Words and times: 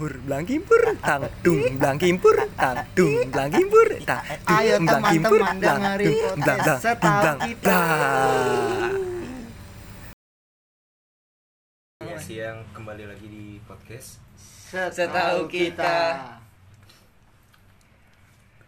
kimpur 0.00 0.16
belang 0.24 0.44
kimpur 0.48 0.82
tang 1.04 1.22
dung 1.44 1.76
belang 1.76 1.98
kimpur 2.00 2.36
tang 2.56 2.76
dung 2.96 3.20
belang 3.28 3.52
kimpur 3.52 3.88
tang 4.08 4.24
dung 4.24 4.56
Ayo 4.56 4.74
belang 4.80 5.04
kimpur 5.12 5.40
dengerin 5.60 6.08
dung 6.08 6.40
belang 6.40 6.58
belang 6.64 6.80
Setahu 6.80 7.52
belang. 7.60 8.96
Ya, 12.00 12.16
siang 12.16 12.64
kembali 12.72 13.12
lagi 13.12 13.26
di 13.28 13.44
podcast. 13.68 14.24
Setahu 14.72 15.44
kita. 15.52 15.96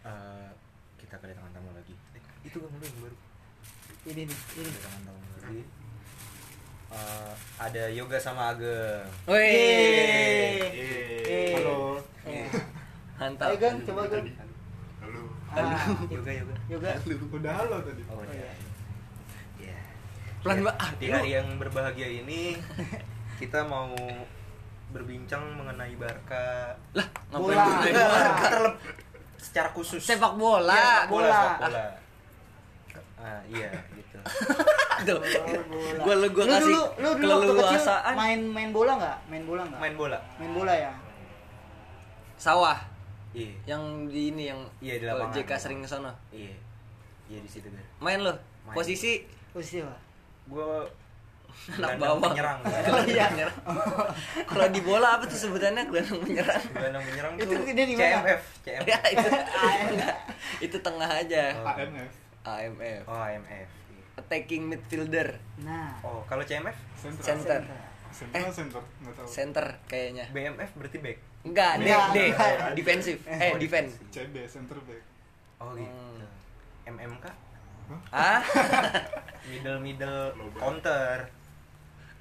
Eh, 0.04 0.48
kita 1.00 1.16
kedatangan 1.16 1.48
tamu 1.56 1.72
lagi. 1.72 1.96
Eh, 2.12 2.20
itu 2.44 2.60
kan 2.60 2.76
yang 2.76 3.08
baru. 3.08 3.16
Ini 4.04 4.22
nih, 4.28 4.36
ini. 4.36 4.68
Kedatangan 4.68 5.00
tamu 5.08 5.24
lagi. 5.40 5.81
Eh, 6.92 7.32
ada 7.56 7.82
Yoga 7.88 8.18
sama 8.20 8.52
Ageng. 8.52 9.08
Wih. 9.24 10.60
Halo. 11.56 11.96
Eh, 12.22 12.44
mantap. 13.16 13.48
Ayo 13.48 13.56
Gang, 13.56 13.76
coba 13.82 14.02
Gang. 14.06 14.26
Halo. 15.00 15.22
Ah, 15.52 15.88
Yoga 16.06 16.32
Yoga. 16.32 16.54
Yoga. 16.68 16.90
Udah 17.32 17.52
halo 17.56 17.76
tadi. 17.80 18.02
Oh, 18.06 18.20
iya. 18.28 18.52
iya. 19.56 19.72
Ya. 19.72 19.78
Pelan 20.44 20.56
Ya, 20.58 20.64
banget. 20.68 20.92
Di 21.00 21.06
hari 21.08 21.30
yang 21.32 21.48
berbahagia 21.56 22.08
ini 22.12 22.60
kita 23.40 23.64
mau 23.64 23.88
berbincang 24.92 25.40
mengenai 25.56 25.96
Barca. 25.96 26.76
Lah, 26.92 27.06
ngapain 27.32 27.96
terlep- 28.44 28.80
secara 29.40 29.72
khusus. 29.72 29.98
sepak 29.98 30.36
bola. 30.36 30.70
Iya, 30.70 30.84
sepak 30.84 31.08
bola. 31.08 31.24
bola. 31.24 31.32
sepak 31.32 31.58
bola. 31.58 31.84
Ah, 33.22 33.38
iya 33.46 33.70
gitu. 33.94 34.18
Tuh. 35.06 35.18
Bola. 35.22 35.98
Gua 36.02 36.14
lu 36.18 36.26
gua 36.28 36.44
lu 36.44 36.52
kasih 36.52 36.66
dulu, 36.68 36.82
lu 36.98 37.08
dulu 37.16 37.32
waktu 37.32 37.52
kecil 37.56 37.82
main 38.12 38.40
main 38.44 38.70
bola 38.70 38.92
nggak? 38.98 39.16
Main 39.26 39.42
bola 39.44 39.62
nggak? 39.64 39.78
Main 39.78 39.94
bola. 39.94 40.18
Main 40.36 40.52
bola 40.52 40.72
ya. 40.74 40.92
Sawah 42.36 42.78
Iya. 43.32 43.54
yang 43.66 43.82
di 44.06 44.28
ini 44.28 44.50
yang 44.50 44.60
Iya, 44.78 44.94
di 44.98 45.04
lapangan. 45.06 45.32
JK 45.32 45.50
sering 45.56 45.78
ke 45.80 45.88
sono. 45.88 46.12
Iya. 46.28 46.52
Iya 47.26 47.38
di 47.40 47.48
situ 47.48 47.64
kan. 47.66 47.80
Main 47.98 48.20
lo. 48.20 48.34
Main. 48.62 48.74
Posisi 48.74 49.24
Posisi 49.48 49.80
apa? 49.80 49.96
Gua 50.46 50.84
anak 51.78 51.96
bawah. 51.96 52.20
penyerang. 52.28 52.58
Oh, 52.92 53.00
iya. 53.06 53.30
Menyerang. 53.30 53.56
Kalau 54.50 54.66
di 54.68 54.80
bola 54.82 55.16
apa 55.16 55.24
tuh 55.24 55.38
sebutannya 55.38 55.86
gelandang 55.86 56.20
menyerang? 56.20 56.62
Gelandang 56.68 57.04
menyerang 57.06 57.32
Itu 57.36 57.52
tuh 57.54 57.64
dia 57.66 57.86
di 57.86 57.94
mana? 57.96 58.04
CMF, 58.20 58.40
CMF. 58.60 58.84
ya 58.84 58.98
itu 59.08 59.28
enggak. 59.88 60.16
itu 60.60 60.76
tengah 60.78 61.10
aja. 61.10 61.42
Oh. 61.56 61.72
AMF. 61.72 62.12
AMF. 62.42 63.02
Oh, 63.06 63.16
AMF. 63.16 63.68
Attacking 64.14 64.62
midfielder. 64.66 65.40
Nah. 65.58 65.96
Oh, 66.02 66.20
kalau 66.26 66.42
CMF 66.42 66.76
Center. 66.94 67.22
Center. 67.22 67.60
Center 68.12 68.38
atau 68.38 68.52
center? 68.52 68.82
Tahu. 69.08 69.24
Center 69.26 69.66
kayaknya. 69.86 70.28
BMF 70.30 70.70
berarti 70.76 70.98
back. 71.00 71.18
Enggak, 71.42 71.72
D, 71.78 71.88
D. 72.12 72.18
Defensif. 72.76 73.16
Eh, 73.24 73.50
Oh, 73.50 73.56
defense. 73.56 73.96
CB 74.12 74.36
center 74.44 74.76
back. 74.84 75.02
Oh, 75.58 75.72
gitu. 75.72 75.88
Hmm. 75.88 76.92
MMK 76.92 77.24
Ah, 78.08 78.40
middle 79.44 79.80
middle 79.80 80.32
counter. 80.54 81.28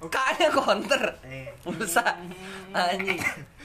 kayaknya 0.02 0.48
counter. 0.50 1.04
Eh. 1.22 1.48
Pulsa. 1.60 2.02
Anjing. 2.72 3.20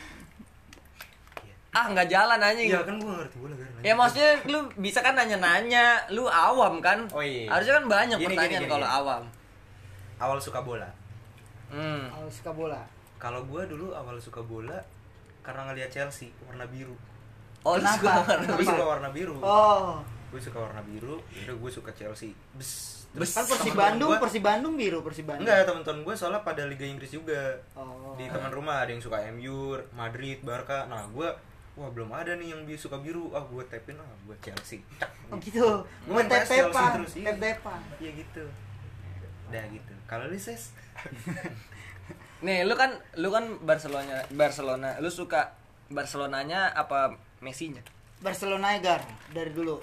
Ah, 1.70 1.86
nggak 1.88 2.08
jalan 2.08 2.40
anjing. 2.40 2.68
Iya 2.68 2.82
kan 2.82 2.96
gua 2.96 3.10
nggak 3.10 3.22
ngerti 3.22 3.38
bola 3.38 3.54
kan. 3.54 3.70
Ya 3.80 3.94
maksudnya 3.94 4.32
lu 4.46 4.60
bisa 4.76 5.00
kan 5.00 5.14
nanya-nanya, 5.14 5.86
lu 6.10 6.26
awam 6.26 6.80
kan? 6.80 7.06
Oh, 7.10 7.22
iya. 7.22 7.46
Harusnya 7.48 7.78
kan 7.78 7.86
banyak 7.88 8.18
Gini, 8.18 8.28
pertanyaan 8.28 8.66
kalau 8.66 8.88
awam. 8.88 9.24
awal 10.18 10.38
suka 10.38 10.60
bola. 10.60 10.90
Hmm. 11.68 12.10
Kalau 12.10 12.30
suka 12.30 12.52
bola. 12.52 12.82
Kalau 13.18 13.42
gua 13.44 13.64
dulu 13.64 13.92
awal 13.92 14.18
suka 14.18 14.42
bola 14.42 14.78
karena 15.42 15.64
ngeliat 15.66 15.88
Chelsea 15.88 16.34
warna 16.44 16.66
biru. 16.66 16.96
Oh, 17.62 17.76
lu 17.76 17.82
Kenapa? 17.82 17.98
suka 17.98 18.12
warna 18.24 18.44
Gue 18.44 18.58
biru. 18.58 18.68
suka 18.68 18.86
warna 18.86 19.10
biru. 19.12 19.36
Oh. 19.40 19.90
Gue 20.28 20.42
suka 20.42 20.58
warna 20.60 20.82
biru. 20.82 21.16
Udah 21.20 21.56
gue 21.56 21.72
suka 21.74 21.92
Chelsea. 21.94 22.32
Bes. 22.52 22.72
Bes. 23.10 23.32
Kan 23.32 23.44
Persi 23.44 23.52
Temen-temen 23.66 23.78
Bandung, 23.78 24.10
gua- 24.10 24.22
Persi 24.22 24.40
Bandung 24.40 24.74
biru, 24.76 25.00
Persi 25.02 25.22
Bandung. 25.22 25.44
Enggak, 25.44 25.64
teman-teman 25.64 26.00
gue 26.02 26.16
soalnya 26.16 26.42
pada 26.42 26.64
Liga 26.64 26.84
Inggris 26.84 27.10
juga. 27.10 27.56
Oh. 27.74 28.16
Di 28.16 28.26
teman 28.26 28.50
rumah 28.50 28.82
ada 28.82 28.90
yang 28.90 29.00
suka 29.00 29.20
MU, 29.30 29.76
Madrid, 29.92 30.40
Barca. 30.42 30.86
Nah, 30.86 31.04
gue 31.06 31.28
wah 31.78 31.90
belum 31.94 32.10
ada 32.10 32.34
nih 32.36 32.58
yang 32.58 32.62
suka 32.74 32.98
biru. 32.98 33.30
Ah, 33.32 33.46
gue 33.46 33.64
tapin 33.70 33.96
ah, 34.02 34.10
gue 34.26 34.36
Chelsea. 34.42 34.82
Cak. 34.98 35.12
Oh, 35.30 35.38
gitu. 35.38 35.86
Gua 36.10 36.20
Buat 36.20 36.26
main 36.26 36.42
Chelsea 36.42 36.58
tep-tepan, 36.66 36.92
terus, 36.98 37.14
iya. 37.14 37.26
tep-tepan. 37.30 37.80
Iya 38.02 38.12
gitu. 38.18 38.46
Udah 39.48 39.64
gitu. 39.70 39.94
Kalau 40.10 40.26
lu 40.26 40.38
ses? 40.42 40.74
Nih, 42.46 42.66
lu 42.66 42.74
kan 42.78 42.98
lu 43.18 43.30
kan 43.30 43.46
Barcelona 43.62 44.26
Barcelona. 44.34 44.98
Lu 44.98 45.10
suka 45.14 45.54
Barcelonanya 45.94 46.74
apa 46.74 47.16
Messi-nya? 47.40 47.86
Barcelona 48.20 48.74
Egar 48.74 49.06
dari 49.30 49.54
dulu. 49.54 49.78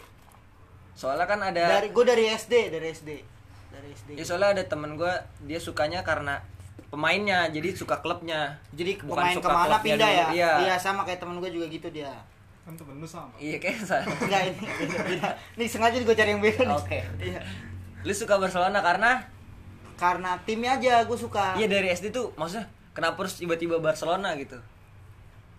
Soalnya 0.98 1.26
kan 1.26 1.40
ada 1.42 1.78
Dari 1.78 1.90
gue 1.90 2.04
dari 2.06 2.24
SD, 2.30 2.54
dari 2.70 2.86
SD. 2.90 3.10
Dari 3.70 3.88
SD. 3.94 4.08
Ya 4.18 4.24
soalnya 4.26 4.58
ada 4.58 4.64
temen 4.66 4.98
gue 4.98 5.14
dia 5.46 5.58
sukanya 5.58 6.02
karena 6.02 6.42
pemainnya 6.94 7.38
jadi 7.48 7.68
suka 7.70 7.98
klubnya 7.98 8.54
Jadi 8.70 8.96
Bukan 9.00 9.10
pemain 9.10 9.34
suka 9.34 9.44
ke 9.44 9.50
mana 9.50 9.66
klubnya 9.68 9.84
pindah 9.90 10.06
dulu. 10.06 10.14
ya? 10.14 10.26
iya 10.32 10.50
Iya 10.62 10.74
sama 10.76 11.02
kayak 11.02 11.18
temen 11.18 11.36
gue 11.36 11.50
juga 11.50 11.66
gitu 11.66 11.88
dia. 11.90 12.14
Kan 12.62 12.72
temen 12.74 12.94
lu 12.94 13.04
sama. 13.04 13.34
iya 13.36 13.58
kayak 13.58 13.76
sa- 13.80 14.06
Enggak 14.22 14.42
ini 14.48 14.62
beda, 14.80 14.98
beda. 15.04 15.28
Nih 15.54 15.66
sengaja 15.66 15.98
gue 15.98 16.14
cari 16.14 16.30
yang 16.30 16.40
beda. 16.40 16.64
Oke. 16.72 16.98
Iya. 17.18 17.42
lu 18.00 18.12
suka 18.12 18.36
Barcelona 18.36 18.78
karena 18.78 19.18
Karena 19.94 20.38
timnya 20.40 20.74
aja 20.74 21.02
gue 21.02 21.16
suka. 21.16 21.54
iya 21.54 21.66
dari 21.66 21.88
SD 21.88 22.10
tuh 22.10 22.30
maksudnya 22.32 22.64
kenapa 22.90 23.20
harus 23.20 23.34
tiba-tiba 23.34 23.76
Barcelona 23.76 24.34
gitu 24.34 24.54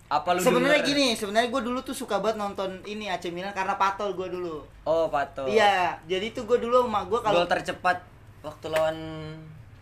apa 0.06 0.30
lu 0.30 0.38
Sebenarnya 0.38 0.78
denger- 0.78 0.88
gini, 0.88 1.06
sebenarnya 1.12 1.48
gue 1.48 1.62
dulu 1.62 1.82
tuh 1.82 1.90
suka 1.92 2.16
banget 2.16 2.38
nonton 2.38 2.78
ini 2.84 3.06
AC 3.06 3.28
Milan 3.28 3.50
karena 3.50 3.74
patol 3.74 4.14
gue 4.14 4.30
dulu. 4.30 4.62
oh 4.82 5.06
pato 5.06 5.44
Iya, 5.44 5.98
jadi 6.04 6.30
tuh 6.30 6.44
gue 6.44 6.58
dulu 6.60 6.86
sama 6.86 7.02
gue 7.02 7.18
kalau 7.18 7.42
gol 7.42 7.50
tercepat 7.50 7.98
waktu 8.40 8.66
lawan 8.68 8.96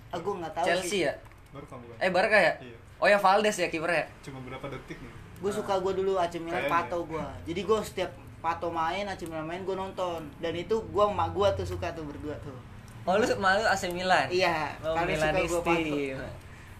ah, 0.09 0.17
gue 0.17 0.33
nggak 0.35 0.53
tahu 0.55 0.65
Chelsea 0.67 0.89
sih. 0.89 1.01
ya 1.03 1.13
Baru 1.55 1.67
kamu 1.71 1.85
kan. 1.87 1.97
eh 2.03 2.11
Barca 2.11 2.35
ya 2.35 2.53
Iya. 2.59 2.77
oh 2.99 3.07
ya 3.07 3.19
Valdes 3.19 3.57
ya 3.57 3.69
kipernya 3.71 4.05
Cuma 4.21 4.43
berapa 4.43 4.67
detik 4.67 4.99
nih? 4.99 5.13
Gue 5.39 5.53
suka 5.55 5.79
gue 5.79 5.93
dulu 5.95 6.19
AC 6.19 6.41
Milan 6.41 6.67
pato 6.67 7.05
gue. 7.05 7.21
Jadi 7.45 7.61
gue 7.63 7.79
setiap 7.81 8.11
pato 8.43 8.69
main 8.69 9.07
AC 9.07 9.23
Milan 9.25 9.47
main 9.47 9.63
gue 9.63 9.73
nonton 9.73 10.21
dan 10.37 10.53
itu 10.53 10.75
gue 10.75 11.05
sama 11.05 11.31
gue 11.31 11.49
tuh 11.55 11.67
suka 11.69 11.95
tuh 11.95 12.03
berdua 12.03 12.35
tuh. 12.43 12.59
oh 13.05 13.15
lu 13.15 13.27
malu 13.39 13.63
AC 13.63 13.87
Milan 13.89 14.27
Iya, 14.27 14.73
oh, 14.81 14.97
karena 14.97 15.15
suka 15.15 15.41
gue 15.41 15.61
pato. 15.63 15.97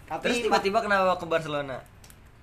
Tapi 0.05 0.21
terus 0.21 0.37
tiba-tiba 0.43 0.79
kenapa 0.83 1.17
ke 1.17 1.25
Barcelona 1.25 1.79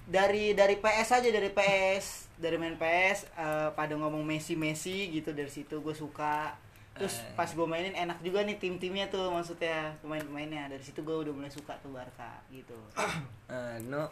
dari 0.05 0.51
dari 0.51 0.75
PS 0.75 1.09
aja 1.17 1.29
dari 1.29 1.49
PS 1.49 2.05
dari 2.35 2.57
main 2.57 2.75
PS 2.75 3.29
eh, 3.31 3.69
pada 3.71 3.93
ngomong 3.95 4.21
Messi 4.21 4.57
Messi 4.57 5.07
gitu 5.09 5.31
dari 5.31 5.47
situ 5.47 5.79
gue 5.79 5.95
suka 5.95 6.57
terus 6.93 7.17
Eh. 7.17 7.33
pas 7.33 7.47
gue 7.47 7.63
mainin 7.63 7.93
enak 7.93 8.19
juga 8.19 8.41
nih 8.41 8.55
tim-timnya 8.55 9.07
tuh 9.07 9.29
maksudnya 9.29 9.95
pemain-pemainnya 9.99 10.67
dari 10.67 10.79
situ 10.79 10.99
gue 10.99 11.17
udah 11.17 11.31
mulai 11.31 11.47
suka 11.47 11.73
tuh 11.77 11.89
Barca 11.89 12.39
gitu 12.49 12.75
Nah, 13.49 13.75
no 13.83 14.03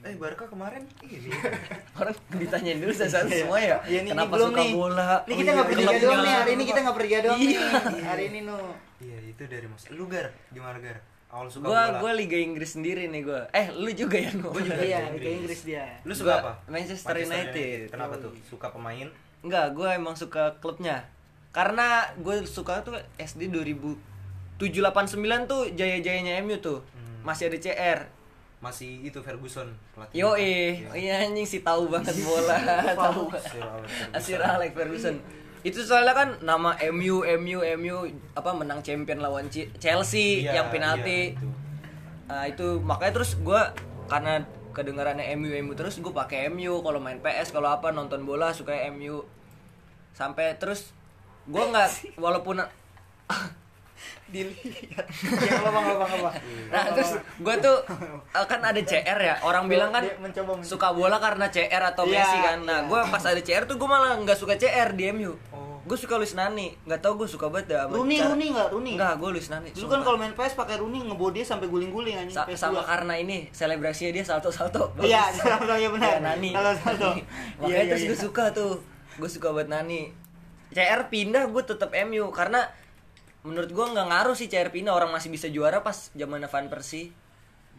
Eh, 0.00 0.14
Barca 0.14 0.42
kemarin 0.44 0.82
ini. 1.00 1.30
orang 1.98 2.14
ditanyain 2.32 2.78
dulu 2.78 2.90
saya 2.92 3.10
Iya. 3.20 3.42
semua 3.42 3.58
ya 3.58 3.76
Iya, 3.84 3.98
nih, 4.00 4.10
kenapa 4.10 4.24
ini 4.24 4.32
belum 4.32 4.48
suka 4.48 4.60
nih. 4.60 4.72
bola 4.72 5.10
Ini 5.18 5.18
Oh 5.28 5.36
kita 5.36 5.42
iya, 5.44 5.54
nggak 5.54 5.66
bertiga 5.68 5.86
klubnya. 5.88 6.02
doang 6.04 6.20
nih 6.20 6.34
hari 6.34 6.50
ini 6.50 6.64
kita 6.64 6.78
nggak 6.78 6.96
bertiga 6.96 7.18
doang 7.20 7.38
Iya. 7.40 7.66
nih 7.88 8.04
hari 8.04 8.22
ini 8.28 8.38
nu 8.42 8.58
Iya, 8.98 9.18
itu 9.24 9.42
dari 9.44 9.66
Mas. 9.66 9.82
Lu 9.88 10.04
Gar, 10.06 10.26
gimana 10.48 10.76
Gar? 10.76 10.98
Awal 11.28 11.46
suka 11.46 11.64
gua 11.64 11.82
bola. 11.84 11.98
gua 12.00 12.12
Liga 12.14 12.34
Inggris 12.36 12.70
sendiri 12.72 13.06
nih 13.06 13.22
gua 13.22 13.42
eh 13.52 13.66
lu 13.70 13.90
juga 13.92 14.16
ya 14.16 14.30
no 14.32 14.48
Gua 14.48 14.58
juga. 14.60 14.80
iya 14.80 14.98
Liga 15.08 15.30
Inggris 15.30 15.60
dia 15.62 15.84
Lu 16.00 16.12
suka 16.12 16.32
Gua 16.32 16.40
apa? 16.40 16.52
Manchester 16.68 17.14
United. 17.16 17.78
Kenapa 17.88 18.14
Oh, 18.14 18.22
tuh? 18.24 18.32
iya. 18.32 18.42
Suka 18.44 18.66
pemain? 18.68 19.08
Enggak 19.40 19.72
gua 19.72 19.92
emang 19.92 20.12
suka 20.12 20.56
klubnya 20.58 21.06
karena 21.48 22.04
gue 22.16 22.44
suka 22.44 22.80
tuh 22.80 22.94
SD 23.16 23.48
2007 23.48 23.96
89 24.60 25.18
tuh 25.44 25.62
jaya-jayanya 25.72 26.38
MU 26.40 26.58
tuh 26.58 26.82
Hmm. 26.88 27.24
masih 27.24 27.46
ada 27.46 27.58
CR 27.58 28.00
Masih 28.58 29.06
itu 29.06 29.18
Ferguson 29.18 29.70
pelatih. 29.92 30.18
Yo 30.18 30.34
eh, 30.34 30.82
iya 30.92 31.22
anjing 31.22 31.46
sih 31.46 31.62
tahu 31.62 31.86
banget 31.88 32.10
bola, 32.26 32.58
tahu. 32.90 33.30
Sir 33.32 33.62
Alex 33.62 33.86
Ferguson. 33.86 34.10
Asir 34.12 34.40
Alex 34.40 34.70
Ferguson. 34.74 35.16
Itu 35.60 35.78
soalnya 35.80 36.10
kan 36.12 36.28
nama 36.42 36.74
MU, 36.90 37.22
MU, 37.38 37.58
MU 37.78 37.96
apa 38.32 38.50
menang 38.52 38.82
champion 38.82 39.18
lawan 39.18 39.46
Chelsea 39.48 40.42
Iya, 40.42 40.58
yang 40.58 40.66
penalti. 40.68 41.30
iya, 41.30 41.38
itu. 41.38 41.46
Nah, 42.26 42.44
itu 42.44 42.66
makanya 42.82 43.12
terus 43.14 43.38
gua 43.38 43.70
karena 44.06 44.42
kedengarannya 44.74 45.30
MU 45.34 45.54
MU 45.60 45.72
terus 45.72 45.94
gue 45.96 46.10
pakai 46.10 46.46
MU 46.48 46.82
kalau 46.82 46.98
main 46.98 47.18
PS 47.18 47.50
kalau 47.50 47.70
apa 47.70 47.90
nonton 47.90 48.22
bola 48.22 48.50
suka 48.50 48.74
MU 48.90 49.22
sampai 50.10 50.56
terus 50.56 50.92
gua 51.44 51.64
nggak 51.66 51.88
walaupun 52.14 52.60
dilihat 54.28 55.08
ya 55.40 55.56
lubang 55.58 55.84
lubang 55.86 56.10
apa 56.12 56.30
nah 56.68 56.84
terus 56.92 57.10
gua 57.38 57.56
tuh 57.56 57.80
eh, 58.28 58.44
kan 58.44 58.60
ada 58.60 58.76
CR 58.78 59.18
ya 59.18 59.34
orang 59.40 59.64
bilang 59.66 59.88
kan 59.88 60.04
Dia 60.04 60.16
mencoba 60.18 60.60
suka 60.60 60.92
bola 60.92 61.16
karena 61.16 61.48
CR 61.48 61.82
atau 61.86 62.04
Iya, 62.04 62.20
Messi 62.20 62.38
kan 62.38 62.58
nah 62.62 62.78
iya. 62.78 62.86
gua 62.86 63.00
pas 63.06 63.24
ada 63.24 63.40
CR 63.40 63.64
tuh 63.64 63.76
gua 63.76 63.88
malah 63.90 64.12
nggak 64.18 64.36
suka 64.36 64.54
CR 64.54 64.92
di 64.92 65.08
MU 65.10 65.32
Oh. 65.50 65.80
gue 65.86 65.96
suka 65.96 66.20
Luis 66.20 66.36
Nani 66.36 66.76
nggak 66.82 67.00
tau 67.00 67.16
gue 67.16 67.24
suka 67.24 67.48
banget 67.48 67.72
dah 67.72 67.88
Rooney, 67.88 68.20
cara- 68.20 68.28
Rooney 68.28 68.46
nggak? 68.50 68.68
Rooney? 68.68 68.92
nggak 68.92 69.12
gue 69.16 69.30
Luis 69.32 69.48
Nani 69.48 69.68
Dulu 69.72 69.88
kan 69.88 70.00
kalau 70.02 70.18
main 70.18 70.32
PS 70.32 70.52
pakai 70.52 70.76
Rooney 70.76 71.00
ngebody 71.00 71.40
sampai 71.40 71.64
guling-guling 71.66 72.12
anjing 72.14 72.36
Sa- 72.36 72.44
PS2. 72.44 72.60
sama 72.60 72.84
karena 72.84 73.16
ini 73.16 73.48
selebrasinya 73.48 74.12
dia 74.12 74.20
salto 74.20 74.52
salto 74.52 74.92
Iya, 75.00 75.32
salto, 75.32 75.72
iya 75.72 75.88
benar. 75.88 76.08
ya, 76.10 76.18
Nani 76.20 76.52
Salto, 76.52 76.72
salto. 76.78 77.08
makanya 77.56 77.64
Iya, 77.64 77.72
iya, 77.72 77.82
terus 77.88 78.02
iya. 78.02 78.08
gue 78.10 78.18
suka 78.20 78.44
tuh 78.52 78.72
gue 79.18 79.28
suka 79.28 79.50
banget 79.50 79.74
Nani. 79.74 80.02
CR 80.70 81.10
pindah 81.10 81.50
gue 81.50 81.62
tetap 81.66 81.90
MU 82.06 82.30
karena 82.30 82.70
menurut 83.42 83.70
gue 83.72 83.86
nggak 83.90 84.08
ngaruh 84.08 84.36
sih 84.38 84.46
CR 84.46 84.70
pindah. 84.70 84.94
Orang 84.94 85.10
masih 85.10 85.28
bisa 85.28 85.50
juara 85.50 85.82
pas 85.82 86.14
zaman 86.14 86.40
Van 86.46 86.66
Persie. 86.70 87.10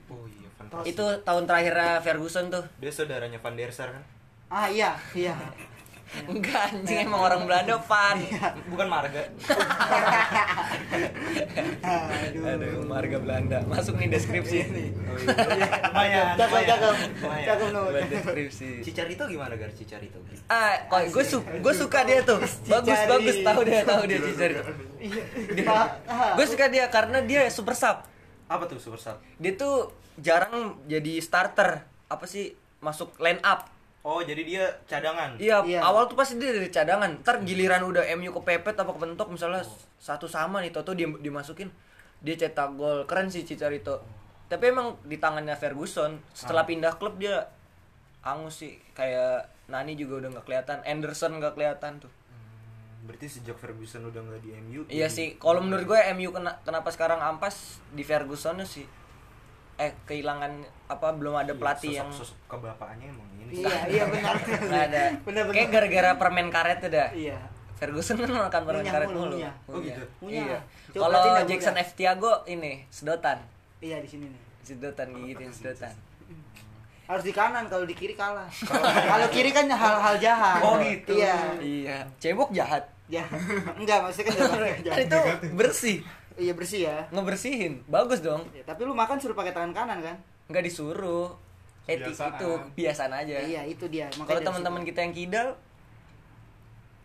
Oh 0.09 0.25
iya, 0.25 0.49
itu 0.89 1.05
tahun 1.21 1.45
terakhirnya 1.45 2.01
Ferguson 2.01 2.49
tuh. 2.49 2.65
Dia 2.81 2.89
saudaranya 2.89 3.37
Van 3.39 3.53
der 3.53 3.71
Sar 3.71 3.93
kan? 3.93 4.03
Ah 4.49 4.67
iya, 4.67 4.97
iya. 5.13 5.37
enggak 6.25 6.73
anjing 6.73 7.05
emang 7.05 7.21
orang 7.21 7.41
Belanda 7.45 7.77
Van 7.85 8.17
Bukan 8.69 8.87
marga. 8.89 9.21
Aduh. 11.79 12.43
aduh 12.45 12.81
marga 12.85 13.17
Belanda 13.21 13.57
masuk 13.65 13.97
nih 13.97 14.09
deskripsi 14.09 14.57
Oh 14.69 16.03
iya. 16.05 16.33
Lumayan. 16.35 16.35
Cakep, 16.37 16.49
lumayan. 16.49 16.67
cakep. 16.69 16.93
Lumayan. 17.21 17.45
Cakep, 17.45 17.69
buat 17.73 18.05
deskripsi 18.09 18.69
Cicarito 18.81 19.23
gimana 19.29 19.53
gar 19.55 19.71
Cicarito? 19.73 20.17
ah 20.49 20.73
kok 20.89 21.13
gue 21.13 21.23
su 21.25 21.37
gue 21.41 21.73
suka 21.73 21.99
dia 22.05 22.25
tuh 22.25 22.41
bagus 22.41 22.99
bagus 23.05 23.35
tahu 23.45 23.61
dia 23.65 23.81
tahu 23.85 24.01
dia 24.09 24.17
Cicari 24.17 24.53
ah. 25.69 26.33
gue 26.33 26.45
suka 26.49 26.65
dia 26.73 26.85
karena 26.89 27.21
dia 27.21 27.45
super 27.53 27.77
sub 27.77 28.01
Apa 28.49 28.65
tuh 28.65 28.81
super 28.81 28.97
sub? 28.97 29.17
dia 29.37 29.53
tuh 29.53 29.93
jarang 30.17 30.81
jadi 30.89 31.21
starter 31.21 31.85
apa 32.09 32.25
sih 32.25 32.57
masuk 32.81 33.13
line 33.21 33.39
up 33.45 33.69
Oh, 34.01 34.19
jadi 34.19 34.41
dia 34.41 34.63
cadangan. 34.85 35.35
iya 35.35 35.59
Iya. 35.61 35.79
awal 35.81 36.05
tuh 36.05 36.15
pasti 36.15 36.35
dia 36.35 36.49
dari 36.49 36.67
cadangan 36.67 37.19
ntar 37.19 37.43
giliran 37.43 37.83
udah 37.83 38.07
MU 38.13 38.31
kepepet 38.33 38.73
apa 38.73 38.89
kepentok 38.89 39.27
misalnya 39.27 39.59
satu 39.97 40.23
sama 40.25 40.59
nih 40.59 40.71
Toto 40.71 40.91
dia 40.91 41.05
dimasukin 41.05 41.67
dia 42.17 42.33
cetak 42.33 42.73
gol 42.73 43.03
keren 43.03 43.27
sih 43.27 43.43
Cicarito 43.43 43.99
tapi 44.47 44.67
emang 44.67 44.95
di 45.03 45.15
tangannya 45.15 45.51
Ferguson 45.53 46.15
setelah 46.31 46.63
pindah 46.63 46.95
klub 46.95 47.15
dia 47.15 47.43
angus 48.21 48.55
sih 48.57 48.79
kayak 48.93 49.43
Nani 49.67 49.93
juga 49.93 50.17
udah 50.17 50.29
nggak 50.31 50.45
kelihatan 50.45 50.79
Anderson 50.81 51.35
nggak 51.35 51.53
kelihatan 51.53 51.99
tuh 51.99 52.11
Hmm, 52.11 53.05
Berarti 53.05 53.27
sejak 53.29 53.55
Ferguson 53.55 54.03
udah 54.05 54.19
nggak 54.21 54.41
di 54.41 54.51
MU. 54.59 54.81
Iya 54.85 55.05
jadi- 55.05 55.11
sih, 55.11 55.27
kalau 55.35 55.59
menurut 55.59 55.85
gue 55.85 55.99
MU 56.13 56.29
kena, 56.29 56.59
kenapa 56.61 56.87
sekarang 56.89 57.17
ampas 57.17 57.55
di 57.89 58.01
Ferguson 58.01 58.59
sih. 58.61 58.83
Eh 59.79 59.91
kehilangan 60.03 60.51
apa 60.91 61.07
belum 61.15 61.39
ada 61.39 61.53
Iya, 61.55 61.59
pelatih 61.59 61.91
sosok, 61.95 61.99
yang 62.03 62.09
sosok 62.11 62.37
kebapaknya 62.51 63.05
emang 63.09 63.29
ini. 63.39 63.63
Iya, 63.63 63.77
iya 63.87 64.03
benar. 64.11 64.35
nggak 64.69 64.83
ada. 64.91 65.03
Benar, 65.25 65.41
benar. 65.47 65.55
Kayak 65.55 65.69
gara-gara 65.71 66.09
permen 66.19 66.47
karet 66.51 66.77
tuh 66.83 66.91
dah. 66.91 67.09
Iya. 67.15 67.37
Ferguson 67.79 68.19
kan 68.19 68.27
makan 68.27 68.61
permen 68.67 68.83
Ngunyah 68.83 68.93
karet 68.93 69.09
mulu, 69.15 69.35
ngunyah. 69.39 69.53
Oh, 69.71 69.79
gitu? 69.79 70.03
Iya. 70.27 70.59
Kalau 70.91 71.19
Jackson 71.47 71.75
F 71.79 71.95
Tiago 71.95 72.43
ini 72.43 72.83
sedotan. 72.91 73.39
Iya 73.79 74.03
di 74.03 74.09
sini 74.11 74.27
nih. 74.27 74.41
Sedotan 74.67 75.07
gigitin 75.15 75.49
sedotan. 75.55 75.95
Harus 77.09 77.25
di 77.25 77.33
kanan 77.33 77.65
kalau 77.65 77.89
di 77.89 77.95
kiri 77.97 78.13
kalah. 78.13 78.45
kalau 79.15 79.27
kiri 79.33 79.49
kan 79.49 79.65
hal-hal 79.65 80.15
jahat. 80.21 80.61
Oh, 80.61 80.77
gitu. 80.77 81.17
Iya. 81.17 81.57
Iya. 81.57 81.97
Cebok 82.21 82.53
jahat. 82.53 82.85
Ya. 83.09 83.25
Enggak, 83.73 84.05
maksudnya 84.05 84.29
kan 84.29 84.35
jahat. 84.37 84.59
kan 84.61 84.85
jahat. 84.85 84.99
itu 85.09 85.19
bersih. 85.57 85.97
Iya 86.39 86.53
bersih 86.55 86.87
ya. 86.87 86.97
Ngebersihin. 87.11 87.83
Bagus 87.91 88.23
dong. 88.23 88.47
Ya, 88.55 88.63
tapi 88.63 88.87
lu 88.87 88.95
makan 88.95 89.19
suruh 89.19 89.35
pakai 89.35 89.51
tangan 89.51 89.75
kanan 89.75 89.99
kan? 89.99 90.15
Nggak 90.47 90.63
disuruh. 90.71 91.35
Etik 91.83 92.15
itu 92.15 92.49
kebiasaan 92.71 93.11
aja. 93.11 93.35
Iya, 93.43 93.61
itu 93.67 93.85
dia. 93.91 94.07
Kalau 94.13 94.39
teman-teman 94.39 94.85
kita 94.87 95.03
yang 95.03 95.11
kidal, 95.11 95.57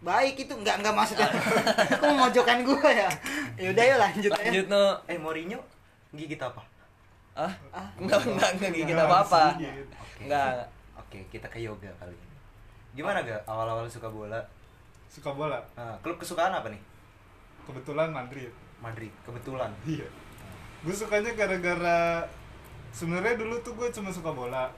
baik 0.04 0.36
itu 0.38 0.52
enggak 0.54 0.78
enggak 0.78 0.94
maksudnya. 0.94 1.28
Kok 2.00 2.04
mau 2.14 2.28
mojokan 2.28 2.60
gua 2.62 2.88
ya? 2.92 3.08
Ya 3.56 3.69
udah 3.72 3.84
yuk 3.88 3.98
lanjut, 3.98 4.31
lanjut 4.31 4.66
ya. 4.69 4.72
no. 4.72 4.84
Eh, 5.08 5.19
Mourinho 5.19 5.58
gigit 6.14 6.38
apa? 6.38 6.62
Ah? 7.34 7.50
Ah. 7.75 7.88
Enggak, 7.98 8.22
enggak, 8.28 8.50
enggak 8.60 8.70
gigit 8.70 8.94
Nggak 8.94 9.08
apa-apa. 9.10 9.56
sedikit. 9.58 9.87
Enggak. 10.22 10.69
Oke, 11.00 11.19
kita 11.32 11.46
ke 11.50 11.58
yoga 11.64 11.90
kali 11.98 12.14
ini. 12.14 12.37
Gimana 12.94 13.26
gak 13.26 13.42
awal-awal 13.50 13.90
suka 13.90 14.06
bola? 14.06 14.38
Suka 15.10 15.34
bola. 15.34 15.58
Nah, 15.75 15.98
klub 15.98 16.14
kesukaan 16.20 16.54
apa 16.54 16.70
nih? 16.70 16.78
Kebetulan 17.66 18.14
Madrid. 18.14 18.52
Madrid, 18.84 19.12
kebetulan. 19.25 19.72
Iya. 19.88 20.04
Gue 20.84 20.92
sukanya 20.92 21.32
gara-gara 21.32 22.28
sebenarnya 22.92 23.40
dulu 23.40 23.56
tuh 23.64 23.72
gue 23.72 23.88
cuma 23.88 24.12
suka 24.12 24.36
bola. 24.36 24.69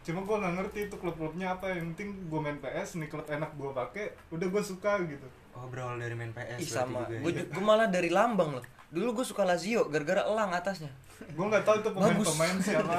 Cuma 0.00 0.24
gue 0.24 0.36
nggak 0.40 0.54
ngerti 0.56 0.78
itu 0.88 0.96
klub-klubnya 0.96 1.60
apa. 1.60 1.76
Yang 1.76 1.92
penting 1.92 2.08
gue 2.32 2.40
main 2.40 2.56
PS, 2.56 2.96
nih 2.96 3.12
klub 3.12 3.28
enak 3.28 3.52
gue 3.52 3.70
pakai, 3.76 4.16
udah 4.32 4.46
gue 4.48 4.62
suka 4.64 4.96
gitu. 5.04 5.28
Oh, 5.52 5.68
berawal 5.68 6.00
dari 6.00 6.16
main 6.16 6.32
PS 6.32 6.56
Ih 6.56 6.64
berarti 6.64 6.72
sama. 6.72 7.04
juga 7.04 7.12
ya. 7.12 7.20
Gue 7.20 7.32
gue 7.52 7.64
malah 7.64 7.88
dari 7.92 8.08
lambang 8.08 8.56
loh. 8.56 8.64
Dulu 8.90 9.22
gue 9.22 9.26
suka 9.28 9.44
Lazio 9.44 9.86
gara-gara 9.92 10.24
elang 10.24 10.50
atasnya. 10.50 10.90
Gue 11.20 11.46
nggak 11.46 11.62
tahu 11.68 11.84
itu 11.84 11.88
pemain-pemain 11.92 12.56
siapa. 12.64 12.96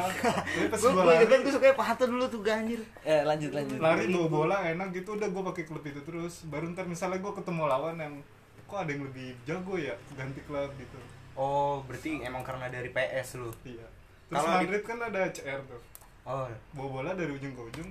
Gue 0.70 0.70
gue 0.78 0.92
gue 0.94 1.28
kan 1.28 1.40
gue 1.42 1.54
sukanya 1.58 1.76
Pahato 1.76 2.06
dulu 2.06 2.30
tuh 2.30 2.46
ganjir. 2.46 2.80
Eh 3.02 3.26
lanjut 3.26 3.50
lanjut. 3.52 3.82
lari 3.82 4.08
bawa 4.14 4.28
bola 4.30 4.58
enak 4.62 4.94
gitu, 4.94 5.18
udah 5.18 5.26
gue 5.26 5.44
pakai 5.52 5.64
klub 5.66 5.82
itu 5.82 6.00
terus. 6.06 6.46
Baru 6.48 6.70
ntar 6.72 6.86
misalnya 6.86 7.18
gue 7.18 7.34
ketemu 7.34 7.66
lawan 7.66 7.98
yang 7.98 8.14
kok 8.72 8.80
ada 8.80 8.90
yang 8.90 9.04
lebih 9.04 9.36
jago 9.44 9.76
ya 9.76 9.92
ganti 10.16 10.40
klub 10.42 10.72
gitu. 10.74 10.96
Oh, 11.36 11.84
berarti 11.84 12.24
emang 12.24 12.40
karena 12.42 12.68
dari 12.68 12.88
PS 12.88 13.36
lu. 13.38 13.52
Iya. 13.62 13.84
Terus 14.28 14.42
di- 14.42 14.56
Madrid 14.64 14.84
kan 14.84 14.98
ada 15.02 15.22
CR 15.28 15.60
tuh. 15.68 15.82
Oh, 16.24 16.48
Bawa 16.72 16.88
bola 16.94 17.12
dari 17.12 17.36
ujung 17.36 17.52
ke 17.52 17.62
ujung. 17.68 17.90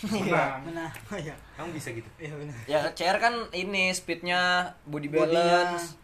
Iya. 0.00 0.58
Menang. 0.64 0.72
Nah, 0.74 0.90
iya. 1.20 1.36
emang 1.54 1.70
bisa 1.70 1.92
gitu? 1.92 2.08
Iya 2.16 2.34
benar. 2.34 2.56
Ya 2.64 2.80
CR 2.90 3.18
kan 3.18 3.34
ini 3.52 3.92
speednya, 3.92 4.72
body 4.84 5.06
balance, 5.06 5.94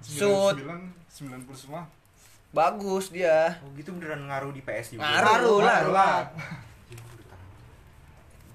shoot, 0.00 0.60
99 0.60 1.48
90 1.48 1.56
semua. 1.56 1.82
bagus 2.50 3.08
dia. 3.08 3.58
Oh, 3.62 3.70
gitu 3.72 3.90
beneran 3.90 4.26
ngaruh 4.26 4.50
di 4.50 4.60
PS 4.60 4.94
juga. 4.94 5.06
Ngaruh 5.06 5.58
lah. 5.60 5.78
Ngaruh 5.80 5.94
lah. 5.94 6.16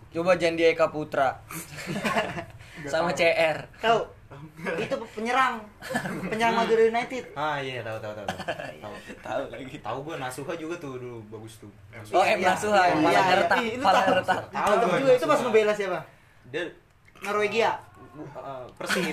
Coba 0.09 0.31
Jandi 0.35 0.63
Eka 0.63 0.87
Putra 0.87 1.43
sama 2.91 3.11
CR. 3.11 3.67
Tahu? 3.77 3.99
Itu 4.75 4.95
penyerang. 5.13 5.61
Penyerang 6.27 6.55
Madura 6.55 6.83
United. 6.83 7.23
Ah, 7.33 7.57
iya, 7.57 7.79
tahu 7.79 7.97
tahu 7.99 8.13
tahu. 8.13 8.27
Tahu. 8.81 8.95
Tahu 9.25 9.41
lagi. 9.47 9.77
Tahu 9.79 9.97
gue 10.01 10.15
Nasuha 10.17 10.53
juga 10.55 10.75
tuh 10.75 10.97
dulu 10.97 11.21
bagus 11.29 11.61
tuh. 11.61 11.71
Oh, 12.11 12.19
M 12.19 12.37
Iya, 12.37 12.51
Nasuha 12.51 12.81
yang 12.87 12.99
iya, 13.01 13.11
iya. 13.15 13.35
retak, 13.39 13.59
tahu. 13.61 14.13
retak. 14.17 14.41
Tahu 14.49 14.73
Tahu 14.75 14.87
gua 14.87 14.97
juga 14.99 15.11
itu 15.13 15.25
pas 15.25 15.31
Nasuha. 15.31 15.45
ngebela 15.45 15.73
siapa? 15.73 15.99
Dia 16.49 16.63
Norwegia. 17.21 17.71
eh, 18.15 18.65
Persib. 18.75 19.11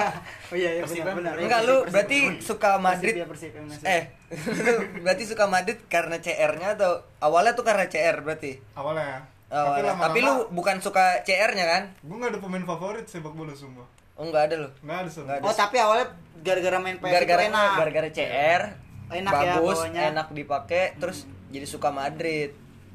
Oh 0.52 0.56
iya 0.56 0.70
iya 0.76 0.84
benar 0.84 1.14
benar. 1.16 1.34
Enggak 1.36 1.60
lu 1.64 1.76
berarti 1.88 2.18
suka 2.38 2.76
Madrid 2.76 3.16
Persib, 3.16 3.24
ya, 3.24 3.26
Persib, 3.26 3.52
yang 3.54 3.66
Nasuha. 3.66 3.88
Eh, 3.88 4.02
lu 4.66 4.74
berarti 5.00 5.24
suka 5.24 5.44
Madrid 5.46 5.78
karena 5.88 6.16
CR-nya 6.20 6.76
atau 6.76 6.92
awalnya 7.18 7.52
tuh 7.52 7.64
karena 7.64 7.88
CR 7.88 8.20
berarti? 8.20 8.60
Awalnya 8.72 9.04
ya. 9.04 9.20
Awalnya. 9.48 9.92
Tapi, 9.98 10.18
lu 10.20 10.48
bukan 10.50 10.80
suka 10.80 11.20
CR-nya 11.22 11.64
kan? 11.66 11.82
gue 11.98 12.16
gak 12.18 12.30
ada 12.30 12.40
pemain 12.40 12.64
favorit 12.66 13.04
sepak 13.04 13.32
bola 13.32 13.52
semua. 13.52 13.84
Oh, 14.14 14.24
enggak 14.24 14.42
ada 14.46 14.54
lu. 14.58 14.68
Nggak 14.80 14.98
ada. 14.98 15.08
Nggak 15.10 15.36
ada. 15.36 15.44
Oh, 15.44 15.54
tapi 15.54 15.76
awalnya 15.76 16.06
gara-gara 16.38 16.78
main 16.78 16.96
PS 16.96 17.10
Gara-gara 17.10 17.42
enak. 17.44 17.72
gara-gara 17.76 18.08
CR 18.08 18.62
Enak 19.10 19.32
ya 19.34 19.40
bagus, 19.54 19.76
bawanya. 19.78 20.02
enak 20.08 20.26
dipakai, 20.30 20.84
terus 20.96 21.18
jadi 21.48 21.64
suka 21.64 21.88
Madrid. 21.90 22.50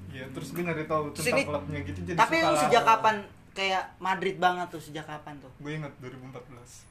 Iya, 0.10 0.26
terus 0.32 0.50
gue 0.50 0.64
nyari 0.64 0.84
tahu 0.84 1.12
Terus 1.12 1.26
tentang 1.26 1.38
ini- 1.38 1.46
klubnya 1.48 1.80
gitu 1.84 2.00
jadi 2.02 2.18
Tapi 2.18 2.36
suka 2.40 2.58
sejak 2.60 2.84
kapan 2.84 3.16
kayak 3.52 3.84
Madrid 3.98 4.36
banget 4.38 4.68
tuh? 4.68 4.82
Sejak 4.82 5.06
kapan 5.06 5.38
tuh? 5.38 5.52
Gue 5.60 5.78
ingat 5.78 5.94
2014. 6.00 6.90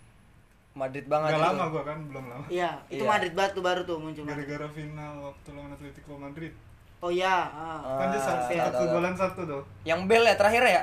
Madrid 0.73 1.07
banget 1.07 1.31
Gak 1.33 1.43
lama 1.43 1.65
gue 1.67 1.83
kan, 1.83 1.99
belum 2.05 2.25
lama. 2.29 2.45
Iya, 2.47 2.71
itu 2.87 3.01
Iya. 3.01 3.09
Madrid 3.09 3.33
banget 3.33 3.53
tuh 3.53 3.65
baru 3.65 3.81
tuh 3.83 3.97
muncul. 3.97 4.23
Gara-gara 4.23 4.67
final 4.69 5.13
waktu 5.25 5.49
lawan 5.51 5.71
Atletico 5.73 6.13
Madrid. 6.15 6.53
Oh 6.99 7.09
iya, 7.09 7.35
ah. 7.47 7.81
kan 7.99 8.07
dia 8.09 8.17
Ah, 8.17 8.23
satu 8.23 8.43
tahu, 8.47 8.71
tahu. 8.71 8.83
kegolan 8.85 9.15
satu 9.15 9.41
tuh. 9.43 9.63
Yang 9.83 10.01
Bel 10.07 10.23
ya 10.23 10.35
terakhir 10.35 10.63
ya? 10.63 10.83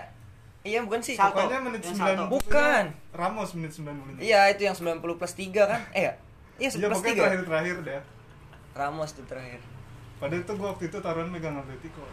Iya, 0.64 0.80
bukan 0.88 1.04
sih. 1.04 1.20
Salto. 1.20 1.44
Pokoknya 1.44 1.60
menit 1.60 1.82
Yang 1.84 1.96
9 2.00 2.04
salto. 2.08 2.24
Bukan. 2.32 2.84
Ramos 3.12 3.50
menit 3.60 3.72
90 3.76 4.16
Iya, 4.24 4.42
itu 4.56 4.62
yang 4.64 4.76
90 4.76 5.20
plus 5.20 5.34
3 5.36 5.62
kan? 5.68 5.82
Eh 5.92 6.08
ya? 6.08 6.14
Iya, 6.56 6.70
Iya, 6.70 6.70
10 6.72 6.88
plus 6.88 6.98
pokoknya 7.04 7.14
3. 7.14 7.20
terakhir-terakhir 7.20 7.76
deh. 7.84 8.02
Ramos 8.74 9.10
tuh 9.12 9.26
terakhir. 9.28 9.62
Padahal 10.24 10.40
itu 10.40 10.52
gue 10.56 10.68
waktu 10.72 10.84
itu 10.88 10.98
taruhan 11.04 11.30
megang 11.30 11.60
Atletico. 11.60 12.04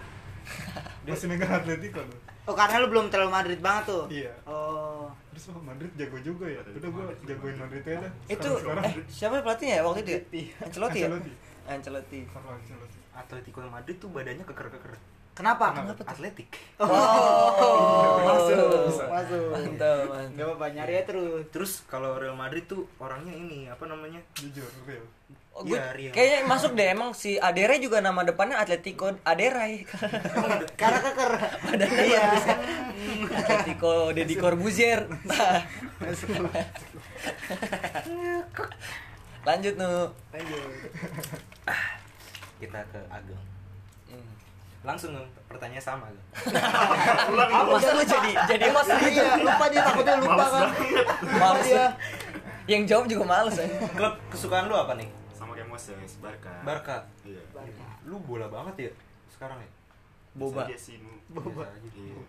Masih 1.07 1.30
megang 1.30 1.52
Atletico 1.62 2.02
tuh. 2.02 2.19
Oh, 2.50 2.57
karena 2.59 2.83
lu 2.83 2.90
belum 2.90 3.07
terlalu 3.07 3.30
Madrid 3.30 3.61
banget 3.62 3.85
tuh. 3.95 4.04
Iya. 4.11 4.35
Oh. 4.50 5.07
Terus 5.30 5.54
oh, 5.54 5.62
Madrid 5.62 5.92
jago 5.95 6.19
juga 6.19 6.50
ya. 6.50 6.61
Udah 6.66 6.90
gue 6.90 7.04
jagoin 7.30 7.54
Madrid 7.54 7.83
aja 7.87 8.11
dah. 8.11 8.12
Itu 8.26 8.50
Sekarang- 8.59 8.85
eh 8.90 8.95
siapa 9.07 9.38
pelatihnya 9.47 9.75
ya 9.78 9.83
waktu 9.87 10.00
itu? 10.02 10.11
Ya? 10.11 10.21
Ancelotti 10.66 10.99
ya? 10.99 11.07
Ancelotti. 11.07 11.33
Ancelotti. 11.71 12.21
Carlo 12.26 12.50
Ancelotti. 12.50 12.99
Atletico 13.14 13.59
Madrid 13.71 13.97
tuh 14.02 14.11
badannya 14.11 14.42
keker-keker. 14.42 14.99
Kenapa? 15.40 15.66
Atletik. 16.04 16.52
Oh, 16.76 18.20
masuk, 18.28 18.92
Bisa. 18.92 19.04
masuk. 19.09 19.44
Mantap, 19.49 20.04
mantap. 20.04 20.37
Gak 20.37 20.44
apa-apa, 20.47 20.66
nyari 20.70 20.92
aja 20.94 21.04
terus. 21.09 21.42
Terus 21.49 21.73
kalau 21.88 22.20
Real 22.20 22.37
Madrid 22.37 22.68
tuh 22.68 22.85
orangnya 22.97 23.32
ini 23.32 23.64
apa 23.66 23.88
namanya? 23.88 24.20
jujur 24.37 24.68
real 24.85 25.00
Oh, 25.50 25.66
gue 25.66 25.75
Iya, 25.75 25.90
Rio. 25.92 26.11
kayaknya 26.14 26.47
masuk 26.47 26.78
deh 26.78 26.94
emang 26.94 27.11
si 27.11 27.35
Adera 27.35 27.75
juga 27.75 27.99
nama 27.99 28.23
depannya 28.23 28.54
Atletico 28.54 29.11
Aderai. 29.26 29.82
Karena 30.80 30.99
keker. 31.02 31.30
Badannya 31.66 32.04
Iya. 32.06 32.23
Atletico 33.35 34.14
Deddy 34.14 34.38
Corbuzier. 34.38 35.11
Lanjut 39.42 39.75
nu. 39.75 39.92
Lanjut. 40.30 40.62
Kita 42.61 42.80
ke 42.87 43.00
Ageng. 43.11 43.50
Langsung 44.80 45.12
pertanyaan 45.44 45.84
sama 45.84 46.04
Ageng. 46.06 46.25
Masa 47.68 47.90
lu 47.92 48.02
jadi 48.02 48.30
jadi 48.49 48.66
host 48.70 48.90
gitu? 48.90 49.12
Iya, 49.12 49.37
lupa 49.38 49.64
dia 49.68 49.80
takutnya 49.82 50.14
lupa 50.16 50.44
kan. 50.46 50.68
Males 51.30 51.66
dia. 51.66 51.87
Yang 52.66 52.82
jawab 52.87 53.04
juga 53.06 53.25
males 53.26 53.56
ya. 53.56 53.66
Klub 53.90 54.14
kesukaan 54.28 54.66
lu 54.66 54.75
apa 54.75 54.94
nih? 54.94 55.08
sama 55.30 55.56
kayak 55.56 55.68
Moses 55.68 55.96
Barca 56.16 56.52
Barca. 56.62 56.96
iya 57.25 57.40
Lu 58.02 58.20
bola 58.20 58.44
banget 58.46 58.75
ya 58.78 58.92
sekarang 59.30 59.56
ya? 59.56 59.70
Boba. 60.32 60.68
Nu. 60.68 61.12
Boba. 61.32 61.64
Iya. 61.90 62.20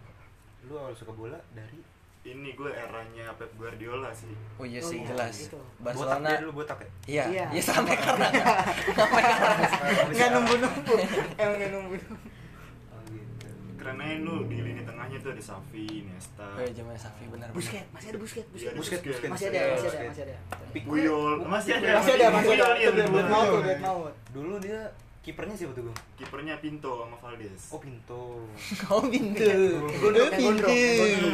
Lu 0.64 0.74
awal 0.76 0.92
suka 0.92 1.12
bola 1.12 1.36
dari 1.52 1.80
ini 2.22 2.54
gue 2.54 2.70
eranya 2.70 3.34
Pep 3.34 3.50
Guardiola 3.56 4.14
sih 4.14 4.30
Oh 4.56 4.64
iya 4.64 4.78
Oh, 4.78 4.88
sih 4.88 5.02
iya, 5.02 5.10
jelas. 5.10 5.34
gitu. 5.42 5.58
botak 5.76 5.98
Barcelona. 6.22 6.30
dia 6.30 6.40
dulu 6.40 6.54
botak 6.56 6.78
ya? 6.78 6.90
Iya, 7.04 7.24
Iya. 7.28 7.46
iya 7.52 7.64
sampai 7.70 7.96
karena 7.98 8.28
sampai 9.00 9.22
karena 9.24 9.56
Enggak 10.08 10.30
nunggu-nunggu. 10.32 10.96
Emang 11.36 11.56
enggak 11.58 11.72
nunggu. 11.72 11.96
Oh 13.82 13.90
keren 13.90 13.98
aja 13.98 14.14
lu 14.22 14.46
di 14.46 14.62
lini 14.62 14.86
tengahnya 14.86 15.18
tuh 15.18 15.34
ada 15.34 15.42
Safi, 15.42 16.06
Iniesta 16.06 16.46
Oh 16.54 16.62
iya 16.62 16.70
zaman 16.70 16.94
Safi 16.94 17.26
benar 17.26 17.50
benar. 17.50 17.58
Busket, 17.58 17.86
masih 17.90 18.08
ada 18.14 18.20
busket, 18.22 18.46
Iya, 18.46 18.78
busket. 18.78 19.02
Busquets. 19.02 19.04
Busquets. 19.10 19.32
Masih 19.34 19.46
ada, 19.50 19.60
masih 19.74 19.90
ada, 19.90 20.06
masih 20.06 20.22
ada. 20.22 20.36
Puyol 20.86 21.34
masih 21.50 21.72
ada 21.74 21.88
Masih 21.98 22.14
ada, 22.14 22.26
masih 22.30 22.50
ada. 22.54 22.66
Puyol, 23.10 23.62
iya. 23.66 24.12
Dulu 24.30 24.54
dia 24.62 24.80
kipernya 25.26 25.56
siapa 25.58 25.74
tuh, 25.74 25.90
Gung? 25.90 25.98
kipernya 26.14 26.54
Pinto 26.62 26.94
sama 27.02 27.18
Valdes 27.18 27.64
Oh, 27.74 27.80
Pinto. 27.82 28.22
Oh 28.94 29.02
Lu 29.02 29.10
gondrong, 29.10 30.30
pintu. 30.30 30.70
gondrong. 30.70 31.34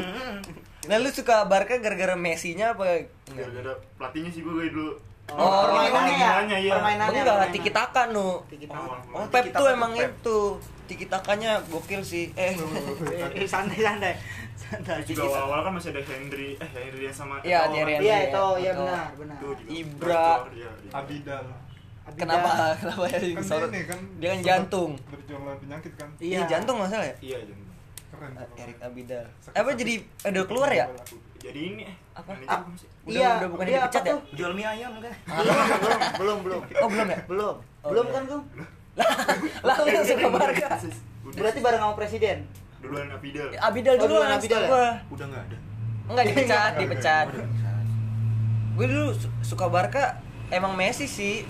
Nah 0.87 0.97
lu 1.03 1.09
suka 1.11 1.43
Barca 1.43 1.75
gara-gara 1.83 2.15
Messi-nya 2.15 2.71
apa? 2.71 3.11
Gara-gara 3.27 3.75
pelatihnya 3.99 4.31
sih 4.31 4.39
gue 4.39 4.71
dulu 4.71 4.95
Oh, 5.27 5.67
permainannya 5.67 6.15
ya? 6.15 6.31
permainannya, 6.39 6.57
iya. 6.63 6.71
Permainannya. 6.79 7.19
Enggak, 7.19 7.51
tiki 7.51 7.71
taka 7.75 8.07
nu. 8.07 8.39
Tiki 8.47 8.63
Oh, 8.71 8.87
taka. 8.87 8.95
Oh, 9.11 9.19
oh, 9.19 9.25
Pep 9.27 9.51
tuh 9.51 9.67
emang 9.67 9.91
itu. 9.91 10.39
Tiki 10.87 11.05
takanya 11.05 11.59
gokil 11.63 12.01
sih. 12.01 12.31
Eh. 12.33 12.55
Eh, 13.13 13.29
eh, 13.35 13.45
santai, 13.45 13.77
santai. 13.77 14.13
Santai. 14.55 15.03
juga 15.03 15.27
awal-awal 15.27 15.59
kan 15.63 15.73
masih 15.73 15.89
ada 15.91 16.01
Henry 16.01 16.55
eh 16.55 16.69
Henry 16.69 17.03
yang 17.03 17.13
sama 17.13 17.39
Iya, 17.39 17.59
Eto'o. 17.61 17.75
Henry. 17.77 17.93
Iya, 17.99 18.17
itu 18.17 18.31
Betul. 18.33 18.53
ya 18.57 18.71
benar, 18.73 19.07
benar. 19.13 19.37
Ibra. 19.69 20.27
iya, 20.49 20.69
iya. 20.73 20.91
Abidal 20.91 21.45
Abidal. 22.03 22.15
Kenapa? 22.17 22.49
Kenapa 22.81 23.03
ya 23.05 23.19
kan 23.19 23.43
dia 23.43 23.59
ini 23.61 23.81
kan 23.83 23.99
Dia 24.17 24.29
kan 24.29 24.39
jantung. 24.41 24.91
berjuang 25.05 25.43
lawan 25.43 25.59
penyakit 25.59 25.93
kan 25.93 26.09
Iya, 26.17 26.39
jantung 26.47 26.77
masalah 26.77 27.05
ya? 27.05 27.15
iya 27.21 27.37
jangan 27.43 27.65
keren 28.07 28.31
Eh. 28.33 28.47
Erik 28.57 28.77
Abidal. 28.81 29.25
Apa 29.51 29.69
jadi 29.75 29.93
udah 30.25 30.43
keluar 30.47 30.71
ya? 30.71 30.85
jadi 31.37 31.59
ini 31.61 31.83
eh 31.85 31.95
Apa? 32.13 32.31
Ah. 32.45 32.63
Udah 33.03 33.13
Iya, 33.13 33.29
udah 33.37 33.49
bukan 33.49 33.63
dia 33.63 33.77
dipecat 33.77 34.01
apa 34.01 34.07
ya? 34.07 34.11
tuh? 34.11 34.21
Jual 34.33 34.51
mie 34.53 34.67
ayam 34.67 34.91
kan? 34.97 35.13
Belum, 35.29 35.55
belum, 36.17 36.17
belum, 36.17 36.39
belum. 36.41 36.61
Oh, 36.81 36.87
belum 36.89 37.07
ya? 37.07 37.19
Belum. 37.29 37.55
Oh, 37.77 37.89
Belum 37.93 38.05
iya. 38.05 38.11
kan, 38.11 38.23
Gung? 38.25 38.43
Lah 39.59 39.75
lu 39.77 40.01
suka 40.01 40.27
Barca. 40.27 40.67
Berarti 41.29 41.59
bareng 41.59 41.81
sama 41.81 41.93
presiden. 41.93 42.37
duluan 42.77 43.09
Abidal 43.09 43.49
Abidal 43.55 43.95
Oh, 43.95 43.99
dulu 43.99 44.13
duluan 44.15 44.31
Abidal 44.31 44.61
ya? 44.61 44.67
gua. 44.67 44.87
Udah 45.09 45.25
nggak 45.27 45.43
ada. 45.43 45.57
Enggak 46.07 46.25
dipecat, 46.29 46.71
dipecat. 46.77 47.25
Gue 48.73 48.85
dulu 48.85 49.09
su- 49.11 49.33
suka 49.43 49.65
Barca 49.67 50.21
emang 50.49 50.73
Messi 50.73 51.05
sih. 51.05 51.41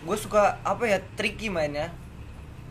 Gue 0.00 0.16
suka 0.16 0.58
apa 0.60 0.84
ya 0.84 0.98
tricky 1.14 1.46
mainnya. 1.48 1.94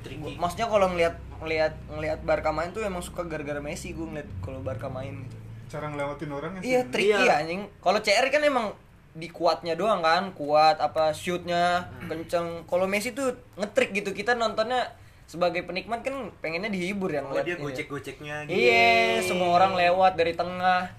Tricky. 0.02 0.36
Gua- 0.36 0.40
Maksudnya 0.40 0.68
kalau 0.68 0.88
ngelihat 0.88 1.16
ngelihat 1.40 1.74
ngelihat 1.88 2.20
Barca 2.22 2.52
main 2.52 2.70
tuh 2.70 2.84
emang 2.84 3.00
suka 3.00 3.24
gara-gara 3.24 3.60
Messi 3.60 3.90
gue 3.90 4.04
ngeliat 4.04 4.28
kalau 4.40 4.60
Barca 4.60 4.88
main 4.88 5.24
gitu. 5.24 5.38
cara 5.70 5.86
ngelewatin 5.88 6.30
orangnya 6.30 6.60
sih 6.60 6.68
Iya 6.68 6.82
tricky 6.86 7.16
Iya. 7.16 7.34
anjing. 7.38 7.62
Kalau 7.78 8.00
CR 8.00 8.28
kan 8.28 8.42
emang 8.42 8.76
di 9.20 9.28
kuatnya 9.28 9.76
doang 9.76 10.00
kan, 10.00 10.32
kuat 10.32 10.80
apa 10.80 11.12
shootnya 11.12 11.84
kenceng. 12.08 12.64
Kalau 12.64 12.88
Messi 12.88 13.12
tuh 13.12 13.30
ngetrik 13.54 13.92
gitu 13.94 14.12
kita 14.12 14.34
nontonnya 14.34 14.96
sebagai 15.28 15.62
penikmat 15.62 16.02
kan 16.02 16.32
pengennya 16.40 16.72
dihibur 16.72 17.06
ya 17.08 17.22
Oh, 17.22 17.30
ngeliat 17.30 17.46
dia 17.46 17.54
ini. 17.54 17.64
gocek-goceknya 17.64 18.36
gitu. 18.48 18.56
Iya, 18.56 19.22
semua 19.22 19.54
orang 19.54 19.76
lewat 19.76 20.16
dari 20.16 20.34
tengah. 20.34 20.90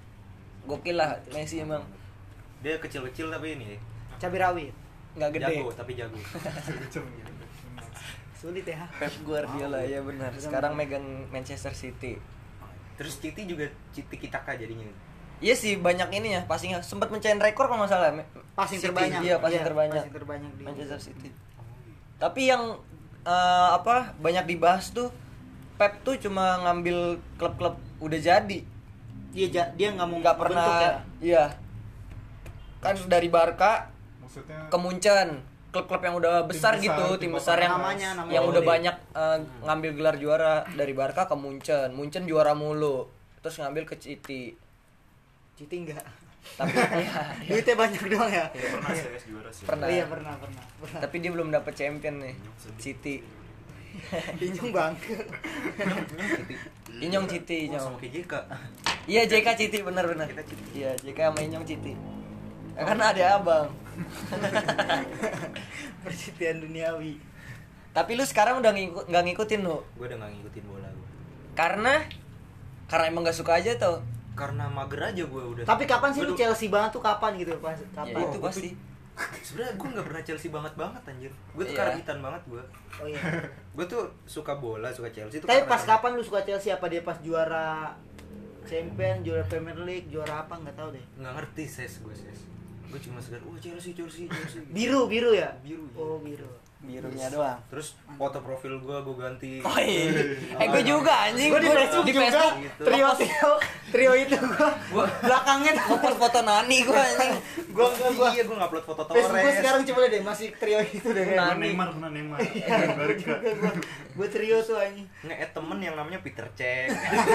Gokil 0.61 0.95
lah 0.95 1.17
Messi 1.33 1.59
emang. 1.59 1.83
Dia 2.61 2.77
kecil-kecil 2.77 3.27
tapi 3.27 3.57
ini 3.57 3.81
Cabai 4.21 4.39
rawit. 4.39 4.75
nggak 5.11 5.31
gede. 5.35 5.45
jago 5.59 5.73
tapi 5.73 5.93
jago. 5.97 6.15
Sulit 8.37 8.65
ya. 8.65 8.87
Pep 8.97 9.13
Guardiola 9.21 9.81
ya 9.83 10.01
benar. 10.01 10.33
Sekarang 10.33 10.73
megang 10.73 11.03
Manchester 11.29 11.73
City. 11.73 12.17
Terus 12.97 13.17
Citi 13.19 13.45
juga 13.45 13.67
Citi 13.91 14.17
Kitaka 14.17 14.55
jadinya. 14.55 14.87
Iya 15.41 15.55
sih 15.55 15.73
banyak 15.75 16.09
ini 16.13 16.29
ya 16.31 16.45
passing 16.45 16.77
sempat 16.81 17.09
mencain 17.09 17.37
rekor 17.37 17.65
kalau 17.65 17.81
nggak 17.81 17.91
salah. 17.91 18.13
Passing 18.53 18.77
City. 18.77 18.87
terbanyak. 18.87 19.21
Iya 19.21 19.35
passing 19.39 19.57
Iya, 19.57 19.67
terbanyak. 19.67 19.95
passing 19.99 20.15
terbanyak 20.15 20.51
di 20.55 20.63
Manchester 20.63 21.01
City. 21.01 21.29
Tapi 22.17 22.43
yang 22.47 22.77
eh, 23.21 23.69
apa 23.71 24.13
banyak 24.17 24.45
dibahas 24.47 24.89
tuh 24.91 25.09
Pep 25.75 25.97
tuh 26.01 26.17
cuma 26.19 26.61
ngambil 26.61 27.17
klub-klub 27.37 27.73
udah 27.99 28.21
jadi. 28.21 28.61
Dia 29.31 29.47
ja- 29.49 29.73
dia 29.73 29.89
nggak 29.91 30.05
mau 30.07 30.21
Nggak 30.21 30.37
bentuk 30.37 30.53
pernah 30.53 30.67
ya. 30.79 30.93
iya. 31.19 31.45
Kan 32.79 32.97
dari 33.07 33.29
Barca 33.29 33.89
maksudnya 34.19 34.69
ke 34.69 34.77
Munchen 34.77 35.29
klub-klub 35.71 36.03
yang 36.03 36.17
udah 36.17 36.35
Tim 36.43 36.51
besar, 36.51 36.73
besar, 36.75 36.83
gitu 36.83 37.07
tim 37.15 37.21
tim 37.23 37.33
besar 37.33 37.57
yang 37.57 37.79
namanya, 37.79 38.09
namanya. 38.13 38.33
yang 38.35 38.45
udah 38.45 38.63
banyak 38.63 38.97
eh, 39.15 39.37
ngambil 39.63 39.91
gelar 39.95 40.17
juara 40.17 40.55
dari 40.71 40.93
Barca 40.93 41.25
ke 41.25 41.35
Munchen 41.35 41.89
Munchen 41.91 42.25
juara 42.25 42.53
mulu 42.53 43.07
terus 43.39 43.57
ngambil 43.57 43.87
ke 43.87 43.97
City 43.97 44.53
Citi 45.61 45.77
enggak. 45.79 46.01
tapi 46.57 46.73
ya, 47.05 47.21
Duitnya 47.45 47.75
banyak 47.77 48.01
doang 48.07 48.33
ya. 48.33 48.49
pernah 48.49 48.91
CS 48.91 49.25
juara 49.29 49.51
sih 49.51 49.65
Pernah. 49.65 49.85
Oh 49.85 49.93
iya 49.93 50.05
pernah 50.05 50.33
pernah. 50.35 50.65
pernah. 50.81 51.01
tapi 51.01 51.17
dia 51.21 51.31
belum 51.31 51.49
dapet 51.51 51.73
champion 51.75 52.17
nih 52.19 52.35
City 52.77 53.21
Injung 54.41 54.71
bangke. 54.71 55.19
Inyong 56.97 57.27
City 57.27 57.69
Oh, 57.69 57.77
sama 57.77 57.93
Inyong 57.93 57.97
kayak 57.99 58.13
JK. 58.17 58.33
iya 59.05 59.23
JK 59.23 59.37
Kita 59.43 59.53
City. 60.47 60.65
iya 60.75 60.91
JK 60.97 61.19
sama 61.21 61.39
Inyong 61.41 61.67
Citi 61.67 61.95
Ya, 62.71 62.87
karena 62.87 63.13
ada 63.13 63.25
abang 63.37 63.69
Persitian 66.01 66.57
duniawi. 66.61 67.21
tapi 67.91 68.15
lu 68.15 68.23
sekarang 68.23 68.63
udah 68.63 68.71
ngikut 68.71 69.05
nggak 69.05 69.25
ngikutin 69.27 69.61
lu 69.61 69.83
Gue 69.93 70.07
udah 70.07 70.17
gak 70.17 70.31
ngikutin 70.33 70.65
bola 70.65 70.89
gue. 70.89 71.09
karena 71.53 71.95
karena 72.87 73.05
emang 73.05 73.23
gak 73.23 73.35
suka 73.35 73.59
aja 73.59 73.75
tuh 73.75 73.99
Karena 74.41 74.65
mager 74.67 75.01
aja 75.05 75.23
gue 75.23 75.43
udah. 75.47 75.65
Tapi 75.67 75.85
kapan 75.85 76.11
sih 76.11 76.23
lu 76.23 76.33
Chelsea 76.33 76.67
banget 76.67 76.91
tuh 76.91 77.03
kapan 77.03 77.37
gitu 77.37 77.53
pas 77.61 77.77
ya 77.77 77.85
kapan? 77.93 78.21
itu 78.25 78.39
gua 78.39 78.49
pasti 78.49 78.71
Sebenarnya 79.45 79.75
gue 79.77 79.89
gak 79.93 80.07
pernah 80.09 80.23
Chelsea 80.25 80.49
banget 80.49 80.73
banget 80.75 81.03
anjir. 81.05 81.33
Gue 81.53 81.63
tuh 81.63 81.75
Iya. 81.77 81.81
karagitan 81.85 82.19
banget 82.19 82.43
gue. 82.47 82.63
Oh 82.97 83.05
iya. 83.05 83.21
Gue 83.77 83.85
tuh 83.85 84.03
suka 84.25 84.57
bola, 84.57 84.89
suka 84.89 85.13
Chelsea 85.13 85.39
tuh. 85.39 85.45
Tapi 85.45 85.61
karena- 85.61 85.69
pas 85.69 85.83
kapan 85.85 86.17
lu 86.17 86.25
suka 86.25 86.41
Chelsea 86.41 86.73
apa 86.73 86.89
dia 86.89 87.05
pas 87.05 87.21
juara 87.21 87.93
Champion, 88.63 89.21
juara 89.21 89.45
Premier 89.45 89.77
League, 89.79 90.09
juara 90.09 90.41
apa 90.41 90.55
nggak 90.55 90.73
tahu 90.75 90.93
deh. 90.93 91.05
nggak 91.17 91.33
ngerti 91.33 91.65
ses 91.67 92.01
gue 92.01 92.15
ses. 92.15 92.41
Gue 92.87 92.99
cuma 92.99 93.21
sekedar, 93.21 93.45
wah 93.45 93.55
Chelsea, 93.57 93.93
Chelsea, 93.93 94.25
Chelsea. 94.27 94.65
Biru, 94.67 95.05
biru 95.07 95.31
ya? 95.31 95.53
Biru. 95.61 95.85
Oh, 95.93 96.17
biru. 96.19 96.49
Birunya 96.81 97.29
doang 97.29 97.61
Terus 97.69 97.93
foto 98.11 98.41
profil 98.41 98.81
gue 98.81 98.97
gue 98.99 99.17
ganti. 99.17 99.53
Oh 99.69 99.77
iya. 99.77 100.17
Eh 100.57 100.67
gue 100.67 100.83
juga 100.83 101.29
anjing. 101.29 101.53
Gue 101.53 101.61
di 101.61 101.69
Gua 101.69 101.77
Facebook 101.79 102.05
di 102.05 102.13
juga. 102.13 102.25
Facebook 102.27 102.55
gitu. 102.59 102.83
Trio 102.83 103.09
trio 103.15 103.53
trio 103.91 104.13
itu 104.15 104.37
gua 104.89 105.05
belakangnya 105.19 105.73
Ngepost 105.77 106.17
foto 106.17 106.41
Nani 106.41 106.79
gue 106.81 106.95
anjing. 106.97 107.33
gua 107.71 107.87
gua 107.91 108.09
gua 108.13 108.29
Iya 108.31 108.43
gue 108.43 108.57
ngupload 108.57 108.85
foto 108.87 109.03
Facebook 109.07 109.29
gua 109.29 109.43
Torres. 109.43 109.57
sekarang 109.61 109.83
coba 109.85 110.01
deh 110.09 110.23
masih 110.23 110.49
trio 110.57 110.79
itu 110.83 111.09
deh. 111.11 111.25
Pernah 111.27 111.55
Neymar 111.55 111.89
pernah 111.91 112.09
Neymar 112.09 112.39
Iya, 112.41 112.77
gua 114.11 114.27
trio 114.27 114.57
tuh 114.61 114.77
anjing. 114.77 115.07
nge-add 115.21 115.51
temen 115.53 115.79
yang 115.79 115.95
namanya 115.95 116.21
Peter 116.21 116.47
Cech 116.53 116.89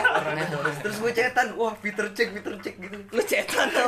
terus 0.81 0.97
gue 0.97 1.11
cetan 1.11 1.53
wah 1.53 1.73
Peter 1.75 2.09
Cech 2.11 2.33
Peter 2.33 2.53
Cech 2.57 2.75
gitu 2.77 2.97
Lu 3.09 3.21
cetan 3.21 3.67
tau 3.69 3.87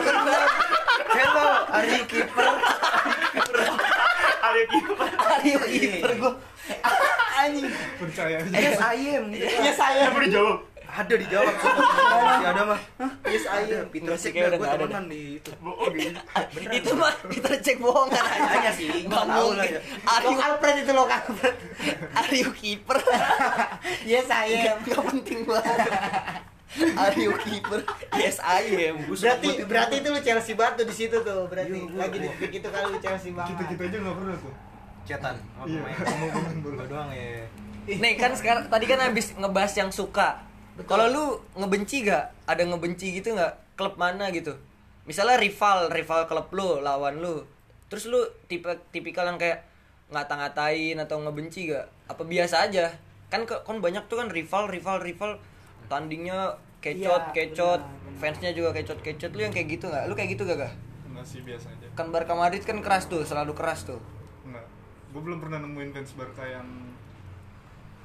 hello 1.08 1.50
Ari 1.72 2.06
kiper 2.06 2.46
Ada 4.48 4.62
kiper 4.66 5.08
Ayo 5.36 5.58
kiper 5.62 6.12
gue. 6.14 6.34
Anjing. 7.38 7.70
percaya 7.98 8.38
aja 8.40 8.50
yes 8.52 8.80
I 8.80 8.96
am 9.14 9.26
Ya 9.32 9.72
saya. 9.72 10.02
Apa 10.08 10.20
dijawab 10.22 10.60
Ada 10.88 11.14
di 11.14 11.28
Jawa, 11.28 11.52
masih 12.26 12.48
ada 12.48 12.62
mah. 12.64 12.80
Yes, 13.28 13.44
ayo. 13.46 13.86
Peter 13.86 14.08
Enggak 14.08 14.18
sih, 14.18 14.32
Cek 14.32 14.40
udah 14.40 14.58
gua 14.58 14.68
temenan 14.74 15.04
di 15.06 15.22
itu. 15.38 15.52
Bohong 15.60 15.94
ya. 15.94 16.12
itu 16.72 16.92
mah 16.96 17.14
kita 17.28 17.50
cek 17.60 17.78
bohongan 17.78 18.18
aja 18.18 18.40
Makanya 18.40 18.72
sih, 18.72 18.88
nggak 19.04 19.20
gua 19.22 19.36
tahu 19.36 19.50
lah 19.52 19.66
mungkin 19.68 19.76
ya. 19.78 19.82
are 20.08 20.24
you 20.24 20.32
Lokal 20.32 20.52
brand 20.58 20.80
itu 20.80 20.92
keeper 22.56 22.98
Yes, 24.10 24.26
nggak 24.26 24.42
ayo. 24.48 24.74
nggak 24.82 25.04
penting 25.06 25.40
banget 25.44 25.78
are 26.76 27.16
you 27.16 27.32
keeper 27.40 27.80
yes 28.14 28.38
I 28.38 28.64
am. 28.88 29.08
Berarti 29.08 29.64
berarti 29.64 29.96
itu 30.00 30.08
lu 30.10 30.20
Chelsea 30.20 30.54
batu 30.54 30.84
di 30.84 30.92
situ 30.92 31.18
tuh. 31.18 31.48
Berarti. 31.48 31.74
Iya, 31.74 31.88
gua- 31.88 32.02
lagi 32.04 32.18
di 32.18 32.28
titik 32.30 32.52
itu 32.58 32.68
kali 32.68 32.86
lu 32.90 33.00
Chelsea 33.00 33.32
banget. 33.32 33.56
kita 33.56 33.64
kita 33.72 33.84
aja 33.86 33.98
nggak 34.04 34.16
pernah 34.16 34.38
tuh 34.38 34.54
Cetan 35.04 35.36
sama 35.56 35.64
Iya, 35.66 35.80
pemain. 35.80 36.56
bola. 36.60 36.84
Doang 36.86 37.10
ya. 37.10 37.44
nih 37.88 38.14
kan 38.16 38.32
sekarang 38.40 38.68
tadi 38.68 38.86
kan 38.86 39.00
habis 39.00 39.32
ngebahas 39.34 39.74
yang 39.74 39.90
suka. 39.90 40.44
Kalau 40.84 41.08
lu 41.08 41.24
ngebenci 41.56 42.04
gak 42.04 42.46
ada 42.46 42.62
ngebenci 42.62 43.16
gitu 43.16 43.34
nggak? 43.34 43.74
Klub 43.74 43.96
mana 43.96 44.30
gitu? 44.30 44.54
Misalnya 45.04 45.40
rival 45.40 45.88
rival 45.88 46.28
klub 46.28 46.52
lu 46.52 46.84
lawan 46.84 47.18
lu. 47.18 47.48
Terus 47.88 48.06
lu 48.06 48.20
tipe 48.46 48.68
tipikal 48.92 49.26
yang 49.26 49.40
kayak 49.40 49.64
ngata-ngatain 50.12 50.98
atau 50.98 51.18
ngebenci 51.20 51.72
gak 51.72 51.88
apa 52.06 52.22
biasa 52.22 52.68
aja? 52.68 52.92
Kan 53.28 53.44
kan 53.44 53.78
banyak 53.78 54.06
tuh 54.06 54.18
kan 54.18 54.28
rival 54.28 54.68
rival 54.68 55.00
rival 55.00 55.40
tandingnya 55.88 56.54
kecot 56.78 57.24
Iya, 57.24 57.34
kecot 57.34 57.82
benar, 57.82 58.04
benar. 58.06 58.20
fansnya 58.20 58.52
juga 58.52 58.70
kecot 58.72 59.00
kecot 59.02 59.32
lu 59.34 59.42
yang 59.42 59.52
kayak 59.52 59.68
gitu 59.70 59.86
nggak 59.88 60.04
lu 60.06 60.14
kayak 60.14 60.30
gitu 60.36 60.44
gak 60.44 60.58
gak 60.62 60.74
masih 61.10 61.42
biasa 61.42 61.74
aja 61.74 61.88
kan 61.92 62.08
Barca 62.08 62.34
Madrid 62.34 62.62
kan 62.62 62.78
keras 62.80 63.08
tuh 63.08 63.24
selalu 63.24 63.52
keras 63.52 63.84
tuh 63.84 63.98
Enggak. 64.44 64.64
Gue 65.10 65.22
belum 65.24 65.40
pernah 65.40 65.60
nemuin 65.60 65.90
fans 65.92 66.14
Barca 66.14 66.44
yang 66.44 66.68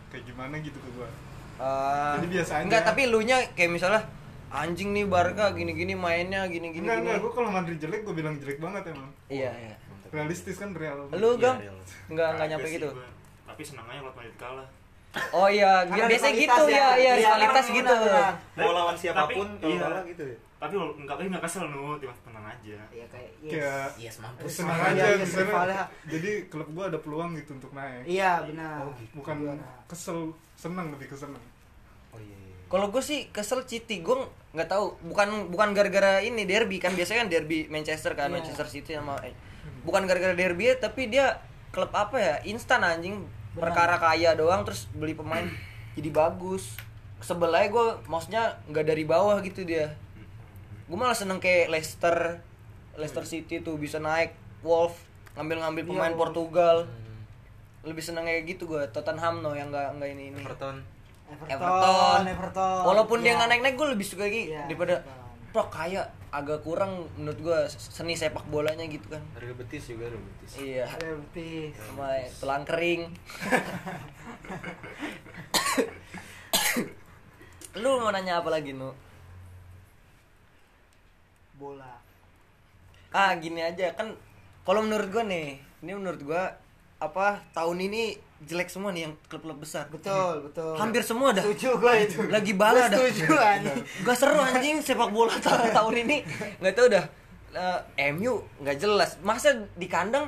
kayak 0.08 0.24
gimana 0.24 0.58
gitu 0.58 0.74
ke 0.74 0.90
gue. 0.90 1.08
Ah, 1.56 2.18
Jadi 2.18 2.28
biasa 2.34 2.52
aja. 2.58 2.64
Enggak, 2.66 2.82
tapi 2.82 3.02
lu 3.06 3.20
nya 3.22 3.38
kayak 3.52 3.70
misalnya 3.70 4.02
anjing 4.48 4.90
nih 4.90 5.06
Barca 5.06 5.52
gini-gini 5.52 5.94
mainnya 5.94 6.44
gini-gini. 6.46 6.82
Enggak, 6.82 6.98
gini. 6.98 7.06
enggak. 7.08 7.22
Gue 7.22 7.32
kalau 7.32 7.50
Madrid 7.50 7.78
jelek, 7.78 8.02
gue 8.02 8.14
bilang 8.16 8.34
jelek 8.36 8.58
banget 8.58 8.82
emang. 8.90 9.10
Iya, 9.28 9.50
iya. 9.54 9.74
Realistis 10.10 10.56
kan 10.56 10.74
real. 10.74 11.08
Lu 11.08 11.36
Gang? 11.38 11.56
real. 11.56 11.76
Enggak 12.10 12.28
enggak 12.34 12.48
nyampe 12.50 12.68
gitu. 12.68 12.88
gua. 12.90 13.06
Tapi 13.46 13.62
senang 13.62 13.86
aja 13.86 14.00
kalau 14.00 14.14
Madrid 14.14 14.36
kalah. 14.36 14.68
Oh 15.28 15.44
iya, 15.44 15.72
Karena 15.86 16.08
biasanya 16.08 16.34
gitu 16.34 16.62
ya, 16.66 16.88
iya 16.92 16.92
Iya, 16.96 17.12
rivalitas 17.20 17.66
benar, 17.66 17.76
gitu. 17.76 17.94
benar. 18.02 18.32
Mau 18.56 18.70
lawan 18.72 18.96
siapa 18.96 19.22
pun 19.26 19.44
Tapi- 19.46 19.60
kalau 19.60 19.72
iya. 19.72 19.82
kalah 19.82 20.04
gitu 20.06 20.24
ya. 20.24 20.36
Tapi 20.56 20.74
enggak 20.78 21.16
tapi 21.18 21.26
enggak 21.26 21.42
kesel 21.42 21.64
nu, 21.66 21.98
tiba 21.98 22.14
tenang 22.22 22.46
aja. 22.46 22.76
Iya 22.88 23.04
kayak 23.08 23.30
yes. 23.36 23.50
Kayak 23.50 23.86
Yes, 23.98 24.14
mampus. 24.16 24.52
senang 24.54 24.78
Iya, 24.78 24.88
aja 24.88 25.02
iya, 25.02 25.16
misalnya. 25.18 25.44
rivalnya. 25.44 25.82
Jadi 26.06 26.30
klub 26.46 26.68
gue 26.70 26.84
ada 26.86 26.98
peluang 26.98 27.30
gitu 27.34 27.50
untuk 27.52 27.70
naik. 27.72 28.02
Iya, 28.06 28.32
benar. 28.46 28.76
Oh, 28.80 28.92
gitu. 28.94 29.14
Bukan 29.18 29.34
Juara. 29.42 29.66
kesel, 29.84 30.18
senang 30.54 30.86
lebih 30.88 31.06
ke 31.06 31.16
senang. 31.18 31.44
Oh 32.08 32.16
iya. 32.16 32.36
iya. 32.38 32.56
Kalau 32.66 32.88
gue 32.88 33.02
sih 33.02 33.28
kesel 33.28 33.60
City, 33.64 34.00
gue 34.00 34.16
nggak 34.52 34.68
tahu. 34.70 34.86
Bukan 35.04 35.28
bukan 35.50 35.68
gara-gara 35.72 36.20
ini 36.20 36.42
derby 36.42 36.78
kan 36.78 36.92
biasanya 36.92 37.26
kan 37.26 37.30
derby 37.30 37.66
Manchester 37.66 38.14
kan 38.14 38.30
Iya. 38.30 38.34
Manchester 38.38 38.64
City 38.66 38.94
sama 38.94 39.18
eh, 39.20 39.34
bukan 39.82 40.06
gara-gara 40.06 40.32
derby 40.32 40.70
ya, 40.70 40.78
tapi 40.78 41.06
dia 41.06 41.36
klub 41.68 41.90
apa 41.90 42.16
ya 42.16 42.34
instan 42.46 42.80
anjing 42.80 43.26
Perkara 43.54 43.96
kaya 43.96 44.32
doang 44.32 44.62
terus 44.62 44.88
beli 44.90 45.12
pemain 45.12 45.44
jadi 45.96 46.08
bagus. 46.08 46.76
Sebel 47.18 47.50
aja 47.50 47.68
gue 47.68 47.86
maksudnya 48.04 48.42
nggak 48.66 48.84
dari 48.84 49.04
bawah 49.04 49.38
gitu 49.40 49.62
dia. 49.62 49.94
Gue 50.84 50.96
malah 50.96 51.14
seneng 51.14 51.38
kayak 51.38 51.68
Leicester, 51.68 52.42
Leicester 52.94 53.22
City 53.22 53.58
tuh 53.58 53.76
bisa 53.76 53.96
naik 53.96 54.34
Wolf 54.60 54.98
ngambil-ngambil 55.32 55.82
Iya, 55.82 55.88
pemain 55.88 56.12
Wolf. 56.12 56.20
Portugal. 56.28 56.76
Hmm. 56.84 57.22
Lebih 57.84 58.02
seneng 58.02 58.24
kayak 58.24 58.42
gitu 58.46 58.66
gue. 58.66 58.82
Tottenham 58.88 59.40
no 59.40 59.52
yang 59.52 59.68
nggak 59.68 59.96
nggak 59.96 60.08
ini 60.10 60.24
ini. 60.28 60.38
Everton. 60.38 60.82
Everton, 61.30 61.48
Everton. 61.48 62.20
Everton. 62.28 62.82
Walaupun 62.84 63.18
dia 63.18 63.26
Iya. 63.26 63.36
nggak 63.36 63.48
naik-naik 63.48 63.76
gue 63.76 63.88
lebih 63.90 64.04
suka 64.04 64.22
lagi 64.22 64.42
Iya, 64.48 64.66
daripada 64.66 64.94
Everton. 64.98 65.21
Pro 65.52 65.68
kayak 65.68 66.08
agak 66.32 66.64
kurang 66.64 67.12
menurut 67.20 67.38
gue 67.44 67.68
seni 67.76 68.16
sepak 68.16 68.48
bolanya 68.48 68.88
gitu 68.88 69.04
kan. 69.12 69.20
Real 69.36 69.52
Betis 69.52 69.84
juga 69.84 70.08
Real 70.08 70.24
Betis. 70.24 70.56
Iya. 70.56 70.88
Real 70.96 71.20
Betis. 71.20 71.76
Sama 71.76 72.08
tulang 72.40 72.64
kering. 72.64 73.12
Lu 77.84 78.00
mau 78.00 78.08
nanya 78.08 78.40
apa 78.40 78.48
lagi, 78.48 78.72
Nu? 78.72 78.96
Bola. 81.60 82.00
Ah, 83.12 83.36
gini 83.36 83.60
aja 83.60 83.92
kan 83.92 84.16
kalau 84.64 84.80
menurut 84.80 85.12
gua 85.12 85.24
nih, 85.28 85.60
ini 85.84 85.92
menurut 85.92 86.24
gua 86.24 86.56
apa 87.02 87.42
tahun 87.50 87.90
ini 87.90 88.02
jelek 88.42 88.70
semua 88.70 88.90
nih 88.90 89.10
yang 89.10 89.14
klub-klub 89.26 89.58
besar. 89.58 89.86
Betul, 89.90 90.50
betul. 90.50 90.74
Hampir 90.74 91.02
semua 91.02 91.30
dah. 91.30 91.42
Setuju 91.42 91.78
gua 91.78 91.94
itu. 91.98 92.18
Lagi 92.26 92.52
bala 92.54 92.86
dah. 92.86 92.98
Setuju 92.98 93.34
anjing. 93.34 93.78
Gak 94.02 94.16
seru 94.18 94.38
anjing 94.38 94.76
sepak 94.82 95.10
bola 95.10 95.34
tahun, 95.38 95.70
tahun 95.70 95.94
ini. 96.06 96.16
Nggak 96.62 96.74
tahu 96.74 96.86
dah. 96.90 97.04
Eh, 97.52 98.10
MU 98.14 98.42
nggak 98.62 98.76
jelas. 98.78 99.18
Masa 99.22 99.54
di 99.74 99.86
kandang 99.86 100.26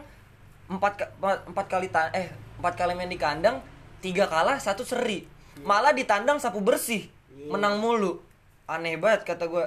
empat 0.64 1.11
empat, 1.21 1.66
kali 1.66 1.90
ta 1.90 2.09
eh 2.14 2.31
empat 2.59 2.75
kali 2.75 2.97
main 2.97 3.11
di 3.11 3.19
kandang 3.19 3.59
tiga 3.99 4.31
kalah 4.31 4.59
satu 4.59 4.87
seri. 4.87 5.26
Malah 5.62 5.95
di 5.95 6.02
tandang 6.02 6.38
sapu 6.43 6.59
bersih 6.59 7.07
Iya. 7.35 7.50
menang 7.50 7.83
mulu. 7.83 8.23
Aneh 8.71 8.95
banget 8.95 9.26
kata 9.26 9.50
gua. 9.50 9.66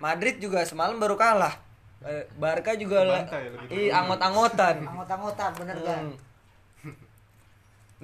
Madrid 0.00 0.40
juga 0.40 0.64
semalam 0.64 0.96
baru 0.96 1.14
kalah. 1.20 1.52
Eh, 2.04 2.28
Barca 2.36 2.76
juga 2.76 3.00
lah. 3.04 3.24
Kebantai 3.24 3.48
lebih 3.48 3.76
Ih, 3.76 3.88
anggot-anggotan. 3.88 4.76
Anggota-anggota 4.84 5.44
bener 5.56 5.76
kan? 5.80 6.04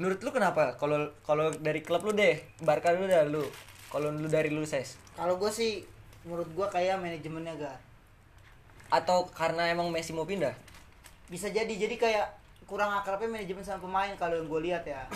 Menurut 0.01 0.17
lu 0.25 0.33
kenapa? 0.33 0.81
Kalau 0.81 1.13
kalau 1.21 1.53
dari 1.61 1.85
klub 1.85 2.01
lu 2.09 2.17
deh, 2.17 2.41
Barca 2.65 2.97
dulu 2.97 3.05
dah 3.05 3.29
lu. 3.29 3.45
Kalau 3.93 4.09
lu 4.09 4.33
dari 4.33 4.49
lu 4.49 4.65
ses 4.65 4.97
Kalau 5.13 5.37
gua 5.37 5.53
sih 5.53 5.85
menurut 6.25 6.49
gua 6.57 6.73
kayak 6.73 6.97
manajemennya 7.05 7.53
gak 7.61 7.79
atau 8.91 9.23
karena 9.31 9.71
emang 9.71 9.87
Messi 9.93 10.11
mau 10.11 10.27
pindah? 10.27 10.51
bisa 11.31 11.47
jadi 11.47 11.71
jadi 11.71 11.95
kayak 11.95 12.27
kurang 12.67 12.91
akrabnya 12.91 13.31
manajemen 13.39 13.63
sama 13.63 13.87
pemain 13.87 14.11
kalau 14.19 14.35
yang 14.35 14.51
gue 14.51 14.61
lihat 14.67 14.83
ya 14.83 15.07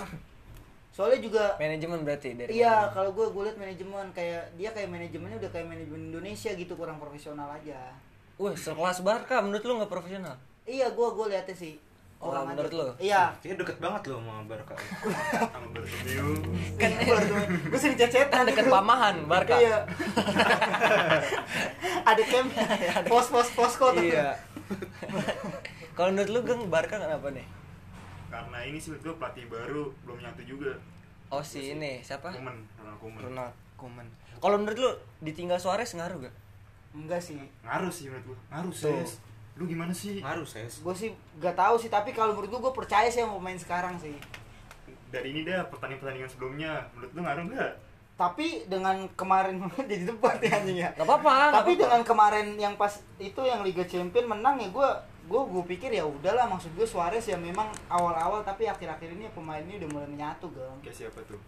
soalnya 0.94 1.18
juga 1.18 1.44
Manajemen 1.58 2.06
berarti 2.06 2.38
dari 2.38 2.54
iya 2.54 2.86
kalau 2.94 3.10
gue 3.10 3.26
gue 3.34 3.42
lihat 3.50 3.58
manajemen 3.58 4.06
kayak 4.14 4.46
dia 4.54 4.70
kayak 4.70 4.94
manajemennya 4.94 5.42
udah 5.42 5.50
kayak 5.50 5.66
manajemen 5.66 6.14
Indonesia 6.14 6.54
gitu 6.54 6.78
kurang 6.78 7.02
profesional 7.02 7.50
aja 7.50 7.90
Wah, 8.38 8.54
sekelas 8.54 9.02
Barca 9.02 9.42
menurut 9.42 9.62
lu 9.66 9.82
nggak 9.82 9.90
profesional? 9.90 10.38
iya 10.70 10.86
gue 10.94 11.06
gue 11.18 11.26
lihatnya 11.34 11.56
sih 11.58 11.74
Oh, 12.24 12.32
kurang 12.32 12.48
menurut 12.48 12.72
lo? 12.72 12.88
iya 12.96 13.28
Kayaknya 13.44 13.68
deket 13.68 13.76
banget 13.84 14.02
loh 14.08 14.18
sama 14.24 14.40
Barca. 14.48 14.72
Sama 15.52 15.68
Bartomeu. 15.76 16.28
Kan 16.80 16.90
gue 17.68 17.78
sering 17.78 17.96
cecetan 18.00 18.32
kan 18.32 18.48
deket 18.48 18.64
Pamahan, 18.72 19.16
Barca. 19.28 19.60
iya 19.60 19.84
ada 22.04 22.22
camp 22.24 22.48
pos 23.08 23.28
pos 23.28 23.48
posko 23.52 23.92
tuh 23.92 24.04
iya. 24.04 24.32
Kalau 25.92 26.10
menurut 26.16 26.30
lu 26.32 26.40
Geng 26.48 26.62
Barca 26.72 26.96
kenapa 26.96 27.28
nih? 27.28 27.44
Karena 28.32 28.58
ini 28.66 28.80
sih 28.80 28.90
menurut 28.92 29.04
gua 29.04 29.16
pelatih 29.20 29.44
baru 29.46 29.84
belum 30.08 30.18
nyatu 30.24 30.42
juga. 30.48 30.72
Oh 31.28 31.44
si 31.44 31.76
ini 31.76 32.00
siapa? 32.00 32.32
Kuman, 32.32 32.56
Ronald 32.80 32.98
Kuman. 33.00 33.20
Ronald 33.20 33.52
Koeman. 33.76 34.06
Kalau 34.40 34.56
menurut 34.56 34.78
lu 34.80 34.90
ditinggal 35.20 35.60
Suarez 35.60 35.92
ngaruh 35.92 36.24
gak? 36.24 36.34
enggak 36.94 37.18
sih 37.18 37.34
Ngaruh 37.66 37.90
sih 37.90 38.06
menurut 38.08 38.32
gua. 38.32 38.38
Ngaruh 38.54 38.72
sih. 38.72 38.96
Lu 39.54 39.64
gimana 39.64 39.90
sih? 39.90 40.18
Ngaruh 40.18 40.42
ses. 40.42 40.80
gue 40.80 40.94
sih 40.94 41.10
gak 41.36 41.54
tahu 41.54 41.74
sih 41.76 41.86
tapi 41.86 42.10
kalau 42.10 42.32
menurut 42.32 42.50
gue 42.50 42.60
gue 42.60 42.74
percaya 42.74 43.06
sih 43.06 43.20
sama 43.20 43.38
pemain 43.38 43.54
sekarang 43.54 43.94
sih 43.96 44.14
Dari 45.08 45.30
ini 45.30 45.40
dah 45.42 45.62
pertandingan-pertandingan 45.64 46.26
sebelumnya, 46.28 46.70
menurut 46.90 47.10
lu 47.10 47.20
ngaruh 47.22 47.44
enggak? 47.46 47.72
tapi 48.14 48.62
dengan 48.64 48.94
kemarin 49.12 49.58
jadi 49.90 50.06
debat 50.06 50.38
ya 50.38 50.54
anjing 50.54 50.78
ya 50.80 50.90
Gak 50.92 51.02
apa-apa. 51.02 51.30
nggak 51.30 51.50
tapi 51.52 51.70
apa-apa. 51.72 51.82
dengan 51.82 52.00
kemarin 52.04 52.46
yang 52.56 52.74
pas 52.74 52.94
itu 53.16 53.40
yang 53.40 53.60
Liga 53.60 53.82
Champion 53.84 54.26
menang 54.28 54.54
ya 54.56 54.70
gue 54.70 54.88
gue 55.24 55.40
gue 55.44 55.62
pikir 55.68 55.90
ya 55.90 56.04
udahlah 56.04 56.46
maksud 56.46 56.70
gue 56.72 56.84
Suarez 56.84 57.22
ya 57.22 57.34
memang 57.34 57.66
awal-awal 57.88 58.42
tapi 58.42 58.66
akhir-akhir 58.66 59.08
ini 59.10 59.26
pemainnya 59.30 59.78
udah 59.78 59.90
mulai 59.90 60.06
menyatu 60.08 60.46
gang 60.50 60.78
Kayak 60.78 60.94
siapa 61.00 61.18
tuh? 61.24 61.40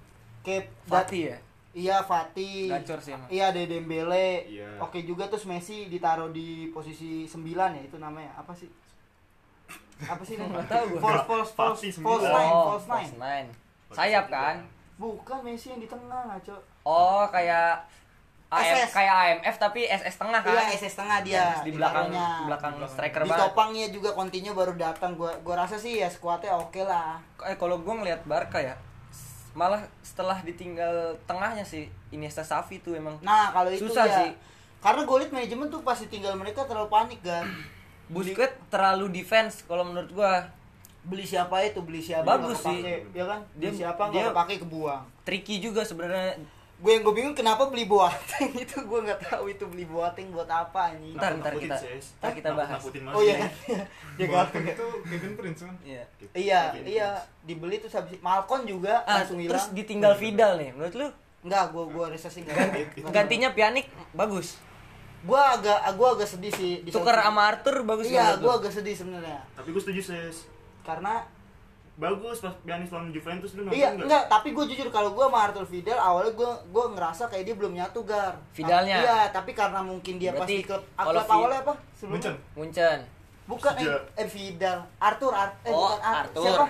kayak 0.43 0.67
Fatih 0.85 1.23
ya? 1.29 1.37
Iya 1.77 2.01
Fatih 2.01 2.67
Gacor 2.67 2.99
sih 2.99 3.13
emang. 3.13 3.29
iya 3.29 3.45
ada 3.47 3.61
Dembele 3.61 4.49
Iya. 4.49 4.81
oke 4.81 4.97
juga 5.03 5.27
terus 5.27 5.45
Messi 5.45 5.87
ditaruh 5.87 6.31
di 6.31 6.49
posisi 6.71 7.23
9 7.23 7.37
ya 7.71 7.83
itu 7.83 7.97
namanya 7.97 8.33
apa 8.35 8.51
sih 8.51 8.73
apa 9.99 10.23
sih 10.23 10.37
Nggak 10.37 10.65
tahu 10.67 10.85
gua. 10.91 11.01
false 11.03 11.25
false 11.25 11.53
false 11.53 11.81
Fatih 11.81 11.93
false 11.99 12.23
sembilan. 12.23 12.33
nine 12.35 12.51
Oh, 12.51 12.65
false 12.71 12.87
nine 12.87 12.97
false 13.07 13.17
nine. 13.19 13.49
Sayap 13.89 14.27
kan? 14.27 14.57
bukan 14.97 15.39
Messi 15.43 15.69
yang 15.69 15.79
di 15.79 15.87
tengah 15.87 16.25
ngaco 16.27 16.57
Oh, 16.83 17.29
kayak 17.29 17.85
AM, 18.47 18.79
SS. 18.79 18.91
kayak 18.95 19.15
AMF 19.43 19.57
tapi 19.59 19.81
SS 19.85 20.17
tengah 20.17 20.39
kan? 20.39 20.55
iya 20.55 20.63
SS 20.71 20.95
tengah 20.95 21.19
dia 21.21 21.45
Yang 21.53 21.67
di 21.67 21.73
belakang 21.75 22.07
taruhnya. 22.09 22.29
belakang 22.47 22.73
striker 22.87 23.21
di 23.21 23.29
banget. 23.29 23.43
topangnya 23.45 23.87
juga 23.91 24.11
Coutinho 24.13 24.53
baru 24.53 24.73
datang 24.75 25.13
gua 25.13 25.35
gua 25.43 25.61
rasa 25.61 25.75
sih 25.75 25.99
ya 25.99 26.07
skuadnya 26.07 26.55
oke 26.55 26.81
lah 26.81 27.19
Eh 27.43 27.55
kalau 27.55 27.77
gue 27.77 27.91
ngelihat 27.93 28.23
Barca 28.23 28.57
ya, 28.59 28.73
malah 29.57 29.81
setelah 30.01 30.37
ditinggal 30.39 30.93
tengahnya 31.25 31.65
sih 31.65 31.89
Iniesta 32.11 32.45
Xavi 32.45 32.77
tuh 32.79 32.93
emang 32.93 33.17
nah 33.21 33.49
kalau 33.51 33.73
itu 33.73 33.89
Susah 33.89 34.05
ya. 34.05 34.17
sih. 34.21 34.31
karena 34.79 35.03
gue 35.03 35.17
liat 35.17 35.33
manajemen 35.33 35.67
tuh 35.67 35.81
pasti 35.81 36.07
tinggal 36.07 36.37
mereka 36.37 36.63
terlalu 36.63 36.87
panik 36.87 37.25
kan. 37.25 37.43
Busquets 38.13 38.55
terlalu 38.69 39.11
defense 39.11 39.65
kalau 39.65 39.83
menurut 39.83 40.13
gua. 40.13 40.47
Beli 41.03 41.23
siapa 41.23 41.59
itu? 41.63 41.81
Beli 41.81 41.99
siapa? 41.99 42.23
Bagus 42.23 42.61
sih. 42.61 42.85
ya 43.11 43.25
kan? 43.25 43.41
Dia- 43.57 43.71
dia 43.71 43.89
siapa? 43.89 44.13
Nggak 44.13 44.31
kepake 44.31 44.55
kebuang. 44.61 45.03
tricky 45.25 45.59
juga 45.59 45.83
sebenarnya 45.83 46.39
gue 46.77 46.91
yang 46.91 47.03
gue 47.03 47.15
bingung 47.15 47.33
kenapa 47.33 47.67
beli 47.67 47.85
Boateng 47.85 48.53
itu 48.65 48.77
gue 48.79 49.01
nggak 49.03 49.21
tahu 49.25 49.49
itu 49.49 49.65
beli 49.65 49.85
Boateng 49.85 50.29
buat 50.29 50.45
apa 50.45 50.93
anjing. 50.93 51.17
Ntar, 51.17 51.33
ntar 51.37 51.53
kita- 51.55 51.81
ntar 52.21 52.33
kita 52.33 52.49
bahas. 52.53 52.85
Oh 53.11 53.21
iya. 53.21 53.41
kan 53.41 53.51
ya 54.15 54.27
Boateng 54.27 54.65
itu 54.67 54.87
Kevin 55.03 55.33
Prince 55.35 55.61
kan? 55.63 55.77
Iya. 55.81 56.05
iya 56.33 56.61
iya 56.79 57.09
dibeli 57.43 57.79
tuh 57.79 57.89
habis 57.91 58.21
Malcon 58.21 58.65
juga 58.65 59.01
Ah, 59.03 59.21
langsung 59.21 59.39
terus 59.39 59.49
hilang 59.65 59.73
ditinggal 59.73 60.13
Vidal 60.15 60.53
nih. 60.57 60.71
Menurut 60.71 60.95
lu? 60.95 61.09
Enggak 61.43 61.65
gue 61.71 61.85
gue 61.89 62.05
resesi 62.11 62.39
enggak 62.43 62.57
gantinya 63.09 63.49
Pjanic 63.51 63.87
bagus. 64.13 64.61
gue 65.19 65.41
agak 65.41 65.81
gue 65.91 66.09
agak 66.13 66.29
sedih 66.29 66.53
sih 66.53 66.73
di 66.83 66.91
Tuker 66.91 67.11
sama 67.11 67.51
Arthur 67.51 67.83
bagus 67.83 68.07
iya 68.07 68.31
nggak 68.31 68.37
gue 68.39 68.53
agak 68.59 68.73
sedih 68.75 68.95
sebenarnya. 68.95 69.41
Tapi 69.55 69.69
gue 69.71 69.81
setuju 69.81 70.03
Ses. 70.05 70.45
karena 70.83 71.25
Bagus 71.97 72.39
pas 72.39 72.53
Pjanic 72.61 72.89
lawan 72.89 73.09
Juventus 73.09 73.51
lu 73.53 73.65
nonton 73.65 73.73
iya 73.73 73.89
nggak? 73.91 74.05
enggak 74.05 74.25
tapi 74.29 74.53
gue 74.53 74.65
jujur 74.69 74.89
kalau 74.91 75.11
gue 75.11 75.25
sama 75.25 75.39
Arthur 75.43 75.65
Vidal 75.65 75.97
awalnya 75.97 76.29
gue 76.31 76.51
gue 76.69 76.85
ngerasa 76.93 77.25
kayak 77.27 77.45
dia 77.45 77.55
belum 77.55 77.73
nyatu 77.73 78.05
gar 78.05 78.37
Vidalnya? 78.53 78.97
iya 78.99 79.19
tapi 79.31 79.51
karena 79.51 79.81
mungkin 79.81 80.15
dia 80.17 80.31
pas 80.31 80.45
Berarti 80.45 80.55
di 80.55 80.65
klub 80.65 80.83
kalau 80.95 81.11
klub 81.17 81.33
awalnya 81.33 81.61
apa 81.63 81.75
sebelumnya 81.91 82.13
Munchen 82.13 82.35
Munchen. 82.55 82.99
bukan 83.47 83.73
eh, 83.73 83.81
Sejak- 83.83 84.07
eh 84.15 84.29
Vidal 84.29 84.79
Arthur 84.99 85.33
Ar 85.33 85.49
eh, 85.59 85.71
Oh, 85.71 85.81
bukan 85.89 85.99
Ar- 85.99 86.17
Arthur. 86.23 86.45
siapa 86.45 86.65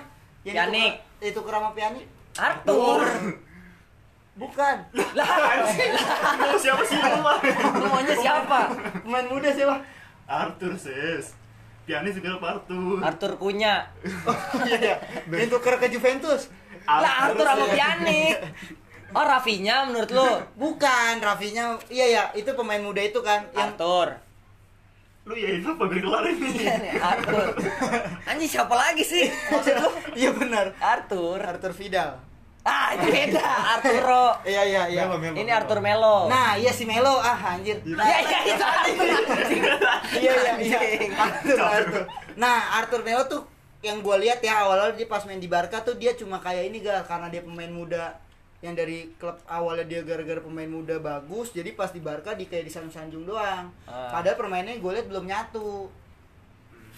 yang 0.46 0.70
ditukar- 0.70 1.26
itu 1.26 1.40
sama 1.42 1.70
Pjanic 1.72 2.06
Arthur. 2.36 2.98
bukan 4.36 4.76
lah, 5.16 5.26
siapa 6.60 6.82
sih 6.84 6.98
lu 7.00 7.20
lu 7.74 7.86
maunya 7.88 8.14
siapa? 8.14 8.60
pemain 9.00 9.26
muda 9.26 9.48
siapa 9.48 9.76
Arthur 10.24 10.76
Ses. 10.76 11.32
Pjanic 11.86 12.18
juga 12.18 12.34
Arthur. 12.42 12.98
Arthur 12.98 13.32
Kunya. 13.38 13.86
iya 14.66 14.76
iya 14.82 14.96
yang 15.30 15.46
tuker 15.46 15.78
ke 15.78 15.86
Juventus 15.86 16.50
Lah 16.82 17.30
Arthur 17.30 17.46
sama. 17.46 17.66
Pjanic. 17.70 18.36
Oh 19.16 19.22
Rafinya 19.22 19.86
menurut 19.86 20.10
lu? 20.12 20.28
bukan 20.58 21.22
Rafinya 21.22 21.78
iya 21.88 22.04
ya 22.10 22.22
itu 22.36 22.52
pemain 22.52 22.82
muda 22.82 23.00
itu 23.00 23.22
kan 23.22 23.48
yang 23.54 23.72
Arthur. 23.72 24.18
Lu 25.24 25.32
ya 25.32 25.56
itu 25.56 25.64
apa 25.72 25.88
biar 25.88 26.02
kelar 26.04 26.24
ini? 26.26 26.50
Iya 26.58 26.74
nih, 26.82 26.92
Arthur. 27.00 27.54
Anjing 28.28 28.50
siapa 28.50 28.74
lagi 28.76 29.06
sih? 29.06 29.30
Maksud 29.30 29.74
lu? 29.78 29.88
iya 30.18 30.30
benar 30.34 30.74
Arthur. 30.82 31.38
Arthur 31.38 31.72
Vidal 31.72 32.25
Ah, 32.66 32.90
itu 32.92 33.06
beda. 33.06 33.46
Arturo. 33.78 34.26
iya 34.44 34.62
iya 34.62 34.82
iya 34.86 35.02
Melo, 35.06 35.16
Melo, 35.16 35.36
Ini. 35.38 35.50
Arthur 35.52 35.78
Melo. 35.78 36.16
nah 36.26 36.58
iya 36.58 36.68
si 36.68 36.82
Melo 36.82 37.14
ah 37.16 37.38
anjir 37.54 37.78
nah, 37.86 38.02
Ya, 38.02 38.18
ya, 38.20 38.38
itu 38.44 38.58
Arthur. 38.60 39.06
anjing. 39.30 39.62
iya 40.16 40.32
iya 40.34 40.52
iya 40.58 40.78
Anjing. 40.78 41.12
Arthur, 41.14 41.58
Arthur. 41.62 42.02
nah 42.34 42.56
Arthur 42.76 43.00
Melo 43.00 43.22
tuh 43.24 43.42
yang 43.80 44.02
gue 44.02 44.16
lihat 44.18 44.42
ya 44.42 44.60
awal-awal 44.60 44.92
dia 44.92 45.06
pas 45.06 45.22
main 45.22 45.38
di 45.38 45.46
Barca 45.46 45.78
tuh 45.80 45.94
dia 45.94 46.12
cuma 46.12 46.36
kayak 46.36 46.66
ini 46.66 46.80
gar 46.80 47.06
karena 47.06 47.30
dia 47.30 47.38
pemain 47.40 47.70
muda 47.70 48.18
yang 48.58 48.72
dari 48.72 49.14
klub 49.14 49.38
awalnya 49.46 49.86
dia 49.86 50.00
gara-gara 50.02 50.40
pemain 50.40 50.66
muda 50.66 50.98
bagus 50.98 51.52
jadi 51.52 51.70
pas 51.70 51.88
di 51.88 52.00
Barca 52.00 52.32
di 52.32 52.44
kayak 52.44 52.66
disanjung-sanjung 52.66 53.22
doang 53.22 53.70
Ah. 53.84 54.10
padahal 54.10 54.34
permainnya 54.34 54.74
gue 54.74 54.90
lihat 54.90 55.06
belum 55.06 55.22
nyatu 55.24 55.86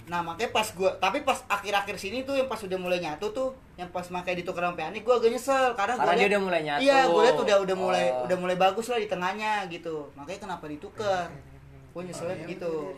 nah 0.08 0.20
makanya 0.22 0.50
pas 0.50 0.64
gue 0.66 0.90
tapi 0.96 1.18
pas 1.20 1.38
akhir-akhir 1.46 1.96
sini 1.96 2.18
tuh 2.22 2.32
yang 2.32 2.48
pas 2.48 2.56
udah 2.58 2.74
mulai 2.74 2.98
nyatu 2.98 3.28
tuh 3.28 3.48
yang 3.76 3.88
pas 3.88 4.08
makanya 4.08 4.40
ditukar 4.40 4.64
sama 4.66 4.88
gue 4.90 5.14
agak 5.14 5.28
nyesel 5.28 5.76
karena, 5.76 5.94
Karena 5.94 6.02
gua 6.02 6.12
dia 6.12 6.18
liat- 6.18 6.30
udah 6.30 6.40
mulai 6.42 6.60
nyatu. 6.62 6.80
iya 6.80 6.98
gue 7.04 7.22
lihat 7.22 7.38
udah 7.38 7.56
udah 7.60 7.76
mulai 7.76 8.04
Oh. 8.08 8.24
udah 8.24 8.36
mulai 8.38 8.56
bagus 8.56 8.86
lah 8.86 8.96
di 8.96 9.06
tengahnya 9.06 9.52
gitu 9.68 10.08
makanya 10.12 10.40
kenapa 10.42 10.64
ditukar 10.64 11.28
gue 11.88 12.02
nyeselnya 12.02 12.36
begitu 12.40 12.96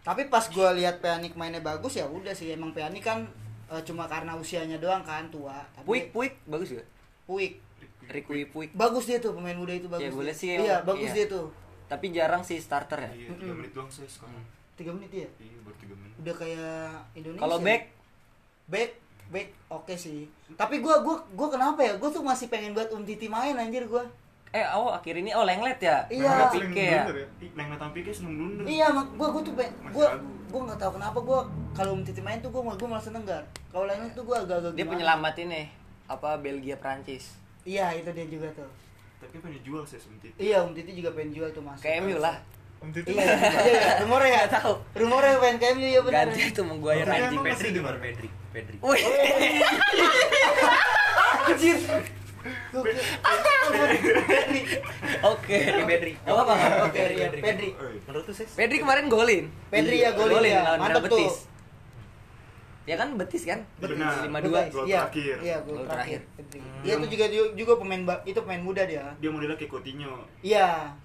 tapi 0.00 0.24
pas 0.26 0.44
gue 0.46 0.68
lihat 0.74 0.98
Pjanic 0.98 1.34
mainnya 1.34 1.60
bagus 1.60 1.94
ya 1.94 2.06
udah 2.06 2.32
sih 2.32 2.48
emang 2.48 2.70
Pjanic 2.70 3.02
kan 3.02 3.26
eh, 3.66 3.82
cuma 3.82 4.06
karena 4.06 4.32
usianya 4.32 4.78
doang 4.78 5.02
kan 5.02 5.28
tua 5.28 5.60
tapi 5.72 5.84
Puik, 5.84 6.04
Puik 6.10 6.32
bagus 6.44 6.72
gak? 6.72 6.86
Puik 7.26 7.60
Rikui 8.08 8.46
Puik. 8.46 8.70
bagus 8.72 9.04
dia 9.04 9.18
tuh 9.18 9.34
pemain 9.34 9.52
muda 9.52 9.70
itu 9.70 9.84
bagus 9.84 10.00
Ya, 10.00 10.10
gue 10.10 10.24
liat 10.24 10.32
sih 10.34 10.48
iya 10.54 10.80
bagus 10.80 11.10
iya. 11.10 11.16
dia 11.18 11.26
tuh 11.28 11.46
Tapi 11.86 12.12
jarang 12.12 12.40
sih 12.40 12.56
starter 12.56 13.00
ya. 13.02 13.08
Iya, 13.10 13.32
3 13.32 13.48
menit 13.54 13.72
doang 13.72 13.88
Ses 13.88 14.04
sekarang. 14.10 14.44
Tiga 14.78 14.90
menit 14.90 15.10
ya 15.12 15.28
Iya, 15.36 15.58
baru 15.60 15.76
3 15.76 15.90
menit. 15.92 16.14
udah 16.16 16.34
kayak 16.36 16.82
Indonesia 17.12 17.42
Kalau 17.42 17.58
back 17.58 17.82
back 18.66 18.90
back 19.28 19.48
oke 19.68 19.94
sih 19.94 20.24
tapi 20.54 20.78
gue 20.78 20.94
gua 20.98 21.16
gua 21.28 21.48
kenapa 21.48 21.80
ya 21.80 21.92
gue 21.94 22.08
tuh 22.08 22.22
masih 22.22 22.46
pengen 22.46 22.72
buat 22.72 22.88
Um 22.88 23.02
Titi 23.02 23.26
main 23.26 23.52
anjir 23.54 23.84
gue 23.84 24.04
eh 24.48 24.64
oh 24.70 24.88
akhir 24.88 25.12
ini 25.14 25.28
oh 25.30 25.44
Lenglet 25.44 25.76
ya. 25.78 26.08
Iya. 26.08 26.48
Sering 26.48 26.72
ya. 26.72 27.04
ya. 27.04 27.26
Neng 27.52 27.68
Nathan 27.68 27.92
Pique 27.92 28.08
seneng 28.08 28.32
blunder. 28.34 28.64
iya 28.64 28.88
mak 28.88 29.12
gue 29.12 29.28
gue 29.28 29.42
tuh 29.42 29.52
pengen 29.52 29.72
Masih 29.78 29.92
gue 29.92 30.06
ragu. 30.08 30.28
gue 30.48 30.60
nggak 30.64 30.78
tahu 30.78 30.90
kenapa 30.94 31.18
gue 31.20 31.40
kalau 31.74 31.90
Um 31.92 32.02
Titi 32.02 32.20
main 32.20 32.38
tuh 32.38 32.48
gue 32.48 32.62
gue 32.62 32.88
malah 32.88 33.02
seneng 33.02 33.22
gar 33.22 33.44
kalau 33.68 33.84
lainnya 33.84 34.08
tuh 34.10 34.24
gue 34.24 34.32
agak-agak 34.34 34.72
Dia 34.72 34.80
gimana. 34.80 34.92
penyelamat 34.94 35.34
ini 35.42 35.62
apa 36.06 36.28
Belgia 36.38 36.76
Prancis. 36.76 37.36
iya 37.62 37.92
itu 37.92 38.08
dia 38.08 38.24
juga 38.24 38.48
tuh 38.54 38.70
Tapi 39.18 39.36
kan 39.36 39.50
dijual 39.50 39.84
Ses 39.84 40.06
Umtit. 40.06 40.32
iya 40.38 40.62
Um 40.62 40.72
Titi 40.72 40.94
juga 40.94 41.12
pengen 41.12 41.34
jual 41.34 41.50
tuh 41.50 41.60
mas 41.60 41.76
Kayak 41.78 42.00
MU 42.02 42.16
lah. 42.16 42.40
Om 42.78 42.88
Titi 42.94 43.10
iya 43.10 43.24
iya 43.66 43.82
rumornya 44.06 44.28
ya 44.30 44.42
Nggak 44.46 44.52
tahu. 44.62 44.74
rumornya 44.94 45.34
ya 45.74 46.00
benar 46.06 46.26
Ganti 46.30 46.42
itu 46.46 46.62
masih 46.62 47.50
Pedri 47.50 47.68
di 47.68 47.74
gimana 47.74 47.96
mana? 47.98 48.04
Pedri? 48.06 48.28
Pedri. 48.54 48.76
Wih. 48.78 49.02
anjir 51.48 51.78
Gokil. 52.72 52.96
Pedri 54.30 54.60
Oke. 55.26 55.58
Pedri. 55.84 56.12
Gak 56.22 56.32
apa-apa. 56.32 56.52
nggak 56.54 56.70
apa-apa. 56.70 56.86
oke 56.86 57.00
Pedri. 57.42 57.70
Menurut 58.06 58.24
tuh 58.24 58.34
Ses? 58.34 58.50
Pedri 58.54 58.76
kemarin 58.78 59.04
golin. 59.10 59.44
Pedri 59.68 59.96
ya 60.06 60.10
golin 60.14 60.42
ya 60.46 60.60
lawan 60.64 60.78
Real 60.86 61.02
Betis. 61.02 61.36
Ya 62.88 62.96
kan 62.96 63.08
Betis 63.20 63.42
kan? 63.44 63.60
Benar. 63.82 64.24
Lima 64.24 64.38
Betul, 64.40 64.48
dua. 64.48 64.60
guys. 64.64 64.72
Gol 64.72 64.84
iya, 64.88 65.00
terakhir. 65.04 65.36
Iya, 65.44 65.56
gol 65.60 65.84
terakhir. 65.84 66.20
Iya 66.80 66.92
itu 66.96 67.06
juga 67.12 67.24
juga 67.52 67.72
pemain 67.76 68.02
itu 68.24 68.38
pemain 68.40 68.62
muda 68.64 68.82
dia. 68.88 69.04
Dia 69.20 69.28
modelnya 69.28 69.56
kayak 69.60 69.72
Coutinho. 69.74 70.24
Iya. 70.40 70.96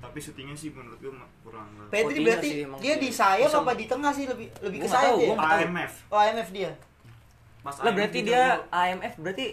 Tapi 0.00 0.18
syutingnya 0.18 0.52
sih 0.54 0.70
menurut 0.70 0.96
gue 0.96 1.12
kurang 1.40 1.68
Coutinho 1.86 2.24
berarti 2.24 2.48
sih 2.48 2.64
dia 2.78 2.94
di 2.96 3.08
sayap 3.10 3.46
bisa- 3.46 3.60
apa 3.60 3.72
di 3.74 3.84
tengah 3.84 4.10
sih 4.10 4.24
lebih 4.24 4.48
lebih 4.58 4.78
ke 4.80 4.88
sayap 4.88 5.12
tahu. 5.12 5.36
AMF. 5.36 5.92
Oh, 6.08 6.18
IMF 6.18 6.48
dia. 6.50 6.70
Pas 7.60 7.74
Lah 7.74 7.84
AMF 7.84 7.94
berarti 7.94 8.18
dia 8.22 8.42
gua- 8.50 8.64
AMF 8.72 9.14
berarti 9.16 9.46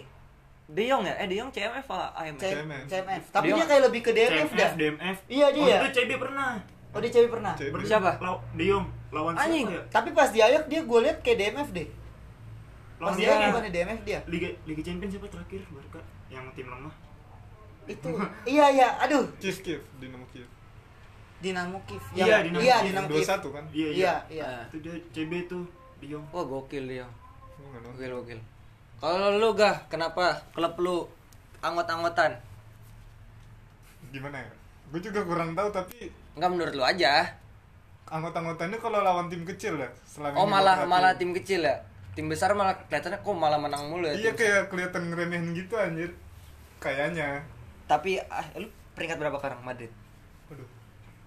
De 0.68 0.82
Jong 0.84 1.02
ya? 1.02 1.14
Eh 1.14 1.26
De 1.26 1.36
Jong 1.36 1.50
CMF 1.50 1.86
apa 1.86 2.06
AMF? 2.14 2.40
CMF. 2.40 2.84
CMF. 2.86 3.22
Tapi 3.30 3.44
Dia- 3.46 3.54
dia 3.54 3.64
kayak 3.66 3.82
lebih 3.84 4.00
ke 4.00 4.10
DMF 4.10 4.50
dah. 4.50 4.70
DMF. 4.74 5.16
Iya, 5.26 5.46
dia. 5.50 5.62
Oh, 5.62 5.76
itu 5.78 5.88
CB 5.94 6.10
pernah. 6.16 6.52
Oh, 6.88 6.98
dia 6.98 7.10
cewek 7.10 7.30
pernah. 7.30 7.52
Ber- 7.54 7.84
Siapa? 7.84 8.10
Law- 8.18 8.40
De 8.50 8.64
Jong 8.64 8.86
lawan 9.10 9.32
Anjing. 9.34 9.64
siapa 9.66 9.76
ya? 9.78 9.82
Tapi 9.90 10.08
pas 10.10 10.28
di 10.28 10.40
Ayak 10.40 10.64
dia 10.66 10.80
gue 10.82 10.98
lihat 10.98 11.18
kayak 11.20 11.36
DMF 11.38 11.68
deh. 11.70 11.88
Pas 12.98 13.12
di 13.12 13.22
dia- 13.22 13.30
Ayak 13.30 13.48
bukan 13.50 13.62
di 13.62 13.72
DMF 13.72 14.00
dia. 14.02 14.20
Liga 14.24 14.48
Liga 14.64 14.82
Champions 14.82 15.12
siapa 15.12 15.28
terakhir 15.28 15.60
Barca 15.68 16.00
yang 16.28 16.44
tim 16.52 16.66
lemah? 16.66 16.94
Itu. 17.88 18.08
iya, 18.54 18.66
iya. 18.68 18.88
Aduh, 19.00 19.24
Kiev 19.36 19.58
Kiev 19.58 19.80
Dinamo 19.96 20.28
Kiev 20.28 20.46
Dinamo 21.38 21.78
Kiev. 21.82 22.02
Iya, 22.12 22.44
Dinamo 22.44 22.60
Iya, 22.60 22.76
Kiev. 22.76 22.86
Dinamo 22.88 23.06
dua 23.06 23.16
Kiev. 23.16 23.28
satu 23.28 23.48
kan 23.50 23.64
Iya, 23.70 23.88
Iya, 23.90 24.14
iya. 24.28 24.44
Ah. 24.44 24.62
Itu 24.66 24.76
dia 24.80 24.94
CB 25.10 25.32
tuh 25.46 25.64
Jong. 26.00 26.22
Wah 26.30 26.44
gokil 26.44 26.84
dia. 26.86 27.06
Nggak. 27.58 27.80
Gokil 27.90 28.12
gokil. 28.14 28.40
Kalau 28.98 29.30
lu 29.32 29.50
gah, 29.52 29.82
kenapa 29.86 30.24
klub 30.50 30.74
lu 30.76 30.96
anggot-anggotan? 31.58 32.34
gimana 34.08 34.38
ya 34.38 34.50
gue 34.88 35.00
juga 35.02 35.20
kurang 35.20 35.52
tahu 35.52 35.68
tapi 35.68 36.08
Enggak 36.32 36.48
menurut 36.48 36.72
lu 36.72 36.80
aja. 36.80 37.28
anggota-anggotanya 38.06 38.80
kalau 38.80 38.98
lawan 38.98 39.28
tim 39.28 39.44
kecil 39.44 39.76
ya 39.76 39.90
selama 40.02 40.32
Oh 40.34 40.48
malah 40.48 40.80
malah 40.82 41.12
tim 41.12 41.30
kecil 41.30 41.60
ya. 41.60 41.76
Tim 42.16 42.24
besar 42.26 42.56
malah 42.56 42.72
kelihatannya 42.82 43.20
kok 43.20 43.36
malah 43.36 43.60
menang 43.60 43.84
mulu 43.86 44.08
ya. 44.08 44.16
iya 44.16 44.32
kayak 44.32 44.72
kelihatan 44.72 45.12
ngeremehin 45.12 45.52
gitu 45.52 45.76
anjir 45.76 46.08
kayaknya 46.78 47.44
Tapi 47.88 48.20
ah, 48.22 48.44
lu 48.54 48.68
peringkat 48.92 49.16
berapa 49.16 49.36
sekarang 49.36 49.60
Madrid? 49.62 49.88
Waduh, 50.46 50.68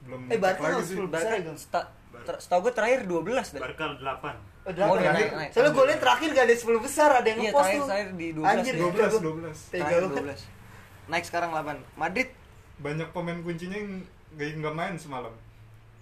belum 0.03 0.19
Eh, 0.27 0.37
Barca 0.37 0.61
lagi 0.61 0.71
nggak 0.71 0.83
sih 0.83 0.93
sepuluh 0.93 1.09
besar 1.09 1.31
ya, 1.31 1.41
Gang? 1.41 1.57
Sta- 1.57 1.89
ter- 2.21 2.39
setahu 2.39 2.59
gue 2.61 2.73
terakhir 2.73 2.99
12 3.03 3.17
dah. 3.49 3.61
Barca 3.61 3.85
8. 3.91 4.35
Oh, 4.61 4.69
Oh, 4.69 4.71
delapan. 4.71 4.93
udah 4.93 5.11
naik, 5.11 5.31
naik. 5.31 5.49
Soalnya 5.51 5.71
gue 5.71 5.85
liat 5.87 5.99
terakhir 5.99 6.29
gak 6.31 6.45
ada 6.45 6.53
10 6.55 6.77
besar, 6.79 7.09
ada 7.11 7.25
yang 7.25 7.39
Iya, 7.39 7.45
ngepost 7.47 7.57
terakhir- 7.63 7.81
tuh. 7.81 7.87
terakhir 7.87 8.09
di 8.13 8.27
12. 8.31 8.45
Anjir, 8.51 8.73
12 8.75 8.93
gua- 9.09 9.23
12 9.23 9.57
Tega 9.65 9.81
Terakhir 9.81 10.01
banget. 10.03 10.13
12. 10.13 10.41
Naik 11.09 11.25
sekarang 11.25 11.49
8. 11.51 11.77
Madrid 11.95 12.29
banyak 12.77 13.09
pemain 13.09 13.39
kuncinya 13.39 13.73
yang 13.75 13.89
gak, 14.31 14.49
nggak 14.55 14.75
main 14.75 14.95
semalam 14.95 15.33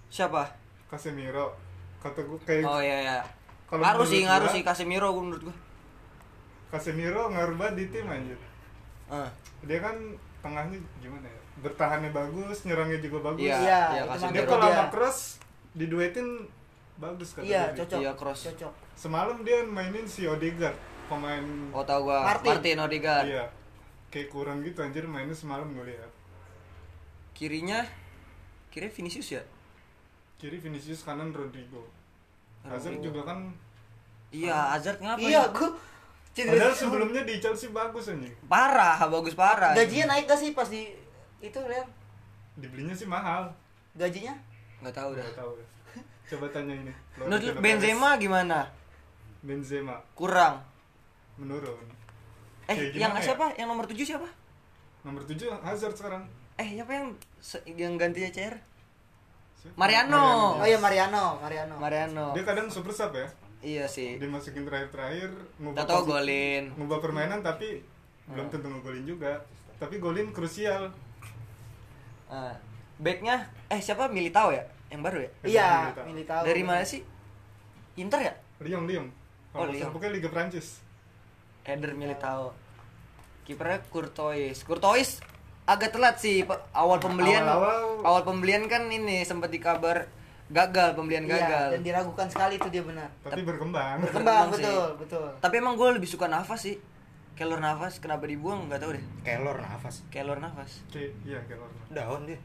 siapa? 0.08 0.42
Casemiro 0.86 1.56
kata 1.98 2.20
gue 2.20 2.38
kayak 2.42 2.64
Oh 2.64 2.80
iya 2.80 2.98
iya. 3.02 3.18
Kalau 3.64 3.80
Ngaruh 3.80 4.04
sih, 4.04 4.20
ngaruh 4.22 4.44
gua- 4.44 4.54
sih 4.54 4.62
Casemiro 4.62 5.08
menurut 5.14 5.42
gua. 5.42 5.56
Casemiro 6.68 7.22
ngaruh 7.28 7.56
banget 7.56 7.74
di 7.76 7.86
tim 7.90 8.06
anjir 8.06 8.38
Ah. 9.06 9.26
dia 9.62 9.78
kan 9.78 9.96
tengahnya 10.40 10.78
gimana 10.98 11.24
ya 11.24 11.40
bertahannya 11.60 12.10
bagus 12.10 12.64
nyerangnya 12.64 12.98
juga 12.98 13.18
bagus 13.26 13.44
Iya, 13.44 13.56
Iya, 13.58 13.80
iya 13.92 14.02
itu 14.08 14.26
dia 14.32 14.44
kalau 14.44 14.66
sama 14.66 14.88
cross 14.88 15.18
diduetin 15.72 16.28
bagus 16.96 17.28
kata 17.32 17.44
Iya, 17.44 17.62
dia. 17.68 17.78
cocok. 17.78 17.98
Iya, 18.00 18.12
cross. 18.14 18.40
Cocok. 18.46 18.72
semalam 18.94 19.38
dia 19.40 19.58
mainin 19.62 20.04
si 20.04 20.24
Odegaard 20.24 20.76
pemain 21.06 21.44
Oh 21.72 21.80
tahu 21.82 22.06
gua. 22.06 22.24
Martin. 22.26 22.48
Martin, 22.50 22.76
Odegaard. 22.78 23.26
iya 23.26 23.44
kayak 24.08 24.28
kurang 24.28 24.60
gitu 24.60 24.80
anjir 24.80 25.04
mainnya 25.04 25.32
semalam 25.32 25.70
gue 25.70 25.86
lihat 25.86 26.10
Kirinya 27.30 27.86
kira 28.68 28.86
Vinicius 28.86 29.32
ya? 29.32 29.42
kiri 30.36 30.56
Vinicius 30.56 31.00
kanan 31.00 31.30
Rodrigo 31.30 31.84
Hazard 32.62 32.98
juga 32.98 33.22
kan 33.24 33.52
Iya, 34.30 34.74
Hazard 34.74 34.98
ngapa 34.98 35.20
Iya, 35.20 35.42
ya? 35.42 35.50
gue 35.50 35.70
Padahal 36.30 36.72
sebelumnya 36.72 37.22
di 37.26 37.42
Chelsea 37.42 37.68
bagus 37.68 38.06
anjing. 38.06 38.32
Parah, 38.46 38.96
bagus 39.10 39.34
parah. 39.34 39.74
Gajinya 39.74 40.14
naik 40.14 40.30
gak 40.30 40.38
sih 40.38 40.54
pas 40.54 40.70
di 40.70 40.86
itu 41.40 41.58
Real? 41.58 41.84
Dibelinya 42.54 42.94
sih 42.94 43.08
mahal. 43.08 43.50
Gajinya? 43.98 44.32
nggak 44.80 44.96
tahu 44.96 45.12
dah. 45.12 45.20
Udah 45.20 45.36
tahu. 45.36 45.52
Coba 46.30 46.46
tanya 46.54 46.72
ini. 46.72 46.92
Menurut 47.18 47.60
Benzema 47.60 48.16
gimana? 48.16 48.58
Perez. 48.64 49.42
Benzema 49.42 49.96
Kurang. 50.14 50.62
menurun. 51.36 51.80
Eh, 52.68 52.76
Kayak 52.76 52.80
yang 52.96 53.10
gimana 53.10 53.18
ya? 53.18 53.26
siapa? 53.32 53.46
Yang 53.56 53.68
nomor 53.68 53.86
7 53.88 54.04
siapa? 54.06 54.28
Nomor 55.02 55.22
7 55.26 55.36
Hazard 55.64 55.94
sekarang. 55.96 56.22
Eh, 56.60 56.68
siapa 56.76 56.92
yang 56.92 57.06
yang 57.74 57.92
ganti 57.96 58.20
CR? 58.28 58.54
Siapa? 59.58 59.74
Mariano. 59.76 60.60
Oh 60.60 60.66
iya 60.68 60.76
Mariano, 60.76 61.40
Mariano. 61.40 61.74
Mariano. 61.76 62.26
Dia 62.36 62.44
kadang 62.44 62.68
super 62.68 62.92
sub 62.92 63.12
ya. 63.16 63.26
Iya 63.60 63.84
sih. 63.84 64.16
Dimasukin 64.16 64.64
terakhir-terakhir 64.64 65.28
ngubah 65.58 65.84
Tahu 65.84 66.02
golin. 66.06 66.72
ngubah 66.74 66.98
permainan 66.98 67.40
tapi 67.40 67.84
belum 68.26 68.48
tentu 68.48 68.66
ngegolin 68.66 69.04
juga. 69.04 69.36
Tapi 69.76 69.96
golin 69.96 70.28
krusial. 70.30 70.88
Ah, 72.26 72.54
backnya 72.96 73.36
eh 73.66 73.78
siapa 73.78 74.08
Militao 74.08 74.48
ya? 74.48 74.64
Yang 74.88 75.00
baru 75.02 75.18
ya? 75.18 75.30
Iya, 75.42 75.68
Militao. 75.84 76.04
Militao. 76.06 76.42
Dari 76.42 76.62
mana 76.62 76.82
sih? 76.82 77.00
Inter 77.94 78.20
ya? 78.22 78.34
Lyon, 78.60 78.84
Lyon. 78.84 79.06
Oh, 79.52 79.60
Kalau 79.60 79.72
Lyon. 79.72 79.90
pokoknya 79.90 80.12
Liga 80.14 80.28
Prancis. 80.28 80.80
Header 81.62 81.92
Militao. 81.92 82.56
Kipernya 83.44 83.82
Courtois. 83.84 84.56
Courtois 84.62 85.20
agak 85.64 85.90
telat 85.90 86.16
sih 86.16 86.42
awal 86.72 86.96
pembelian. 86.98 87.42
Awal-awal- 87.42 88.02
Awal 88.02 88.22
pembelian 88.24 88.64
kan 88.66 88.86
ini 88.86 89.22
sempat 89.22 89.50
dikabar 89.50 90.08
gagal 90.50 90.88
pembelian 90.92 91.24
Iya, 91.24 91.38
gagal. 91.38 91.66
dan 91.70 91.80
diragukan 91.80 92.26
sekali 92.26 92.54
itu 92.56 92.68
dia 92.68 92.82
benar. 92.82 93.08
Tapi 93.22 93.40
berkembang. 93.40 94.02
Berkembang 94.02 94.02
Berkembang 94.02 94.46
sih. 94.50 94.64
betul, 94.66 94.86
betul. 94.98 95.28
Tapi 95.38 95.54
emang 95.56 95.74
gue 95.74 95.88
lebih 95.94 96.06
suka 96.06 96.26
nafas 96.26 96.60
sih. 96.60 96.76
Kelor 97.32 97.56
nafas 97.56 97.96
kenapa 97.96 98.26
dibuang 98.26 98.66
nggak 98.66 98.78
tahu 98.78 98.92
deh. 98.92 99.04
Kelor 99.22 99.56
nafas. 99.56 100.02
Kelor 100.10 100.36
nafas. 100.36 100.82
Oke, 100.84 101.14
iya 101.24 101.40
Lorna. 101.48 101.82
Daun 101.88 102.22
dia. 102.26 102.36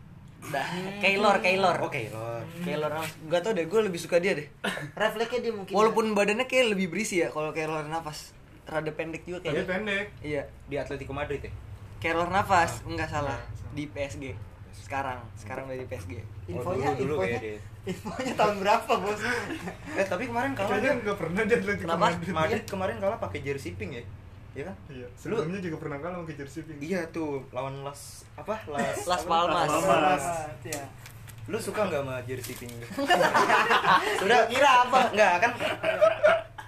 Dah, 0.46 0.62
Keylor, 1.02 1.42
Keylor. 1.42 1.76
Oh, 1.82 1.90
Kelor. 1.90 2.46
Keylor 2.62 2.92
nafas. 2.94 3.12
Gak 3.26 3.42
tau 3.42 3.52
deh, 3.52 3.66
gue 3.66 3.82
lebih 3.82 3.98
suka 3.98 4.22
dia 4.22 4.38
deh. 4.38 4.46
Refleksnya 4.94 5.42
dia 5.42 5.52
mungkin. 5.52 5.74
Walaupun 5.74 6.14
badannya 6.14 6.46
kayak 6.46 6.72
lebih 6.72 6.94
berisi 6.94 7.20
ya 7.20 7.28
kalau 7.28 7.50
Keylor 7.50 7.84
nafas. 7.84 8.32
Rada 8.64 8.94
pendek 8.94 9.26
juga 9.26 9.42
kayaknya. 9.42 9.66
pendek. 9.68 10.06
Iya. 10.22 10.44
Di 10.66 10.76
Atletico 10.78 11.12
Madrid 11.12 11.42
ya. 11.42 11.52
Keylor 11.98 12.30
nafas, 12.30 12.86
enggak 12.86 13.10
salah. 13.10 13.36
Iya, 13.36 13.74
Di 13.74 13.84
PSG. 13.90 14.24
Sekarang, 14.78 15.20
sekarang 15.34 15.64
udah 15.66 15.78
di 15.78 15.88
PSG. 15.88 16.12
infonya, 16.46 16.60
Oh, 16.86 16.94
dulu- 16.94 17.00
dulu 17.00 17.14
infonya, 17.16 17.30
kayak 17.32 17.42
dia. 17.42 17.60
infonya 17.86 18.34
tahun 18.36 18.56
berapa 18.60 18.92
bos? 18.96 19.22
Eh, 19.98 20.06
tapi 20.06 20.24
kemarin 20.26 20.52
kalah 20.52 20.70
Kayaknya 20.70 20.90
kan? 20.90 20.98
nggak 21.02 21.18
pernah 21.18 21.42
dia 21.42 21.56
Atletico 21.56 21.84
Kenapa? 21.86 22.04
Madrid. 22.06 22.34
Madrid 22.34 22.64
kemarin 22.66 22.96
kalah 23.00 23.18
pakai 23.18 23.40
jersey 23.42 23.72
pink 23.74 23.92
ya. 23.94 24.04
Iya 24.54 24.64
kan? 24.66 24.76
Iya, 24.88 25.08
sebelumnya 25.14 25.60
juga 25.60 25.78
pernah 25.78 25.98
kalah 25.98 26.16
sama 26.18 26.32
jersey 26.32 26.62
pink. 26.62 26.78
Iya 26.82 27.02
tuh 27.10 27.30
lawan 27.50 27.82
Las 27.82 28.02
apa? 28.36 28.56
Las 28.68 29.04
Las? 29.04 29.24
Palmas. 29.24 29.68
Palmas. 29.70 30.24
Iya. 30.62 30.84
Lu 31.46 31.58
suka 31.58 31.82
nggak 31.84 32.02
sama 32.02 32.16
jersey 32.24 32.56
pink? 32.56 32.74
Sudah 34.22 34.40
kira 34.46 34.70
apa? 34.84 35.00
Enggak 35.10 35.34
kan 35.40 35.52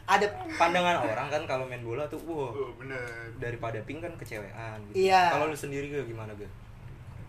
Ada 0.05 0.23
pandangan 0.55 1.03
orang 1.03 1.27
kan 1.27 1.41
kalau 1.43 1.63
main 1.63 1.83
bola 1.83 2.07
tuh 2.07 2.15
wow 2.23 2.47
Oh, 2.49 2.71
bener. 2.73 2.95
daripada 3.35 3.75
pink 3.83 3.99
kan 3.99 4.15
kecewean 4.15 4.79
gitu. 4.87 5.03
Iya. 5.05 5.35
Kalau 5.35 5.45
lu 5.45 5.57
sendiri 5.57 5.91
gak 5.91 6.07
gimana 6.07 6.31
gak? 6.33 6.47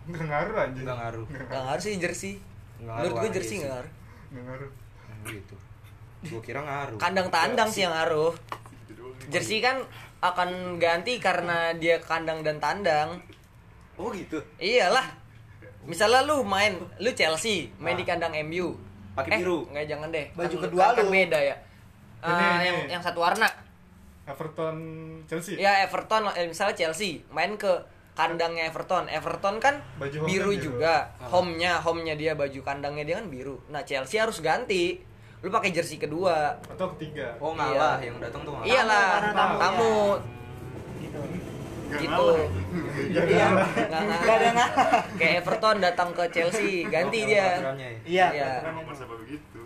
Nggak 0.09 0.25
ngaruh 0.25 0.55
anjing. 0.59 0.85
Nggak 0.85 0.99
ngaruh. 0.99 1.27
Gak 1.29 1.63
ngaruh 1.63 1.83
sih 1.83 1.93
jersey. 1.97 2.35
Menurut 2.79 2.89
ngaruh 2.89 3.13
gue 3.21 3.31
jersey 3.31 3.57
jersey. 3.57 3.57
gak 3.61 3.73
ngaruh. 3.75 3.93
Nggak 4.29 4.45
ngaruh. 4.45 4.71
Gitu. 5.29 5.55
Gua 6.27 6.41
kira 6.41 6.61
ngaruh. 6.61 6.97
Kandang 6.97 7.29
tandang 7.29 7.69
sih 7.69 7.83
yang 7.83 7.93
ngaruh. 7.93 8.33
Jersey 9.29 9.61
kan 9.61 9.85
akan 10.19 10.81
ganti 10.81 11.21
karena 11.21 11.71
dia 11.75 12.01
kandang 12.01 12.41
dan 12.41 12.59
tandang. 12.59 13.21
Oh 13.95 14.09
gitu. 14.11 14.41
Iyalah. 14.57 15.05
Misalnya 15.85 16.23
lu 16.23 16.43
main, 16.43 16.75
lu 16.99 17.11
Chelsea, 17.13 17.71
main 17.77 17.95
di 17.95 18.03
kandang 18.03 18.35
MU. 18.45 18.75
Pakai 19.15 19.41
biru. 19.41 19.67
Enggak 19.69 19.87
jangan 19.89 20.09
deh. 20.09 20.27
Baju 20.33 20.49
Kan- 20.51 20.65
kedua 20.65 20.85
kan 20.93 21.05
lu. 21.05 21.11
beda 21.11 21.39
ya. 21.39 21.57
Ini, 22.19 22.27
Ah, 22.27 22.59
ini. 22.59 22.67
yang 22.67 22.79
yang 22.99 23.03
satu 23.03 23.19
warna. 23.19 23.47
Everton 24.25 24.77
Chelsea. 25.25 25.57
Ya 25.57 25.83
Everton 25.83 26.29
eh, 26.31 26.47
misalnya 26.47 26.75
Chelsea 26.75 27.23
main 27.31 27.55
ke 27.55 27.71
kandangnya 28.19 28.67
Everton. 28.67 29.07
Everton 29.07 29.57
kan 29.57 29.79
Baju 29.95 30.17
home 30.19 30.27
biru 30.27 30.43
kan 30.45 30.53
biru. 30.53 30.67
juga. 30.75 30.95
Home-nya, 31.25 31.79
home-nya 31.79 32.15
dia 32.15 32.35
baju 32.35 32.61
kandangnya 32.61 33.05
dia 33.05 33.15
kan 33.17 33.31
biru. 33.31 33.63
Nah, 33.69 33.87
Chelsea 33.87 34.19
harus 34.19 34.43
ganti. 34.43 34.99
Lu 35.39 35.49
pakai 35.49 35.71
jersey 35.71 35.97
kedua. 35.97 36.59
Atau 36.67 36.91
ketiga. 36.99 37.39
Oh 37.39 37.55
Iya. 37.55 37.63
ngalah 37.71 37.97
yang 38.03 38.19
datang 38.19 38.43
tuh 38.43 38.53
ngalah. 38.53 38.67
Iyalah, 38.67 39.07
karena 39.15 39.31
tamu, 39.33 39.57
tamu. 39.57 39.95
gitu. 40.99 41.21
Nggak 41.89 42.01
Gitu. 42.03 42.11
ngalah. 42.11 42.49
Iya. 43.07 43.47
Nggak 43.87 44.03
Nggak 44.19 44.35
ada 44.35 44.49
ngalah. 44.51 45.03
Kayak 45.15 45.35
Everton 45.39 45.77
datang 45.79 46.09
ke 46.11 46.25
Chelsea, 46.29 46.73
ganti 46.91 47.19
Oh, 47.23 47.25
dia. 47.25 47.39
ya? 47.39 47.47
Iya. 48.03 48.27
Iya. 48.35 48.51
begitu? 49.07 49.63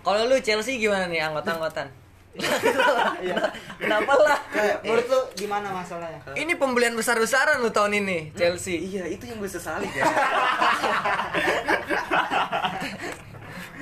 Kalau 0.00 0.22
lu 0.24 0.38
Chelsea 0.38 0.78
gimana 0.78 1.10
nih 1.10 1.18
anggota-anggotan? 1.20 1.90
Kenapa 3.82 4.12
lah? 4.20 4.38
Menurut 4.84 5.06
lu 5.08 5.20
gimana 5.36 5.72
masalahnya? 5.72 6.20
Ini 6.36 6.52
pembelian 6.60 6.94
besar-besaran 6.96 7.60
lu 7.60 7.70
tahun 7.72 8.04
ini 8.04 8.32
Chelsea. 8.36 8.76
Iya 8.80 9.08
itu 9.08 9.24
yang 9.28 9.40
gue 9.40 9.50
sesali 9.50 9.88
ya. 9.88 10.04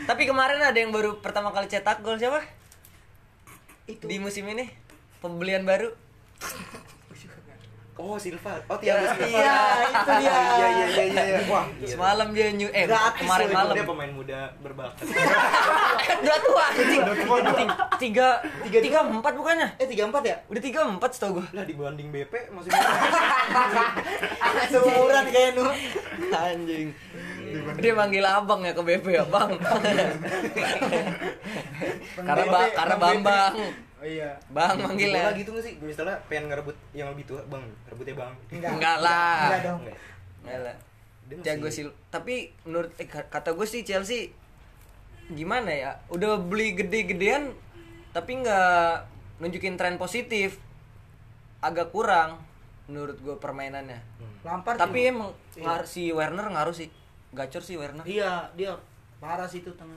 Tapi 0.08 0.22
kemarin 0.28 0.60
ada 0.60 0.76
yang 0.76 0.92
baru 0.92 1.18
pertama 1.24 1.48
kali 1.50 1.66
cetak 1.66 2.04
gol 2.04 2.20
siapa? 2.20 2.44
Itu. 3.88 4.04
Di 4.04 4.20
musim 4.20 4.44
ini 4.48 4.68
pembelian 5.24 5.64
baru. 5.64 5.92
Oh 7.94 8.18
Silva. 8.18 8.58
Oh 8.66 8.74
Thiago 8.74 9.06
Silva. 9.06 9.22
Iya, 9.30 9.54
itu 9.86 10.10
dia. 10.18 10.34
Iya 10.34 10.66
iya 10.66 10.86
iya 11.06 11.22
iya. 11.30 11.38
Wah. 11.52 11.62
gila. 11.78 11.86
Semalam 11.94 12.28
dia 12.34 12.50
new 12.50 12.66
eh 12.74 12.90
Gratis 12.90 13.22
kemarin 13.22 13.48
malam. 13.54 13.74
Dia 13.78 13.86
pemain 13.86 14.10
muda 14.10 14.40
berbakat. 14.58 15.06
Udah 16.26 16.38
tua 16.42 16.64
anjing. 16.74 17.02
Tiga, 17.06 17.70
tiga, 18.02 18.28
Tiga- 18.66 18.82
tiga 18.82 18.98
empat 19.06 19.32
bukannya? 19.38 19.68
Eh 19.78 19.86
34 19.86 20.10
ya? 20.26 20.36
Udah 20.50 20.62
tiga 20.62 20.80
empat 20.84 21.10
setahu 21.14 21.38
gua. 21.38 21.46
lah 21.54 21.62
dibanding 21.62 22.10
BP 22.10 22.50
masih. 22.50 22.70
Seumuran 24.74 25.24
kayak 25.30 25.50
nu. 25.54 25.66
Anjing. 26.34 26.88
Dia 27.78 27.92
manggil 27.94 28.26
abang 28.26 28.66
ya 28.66 28.74
ke 28.74 28.82
BP 28.82 29.06
ya, 29.14 29.22
Bang. 29.30 29.54
karena 32.18 32.44
ba 32.50 32.60
karena. 32.74 32.96
Bambang. 32.98 33.54
Oh 34.04 34.10
iya. 34.10 34.36
Bang 34.46 34.76
Bola 34.76 34.92
manggilnya. 34.92 35.32
gitu 35.32 35.50
gak 35.50 35.64
sih? 35.64 35.74
Misalnya 35.80 36.20
pengen 36.28 36.52
ngerebut 36.52 36.76
yang 36.92 37.08
lebih 37.08 37.24
tua, 37.24 37.40
Bang. 37.48 37.64
Rebutnya 37.88 38.12
Bang. 38.14 38.32
Enggak 38.52 38.96
lah. 39.00 39.48
Enggak 39.48 39.60
dong. 39.64 39.78
Enggak. 39.80 39.98
Enggak 40.38 40.60
lah. 40.60 40.76
Jago 41.40 41.68
sih. 41.68 41.84
Tapi 42.10 42.34
menurut 42.62 42.92
eh, 42.94 43.08
ka- 43.08 43.24
kata 43.26 43.56
gue 43.56 43.64
sih 43.64 43.80
Chelsea 43.80 44.28
gimana 45.26 45.72
ya? 45.72 45.90
Udah 46.06 46.36
beli 46.36 46.76
gede-gedean 46.76 47.56
tapi 48.12 48.44
nggak 48.44 49.08
nunjukin 49.40 49.80
tren 49.80 49.96
positif. 49.96 50.60
Agak 51.58 51.88
kurang 51.88 52.44
menurut 52.84 53.16
gue 53.16 53.32
permainannya. 53.34 54.04
Lampard. 54.44 54.76
Tapi 54.76 55.00
juga. 55.00 55.10
emang 55.10 55.30
Iya. 55.56 55.80
si 55.88 56.12
Werner 56.12 56.44
ngaruh 56.46 56.76
sih. 56.76 56.92
Gacor 57.32 57.64
sih 57.64 57.80
Werner. 57.80 58.04
Iya, 58.04 58.52
dia 58.52 58.76
parah 59.16 59.48
sih 59.48 59.64
itu 59.64 59.72
tengah. 59.72 59.96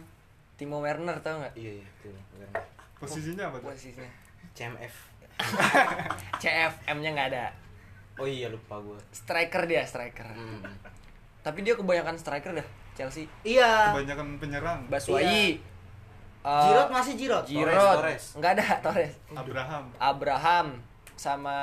Timo 0.55 0.79
Werner 0.79 1.19
tau 1.19 1.43
nggak? 1.43 1.53
Iya 1.53 1.71
iya 1.75 1.85
itu. 1.85 2.07
bener. 2.31 2.76
Posisinya 2.97 3.43
apa 3.49 3.57
tuh? 3.61 3.69
Posisinya. 3.69 4.11
CMF. 4.57 4.95
CF 6.41 6.73
M-nya 6.97 7.09
nggak 7.13 7.27
ada. 7.33 7.45
Oh 8.17 8.25
iya 8.25 8.49
lupa 8.49 8.81
gue. 8.81 8.97
Striker 9.13 9.69
dia, 9.69 9.85
striker. 9.85 10.25
Hmm. 10.33 10.65
Tapi 11.45 11.61
dia 11.61 11.77
kebanyakan 11.77 12.17
striker 12.17 12.57
dah 12.57 12.67
Chelsea. 12.97 13.29
Iya. 13.45 13.93
Kebanyakan 13.93 14.41
penyerang. 14.41 14.79
Baswayi. 14.89 15.61
Uh, 16.41 16.63
Giroud 16.65 16.89
masih 16.89 17.13
Giroud. 17.13 17.45
Giroud. 17.45 17.97
Torres. 18.01 18.25
Nggak 18.41 18.51
ada 18.57 18.65
Torres. 18.81 19.13
Abraham 19.35 19.83
Abraham 20.01 20.67
sama 21.13 21.57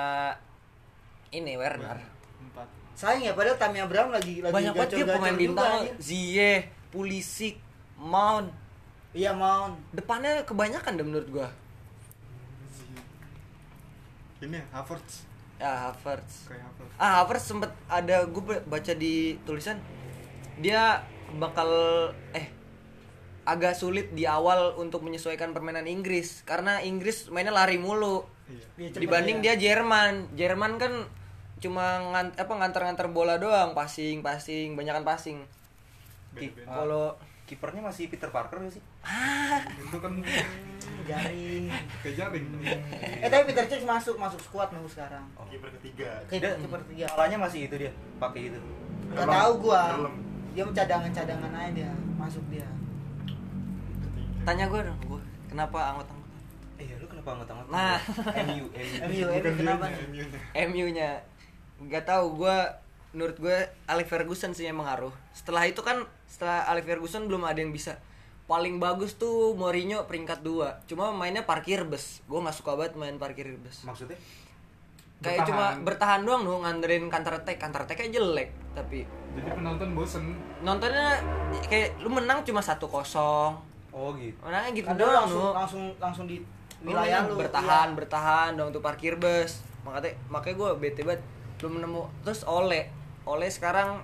ini 1.34 1.58
Werner. 1.58 1.98
empat. 2.38 2.68
Sayang 2.94 3.26
ya 3.26 3.32
padahal 3.34 3.58
Tammy 3.58 3.82
Abraham 3.82 4.14
lagi 4.14 4.38
lagi 4.38 4.54
Banyak 4.54 4.72
banget 4.78 4.90
dia 5.02 5.06
pemain 5.10 5.34
bintang. 5.34 5.82
Ziyech, 5.98 6.70
Pulisic, 6.94 7.58
Mount. 7.98 8.63
Iya, 9.14 9.30
Mount. 9.30 9.78
Depannya 9.94 10.42
kebanyakan 10.42 10.98
deh 10.98 11.06
menurut 11.06 11.28
gua. 11.30 11.48
Ini 14.42 14.60
Havertz 14.74 15.24
Ya 15.56 15.88
Havertz. 15.88 16.50
kayak 16.50 16.60
Havertz. 16.68 16.94
Ah 17.00 17.22
Havertz 17.22 17.46
sempet 17.48 17.70
ada 17.88 18.26
gue 18.28 18.42
baca 18.68 18.92
di 18.92 19.38
tulisan 19.48 19.78
dia 20.60 21.00
bakal 21.40 21.68
eh 22.36 22.52
agak 23.44 23.72
sulit 23.72 24.12
di 24.12 24.28
awal 24.28 24.76
untuk 24.76 25.00
menyesuaikan 25.00 25.56
permainan 25.56 25.88
Inggris 25.88 26.44
karena 26.44 26.82
Inggris 26.84 27.30
mainnya 27.30 27.54
lari 27.54 27.78
mulu 27.80 28.26
Iya. 28.44 28.60
Iya, 28.76 29.00
dibanding 29.00 29.40
ya. 29.40 29.56
dia 29.56 29.72
Jerman 29.72 30.36
Jerman 30.36 30.76
kan 30.76 30.92
cuma 31.64 31.96
ngan, 32.12 32.36
apa 32.36 32.52
ngantar-ngantar 32.52 33.08
bola 33.08 33.40
doang 33.40 33.72
passing 33.72 34.20
passing 34.20 34.76
banyakan 34.76 35.00
passing 35.00 35.40
kalau 36.68 37.16
Kipernya 37.44 37.80
masih 37.80 38.08
Peter 38.08 38.28
Parker 38.28 38.56
gak 38.60 38.72
sih? 38.76 38.84
Itu 39.78 39.98
kan 40.00 40.12
jaring. 41.04 41.64
kayak 42.00 42.14
jaring 42.16 42.46
Eh 43.20 43.28
tapi 43.28 43.42
Peter 43.52 43.64
Cech 43.68 43.84
masuk 43.84 44.16
masuk 44.16 44.40
squad 44.40 44.72
nunggu 44.72 44.88
sekarang. 44.88 45.24
Kiper 45.52 45.70
ketiga. 45.80 46.10
Kiper 46.28 46.80
tiga. 46.88 47.06
Malahnya 47.12 47.38
masih 47.38 47.68
itu 47.68 47.76
dia, 47.76 47.92
pakai 48.16 48.48
itu. 48.48 48.60
Gak 49.12 49.28
tahu 49.28 49.52
gua. 49.68 49.82
Dalam. 50.00 50.14
Dia 50.54 50.64
cadangan-cadangan 50.70 51.50
aja 51.50 51.70
dia, 51.74 51.90
masuk 52.14 52.44
dia. 52.46 52.66
Tanya 54.44 54.68
gue 54.70 54.80
dong, 54.86 55.00
gue 55.08 55.20
kenapa 55.48 55.78
anggota-anggota 55.96 56.22
Eh, 56.74 56.86
ya 56.90 56.94
lu 56.98 57.06
kenapa 57.06 57.28
angkat-angkat? 57.38 57.66
Nah. 57.70 57.98
MU, 58.44 58.66
MU. 58.70 58.98
MU, 59.10 59.24
MU 59.30 59.52
kenapa? 59.56 59.84
MU-nya. 59.88 60.40
MU-nya 60.68 61.10
nggak 61.74 62.04
tahu 62.06 62.44
gue 62.44 62.56
menurut 63.14 63.36
gue 63.38 63.56
Alex 63.86 64.06
Ferguson 64.10 64.54
sih 64.54 64.66
yang 64.66 64.78
mengaruh 64.78 65.10
setelah 65.34 65.66
itu 65.66 65.82
kan 65.82 66.02
setelah 66.26 66.66
Alex 66.70 66.86
Ferguson 66.86 67.26
belum 67.30 67.46
ada 67.46 67.58
yang 67.62 67.70
bisa 67.70 67.98
paling 68.44 68.76
bagus 68.76 69.14
tuh 69.14 69.52
Mourinho 69.54 70.04
peringkat 70.04 70.40
2 70.40 70.84
cuma 70.84 71.08
mainnya 71.10 71.42
parkir 71.42 71.80
bus 71.82 72.20
gue 72.22 72.36
nggak 72.36 72.52
suka 72.52 72.76
banget 72.76 72.92
main 72.94 73.16
parkir 73.16 73.56
bus 73.56 73.82
Maksudnya? 73.82 74.18
kayak 75.18 75.42
Bertahan. 75.42 75.48
cuma 75.48 75.64
bertahan 75.82 76.20
doang 76.22 76.42
dong 76.44 76.60
nganterin 76.60 77.08
counter 77.08 77.34
attack 77.34 77.56
counter 77.56 77.80
attack-nya 77.82 78.12
jelek 78.12 78.52
tapi 78.74 79.08
jadi 79.32 79.48
penonton 79.50 79.88
bosen 79.94 80.24
nontonnya 80.60 81.16
kayak 81.64 81.96
lu 81.98 82.12
menang 82.12 82.44
cuma 82.44 82.60
satu 82.60 82.84
kosong 82.84 83.56
Oh 83.90 84.10
gitu. 84.12 84.34
menangnya 84.42 84.74
gitu 84.74 84.86
Kadang 84.90 85.00
doang 85.00 85.16
langsung, 85.22 85.40
nu 85.40 85.54
langsung 85.54 85.82
langsung 85.96 86.24
di 86.26 86.36
wilayah 86.82 87.24
lu. 87.24 87.38
bertahan 87.38 87.88
iya. 87.88 87.96
bertahan 87.96 88.50
dong 88.52 88.68
tuh 88.68 88.82
parkir 88.82 89.16
bus 89.16 89.62
makanya 89.80 90.12
makanya 90.28 90.56
gue 90.58 90.70
bete 90.78 91.00
banget 91.00 91.22
belum 91.56 91.80
nemu 91.80 92.02
terus 92.20 92.44
oleh 92.44 92.90
oleh 93.24 93.48
sekarang 93.48 94.02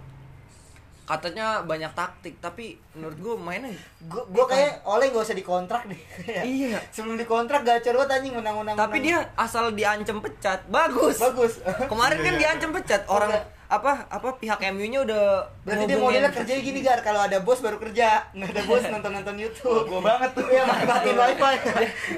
katanya 1.11 1.47
banyak 1.61 1.91
taktik 1.91 2.39
tapi 2.39 2.65
menurut 2.93 3.17
gue 3.17 3.35
mainnya 3.37 3.75
Gua, 4.03 4.23
gua 4.27 4.47
kayak 4.47 4.81
oleh 4.83 5.09
gak 5.09 5.23
usah 5.23 5.35
dikontrak 5.35 5.83
deh. 5.85 6.01
Iya. 6.47 6.79
Sebelum 6.89 7.17
dikontrak 7.17 7.61
gacor 7.61 7.95
banget 7.97 8.17
anjing 8.17 8.33
menang-menang. 8.33 8.75
tapi 8.75 8.99
dia 9.01 9.19
asal 9.35 9.71
diancam 9.71 10.19
pecat 10.19 10.63
bagus 10.67 11.19
bagus. 11.19 11.59
kemarin 11.85 12.17
kan 12.17 12.25
Iya, 12.25 12.33
iya. 12.33 12.41
diancam 12.47 12.71
pecat 12.73 13.03
orang 13.07 13.29
Udah. 13.29 13.45
apa 13.69 13.93
apa 14.09 14.29
pihak 14.37 14.59
MU-nya 14.71 15.01
udah 15.01 15.47
Berarti 15.63 15.85
dia 15.85 15.95
modelnya 15.97 16.33
kerja 16.33 16.53
gini 16.57 16.81
gar 16.81 16.99
kalau 17.01 17.21
ada 17.21 17.39
bos 17.39 17.59
baru 17.59 17.79
kerja, 17.79 18.27
nggak 18.33 18.51
ada 18.51 18.63
bos 18.65 18.83
nonton-nonton 18.85 19.37
YouTube. 19.37 19.87
Gua 19.87 20.01
banget 20.01 20.31
tuh. 20.33 20.43
Iya, 20.45 20.67
matiin 20.67 21.15
wifi. 21.15 21.55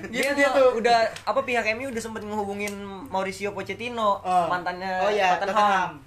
dia, 0.09 0.23
gitu 0.25 0.33
dia 0.35 0.49
tuh. 0.51 0.69
udah 0.75 0.97
apa 1.23 1.41
pihak 1.43 1.65
MU 1.75 1.89
udah 1.89 2.01
sempet 2.01 2.23
ngehubungin 2.23 2.73
Mauricio 3.07 3.53
Pochettino 3.53 4.21
Oh. 4.23 4.47
mantannya 4.49 4.93
Oh 5.03 5.11
iya, 5.11 5.37
Tottenham. 5.37 6.01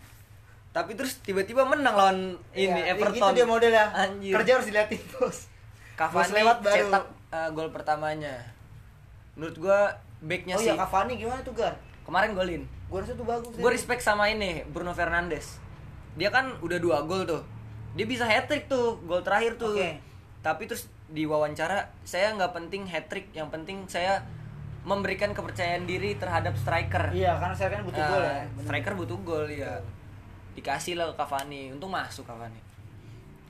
Tapi 0.76 0.92
terus 1.00 1.24
tiba-tiba 1.24 1.64
menang 1.64 1.96
lawan 1.96 2.18
ini 2.52 2.68
Iya, 2.68 3.00
Everton 3.00 3.16
Gitu 3.16 3.32
dia 3.32 3.46
modelnya. 3.48 3.86
Anjir. 3.96 4.36
Kerja 4.36 4.52
harus 4.60 4.68
diliatin 4.68 5.00
bos. 5.16 5.48
Cavani 5.96 6.20
Bos 6.20 6.30
lewat 6.36 6.58
baru. 6.60 6.76
cetak 6.76 7.06
uh, 7.32 7.50
gol 7.56 7.70
pertamanya. 7.72 8.36
Menurut 9.40 9.56
gua 9.56 9.96
backnya 10.20 10.60
Oh 10.60 10.62
sih 10.62 10.76
iya, 10.76 10.76
Cavani 10.76 11.16
gimana 11.16 11.40
tuh 11.48 11.56
gar? 11.56 11.80
kemarin 12.04 12.36
golin. 12.36 12.62
Gua 12.92 13.00
rasa 13.02 13.16
tuh 13.16 13.24
bagus. 13.24 13.56
Gue 13.56 13.72
dia. 13.72 13.76
respect 13.80 14.04
sama 14.04 14.28
ini 14.28 14.68
Bruno 14.68 14.92
Fernandes. 14.92 15.64
Dia 16.20 16.30
kan 16.30 16.60
udah 16.60 16.78
dua 16.78 17.08
gol 17.08 17.24
tuh. 17.24 17.42
Dia 17.96 18.04
bisa 18.04 18.28
hat 18.28 18.52
trick 18.52 18.68
tuh 18.68 19.00
gol 19.08 19.24
terakhir 19.24 19.56
tuh. 19.56 19.74
Oke. 19.80 20.04
Tapi 20.44 20.68
terus 20.68 20.92
di 21.08 21.24
wawancara 21.24 21.88
saya 22.04 22.36
nggak 22.36 22.52
penting 22.52 22.84
hat 22.92 23.08
trick, 23.08 23.32
yang 23.32 23.48
penting 23.48 23.88
saya 23.88 24.22
memberikan 24.86 25.34
kepercayaan 25.34 25.90
diri 25.90 26.14
terhadap 26.20 26.54
striker. 26.62 27.10
Iya, 27.10 27.40
karena 27.42 27.56
saya 27.58 27.70
kan 27.74 27.82
butuh 27.88 28.04
gol 28.06 28.22
ya. 28.22 28.44
Bener. 28.46 28.64
Striker 28.70 28.94
butuh 28.94 29.18
gol 29.26 29.46
ya. 29.50 29.74
Dikasih 30.56 30.96
lah 30.96 31.06
ke 31.08 31.16
Cavani. 31.16 31.70
Untung 31.70 31.92
masuk 31.92 32.24
Cavani. 32.24 32.60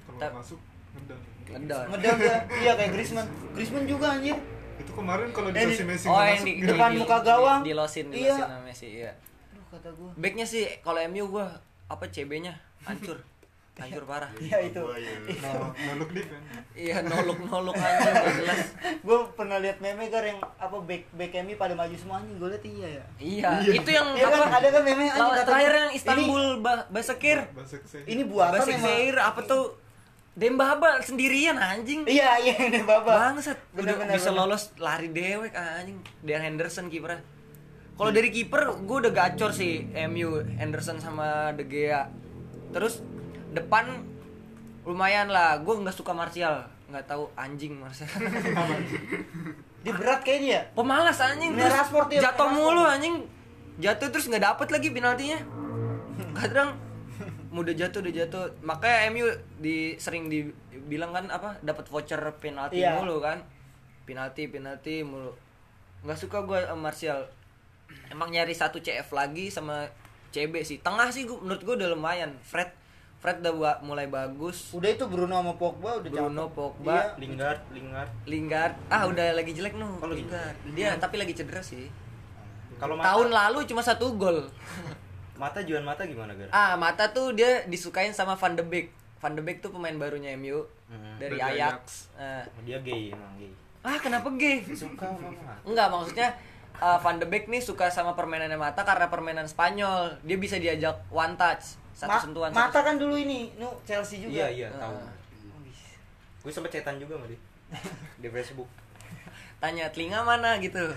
kalau 0.03 0.19
Ta- 0.19 0.33
masuk 0.33 0.59
ngedang 0.91 1.21
Ngedon. 1.45 1.85
Ngedam 1.91 2.15
dia. 2.17 2.37
Iya 2.55 2.71
kayak 2.73 2.91
Griezmann. 2.91 3.27
Griezmann 3.53 3.85
juga 3.85 4.07
anjir. 4.11 4.37
itu 4.75 4.91
kemarin 4.91 5.31
kalau 5.31 5.49
Eh, 5.49 5.63
di- 5.63 5.87
Messi 5.87 6.03
Oh, 6.03 6.11
nggak 6.11 6.25
yang 6.25 6.35
masuk 6.35 6.45
di, 6.45 6.53
di 6.53 6.67
depan 6.67 6.89
muka 6.97 7.17
gawang. 7.21 7.59
Di, 7.61 7.65
di 7.65 7.73
losin, 7.73 8.05
di 8.09 8.17
Iya. 8.17 8.27
losin 8.27 8.43
sama 8.43 8.59
Messi, 8.61 8.87
iya. 8.93 9.11
Aduh 9.47 9.65
kata 9.71 9.89
gua. 9.93 10.11
Backnya 10.13 10.45
sih 10.45 10.63
kalau 10.81 10.99
MU 11.05 11.25
gua 11.29 11.47
apa 11.87 12.03
CB-nya 12.05 12.51
hancur. 12.83 13.15
Hancur 13.75 14.03
parah. 14.05 14.31
Iya 14.37 14.57
itu. 14.63 14.79
Iya. 14.79 15.13
no, 15.37 15.51
no 15.75 15.91
look 15.99 16.11
deep 16.11 16.27
kan 16.27 16.39
Iya, 16.71 17.03
nolok-nolok 17.03 17.75
aja 17.75 18.07
gak 18.07 18.33
jelas. 18.39 18.61
Gue 18.99 19.19
pernah 19.31 19.59
lihat 19.59 19.77
meme 19.77 20.07
gar 20.07 20.23
yang 20.23 20.39
apa 20.39 20.77
back 20.79 21.11
back 21.11 21.31
MU 21.43 21.55
pada 21.55 21.75
maju 21.75 21.91
semua 21.91 22.19
anjing 22.19 22.35
gue 22.35 22.49
lihat 22.49 22.63
iya 22.63 22.87
ya. 22.87 23.03
Iya, 23.17 23.49
itu 23.73 23.89
yang 23.89 24.07
Iya 24.11 24.25
kan 24.25 24.39
apa? 24.41 24.47
ada 24.55 24.67
kan 24.69 24.81
meme 24.81 25.03
anjing 25.05 25.27
kata 25.29 25.43
terakhir 25.43 25.73
yang 25.73 25.91
Istanbul 25.91 26.43
ba 26.59 26.73
Basakir. 26.87 27.39
Ini, 27.43 27.99
ini 28.09 28.21
buatan 28.23 28.59
emang. 28.63 28.79
Zaire 28.79 29.19
apa 29.19 29.41
tuh? 29.43 29.65
Dembaba 30.31 30.99
sendirian 30.99 31.55
anjing. 31.55 32.03
Iya 32.03 32.29
iya 32.37 32.55
ini 32.67 32.79
baba. 32.81 33.35
Bangsat, 33.35 33.59
udah 33.71 33.91
bener, 33.93 34.15
bisa 34.15 34.31
bener. 34.31 34.39
lolos 34.39 34.63
lari 34.75 35.07
dewek 35.07 35.51
anjing. 35.51 35.99
Dan 36.23 36.39
Henderson 36.43 36.87
kipernya. 36.87 37.23
Kalau 37.95 38.11
dari 38.11 38.27
kiper 38.27 38.75
gue 38.77 38.97
udah 38.99 39.11
gacor 39.11 39.51
sih 39.51 39.83
MU 40.07 40.39
Henderson 40.55 40.99
sama 40.99 41.51
De 41.51 41.63
Gea. 41.63 42.07
Terus 42.71 42.99
depan 43.55 44.03
lumayan 44.83 45.27
lah. 45.27 45.57
Gue 45.59 45.75
nggak 45.75 45.95
suka 45.95 46.11
Martial, 46.11 46.61
nggak 46.87 47.05
tahu 47.07 47.31
anjing 47.33 47.79
Martial. 47.79 48.07
Dia 49.85 49.93
berat 49.93 50.21
kayaknya 50.21 50.49
ya. 50.49 50.61
Pemalas 50.73 51.17
anjing 51.17 51.53
terus 51.53 51.69
ya, 51.69 51.85
jatuh 52.19 52.49
Rashford. 52.49 52.53
mulu 52.53 52.83
anjing. 52.83 53.15
Jatuh 53.77 54.09
terus 54.09 54.25
nggak 54.25 54.43
dapet 54.43 54.67
lagi 54.69 54.89
penaltinya. 54.89 55.39
Kadang 56.33 56.73
mudah 57.49 57.71
jatuh 57.71 58.01
udah 58.01 58.13
jatuh. 58.13 58.45
Makanya 58.61 58.97
MU 59.09 59.27
di 59.57 59.93
sering 59.95 60.25
dibilang 60.27 61.13
kan 61.13 61.25
apa 61.29 61.61
dapat 61.61 61.85
voucher 61.87 62.17
penalti 62.37 62.81
Iya. 62.81 62.97
mulu 62.97 63.21
kan. 63.21 63.45
Penalti 64.05 64.49
penalti 64.49 65.05
mulu. 65.05 65.37
Nggak 66.01 66.17
suka 66.17 66.41
gue 66.41 66.59
sama 66.65 66.89
Martial. 66.89 67.29
Emang 68.09 68.29
nyari 68.29 68.53
satu 68.53 68.81
CF 68.81 69.13
lagi 69.13 69.49
sama 69.49 69.85
CB 70.29 70.65
sih. 70.65 70.81
Tengah 70.81 71.09
sih 71.09 71.25
gua, 71.25 71.37
menurut 71.39 71.61
gue 71.61 71.75
udah 71.77 71.89
lumayan. 71.93 72.33
Fred 72.41 72.73
Fred 73.25 73.41
udah 73.41 73.53
ba- 73.55 73.81
mulai 73.81 74.05
bagus. 74.05 74.69
Udah 74.69 74.85
itu 74.87 75.01
Bruno 75.03 75.33
sama 75.33 75.57
Pogba 75.57 75.97
udah 75.97 76.05
Bruno, 76.07 76.45
cakep. 76.45 76.53
Pogba, 76.53 76.93
Iya. 76.93 77.05
Lingard, 77.17 77.61
Lingard. 77.71 78.11
Lingard 78.23 78.73
ah 78.85 79.03
udah 79.03 79.27
lagi 79.33 79.49
jelek 79.51 79.73
nuh 79.73 79.97
Oh, 79.97 80.05
lagi 80.05 80.21
Lingard. 80.21 80.57
Dia 80.71 80.93
tapi 80.95 81.17
lagi 81.17 81.33
cedera 81.33 81.57
sih. 81.59 81.89
Kalau 82.75 82.93
mata, 82.93 83.09
Tahun 83.09 83.27
lalu 83.27 83.65
cuma 83.65 83.81
satu 83.81 84.13
gol. 84.13 84.45
mata 85.35 85.57
juan 85.59 85.81
mata 85.81 86.05
gimana, 86.05 86.31
Gar? 86.31 86.47
Ah, 86.49 86.77
Mata 86.77 87.09
tuh 87.09 87.33
dia 87.33 87.65
disukain 87.65 88.13
sama 88.13 88.35
Van 88.35 88.53
de 88.53 88.61
Beek. 88.61 88.93
Van 89.17 89.33
de 89.33 89.41
Beek 89.41 89.57
tuh 89.59 89.67
pemain 89.69 89.91
barunya 89.91 90.29
MU 90.31 90.61
Hmm. 90.85 91.17
dari 91.17 91.33
Dari 91.35 91.57
Ajax. 91.57 92.13
Ah. 92.13 92.45
Dia 92.61 92.77
gay 92.79 93.09
emang 93.09 93.33
gay. 93.35 93.49
ah, 93.81 93.97
kenapa 93.97 94.29
gay? 94.31 94.61
Suka 94.69 95.09
sama 95.09 95.33
mata. 95.33 95.57
Enggak, 95.63 95.87
maksudnya 95.89 96.29
uh, 96.77 96.99
Van 96.99 97.17
de 97.17 97.25
Beek 97.25 97.47
nih 97.47 97.57
suka 97.59 97.89
sama 97.89 98.13
permainannya 98.13 98.53
Mata 98.55 98.81
karena 98.81 99.07
permainan 99.07 99.45
Spanyol. 99.45 100.13
Dia 100.21 100.37
bisa 100.37 100.55
diajak 100.55 101.01
one 101.09 101.33
touch, 101.33 101.73
satu 101.95 102.11
Ma- 102.11 102.19
sentuhan. 102.19 102.49
Mata 102.51 102.69
satu- 102.69 102.83
kan 102.83 102.95
dulu 102.99 103.15
ini, 103.15 103.55
nu 103.55 103.71
Chelsea 103.81 104.19
juga. 104.19 104.43
Iya, 104.45 104.47
iya, 104.51 104.67
tahu. 104.69 104.91
Ah. 104.93 105.15
Gue 106.43 106.51
sempet 106.51 106.75
cetan 106.75 106.99
juga 106.99 107.15
sama 107.15 107.25
dia. 107.25 107.39
Di 108.21 108.27
Facebook. 108.29 108.67
Tanya 109.57 109.87
telinga 109.89 110.19
mana 110.21 110.59
gitu. 110.59 110.83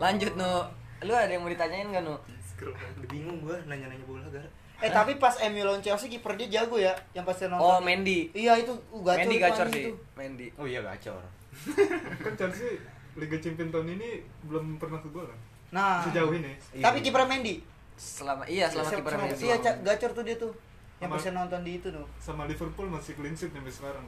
Lanjut, 0.00 0.32
Nu. 0.34 0.52
Lu 1.00 1.12
ada 1.12 1.28
yang 1.28 1.40
mau 1.40 1.52
ditanyain 1.52 1.88
gak, 1.88 2.02
Nu? 2.02 2.16
Udah 2.60 3.08
bingung 3.08 3.40
gue 3.40 3.56
nanya-nanya 3.64 4.04
bola, 4.04 4.24
Gar. 4.28 4.44
Eh 4.80 4.88
tapi 4.88 5.20
pas 5.20 5.36
MU 5.44 5.60
lawan 5.60 5.84
Chelsea 5.84 6.08
kiper 6.08 6.40
dia 6.40 6.48
jago 6.60 6.80
ya, 6.80 6.96
yang 7.12 7.28
pasti 7.28 7.44
nonton. 7.44 7.60
Oh, 7.60 7.80
Mendy. 7.80 8.32
Iya 8.32 8.56
itu, 8.56 8.72
uh, 8.72 9.00
gacor 9.00 9.20
Mendy 9.20 9.36
gacor 9.36 9.66
sih. 9.68 9.82
itu. 9.84 9.92
Mendy. 10.16 10.48
Oh 10.56 10.64
iya 10.64 10.80
gacor. 10.80 11.20
kan 12.24 12.32
Chelsea 12.34 12.80
Liga 13.12 13.36
Champions 13.36 13.68
tahun 13.68 13.92
ini 13.92 14.08
belum 14.48 14.80
pernah 14.80 14.96
ke 14.96 15.12
gol 15.12 15.28
kan 15.28 15.36
Nah. 15.70 16.02
sejauh 16.02 16.32
ini 16.32 16.52
Iya. 16.70 16.82
Tapi 16.84 16.98
kiper 17.00 17.22
Mendy. 17.24 17.62
Selama 17.94 18.42
iya, 18.44 18.66
selama 18.66 18.90
kiper 18.92 19.14
Mendy. 19.16 19.34
Iya, 19.40 19.56
gacor 19.80 20.10
tuh 20.12 20.24
dia 20.24 20.34
tuh. 20.34 20.50
Yang 20.98 21.06
Sama- 21.06 21.16
bisa 21.16 21.30
nonton 21.32 21.60
di 21.62 21.72
itu 21.76 21.88
tuh. 21.88 22.06
sama 22.18 22.44
Liverpool 22.44 22.86
masih 22.86 23.14
clean 23.14 23.32
sheet 23.32 23.50
sampai 23.50 23.70
sekarang 23.70 24.04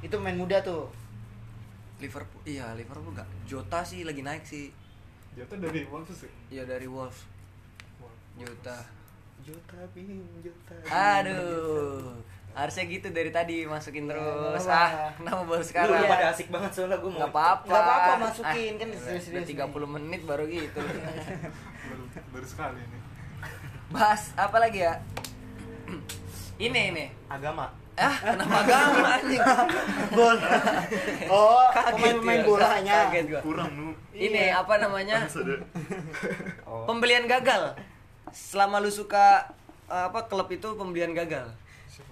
Itu 0.00 0.16
main 0.16 0.34
muda 0.34 0.60
tuh. 0.60 0.86
Liverpool 1.98 2.40
iya 2.44 2.72
Liverpool 2.72 3.12
gak 3.12 3.28
Jota 3.44 3.84
sih 3.84 4.02
lagi 4.02 4.20
naik 4.20 4.40
sih 4.42 4.72
jatuh 5.30 5.60
dari 5.60 5.84
Wolves 5.84 6.16
sih 6.16 6.32
iya 6.48 6.64
dari 6.64 6.88
Wolves 6.88 7.28
Jota 8.34 8.80
Jota 9.40 9.76
bim, 9.92 10.24
Jota. 10.40 10.74
aduh 10.88 12.16
harusnya 12.60 12.84
gitu 12.86 13.08
dari 13.08 13.30
tadi 13.30 13.64
masukin 13.64 14.04
Ya, 14.04 14.12
terus 14.12 14.64
apa-apa. 14.64 14.84
ah 15.00 15.10
kenapa 15.14 15.42
baru 15.46 15.58
Lu 15.58 15.64
sekarang 15.64 15.96
Iya. 15.96 16.10
pada 16.10 16.26
asik 16.30 16.48
banget 16.48 16.70
soalnya 16.70 16.98
gue 16.98 17.08
mau. 17.08 17.18
nggak 17.18 17.32
apa-apa 17.32 17.64
Nggak 17.64 17.82
apa-apa, 17.82 18.12
masukin. 18.20 18.72
Kan 18.74 18.86
udah- 18.86 19.02
serius-serius 19.02 19.44
udah 19.48 19.66
30 19.66 19.88
menit 19.90 20.20
baru 20.22 20.44
gitu 20.44 20.80
baru, 21.88 22.02
baru 22.30 22.46
sekali 22.46 22.78
ini 22.78 22.98
bahas 23.88 24.22
apa 24.36 24.56
lagi 24.56 24.80
ya 24.80 24.94
ini 26.58 26.80
ini 26.90 27.04
Agama. 27.26 27.72
ah 27.96 28.16
kenapa 28.16 28.56
agama 28.60 29.08
anjing 29.14 29.42
Bola. 30.16 30.50
Oh, 31.26 31.66
Kaget 31.70 32.16
gua, 32.16 32.36
bolanya. 32.46 32.92
kaget 33.04 33.24
gua 33.28 33.40
Kurang 33.42 33.70
nu. 33.72 33.88
ini 34.12 34.46
Iya. 34.46 34.60
apa 34.60 34.74
namanya. 34.78 35.24
Oh. 36.62 36.84
pembelian 36.84 37.24
gagal 37.24 37.74
selama 38.30 38.78
lu 38.78 38.88
suka 38.88 39.50
apa 39.86 40.20
klub 40.24 40.46
itu 40.48 40.70
pembelian 40.72 41.10
gagal 41.12 41.50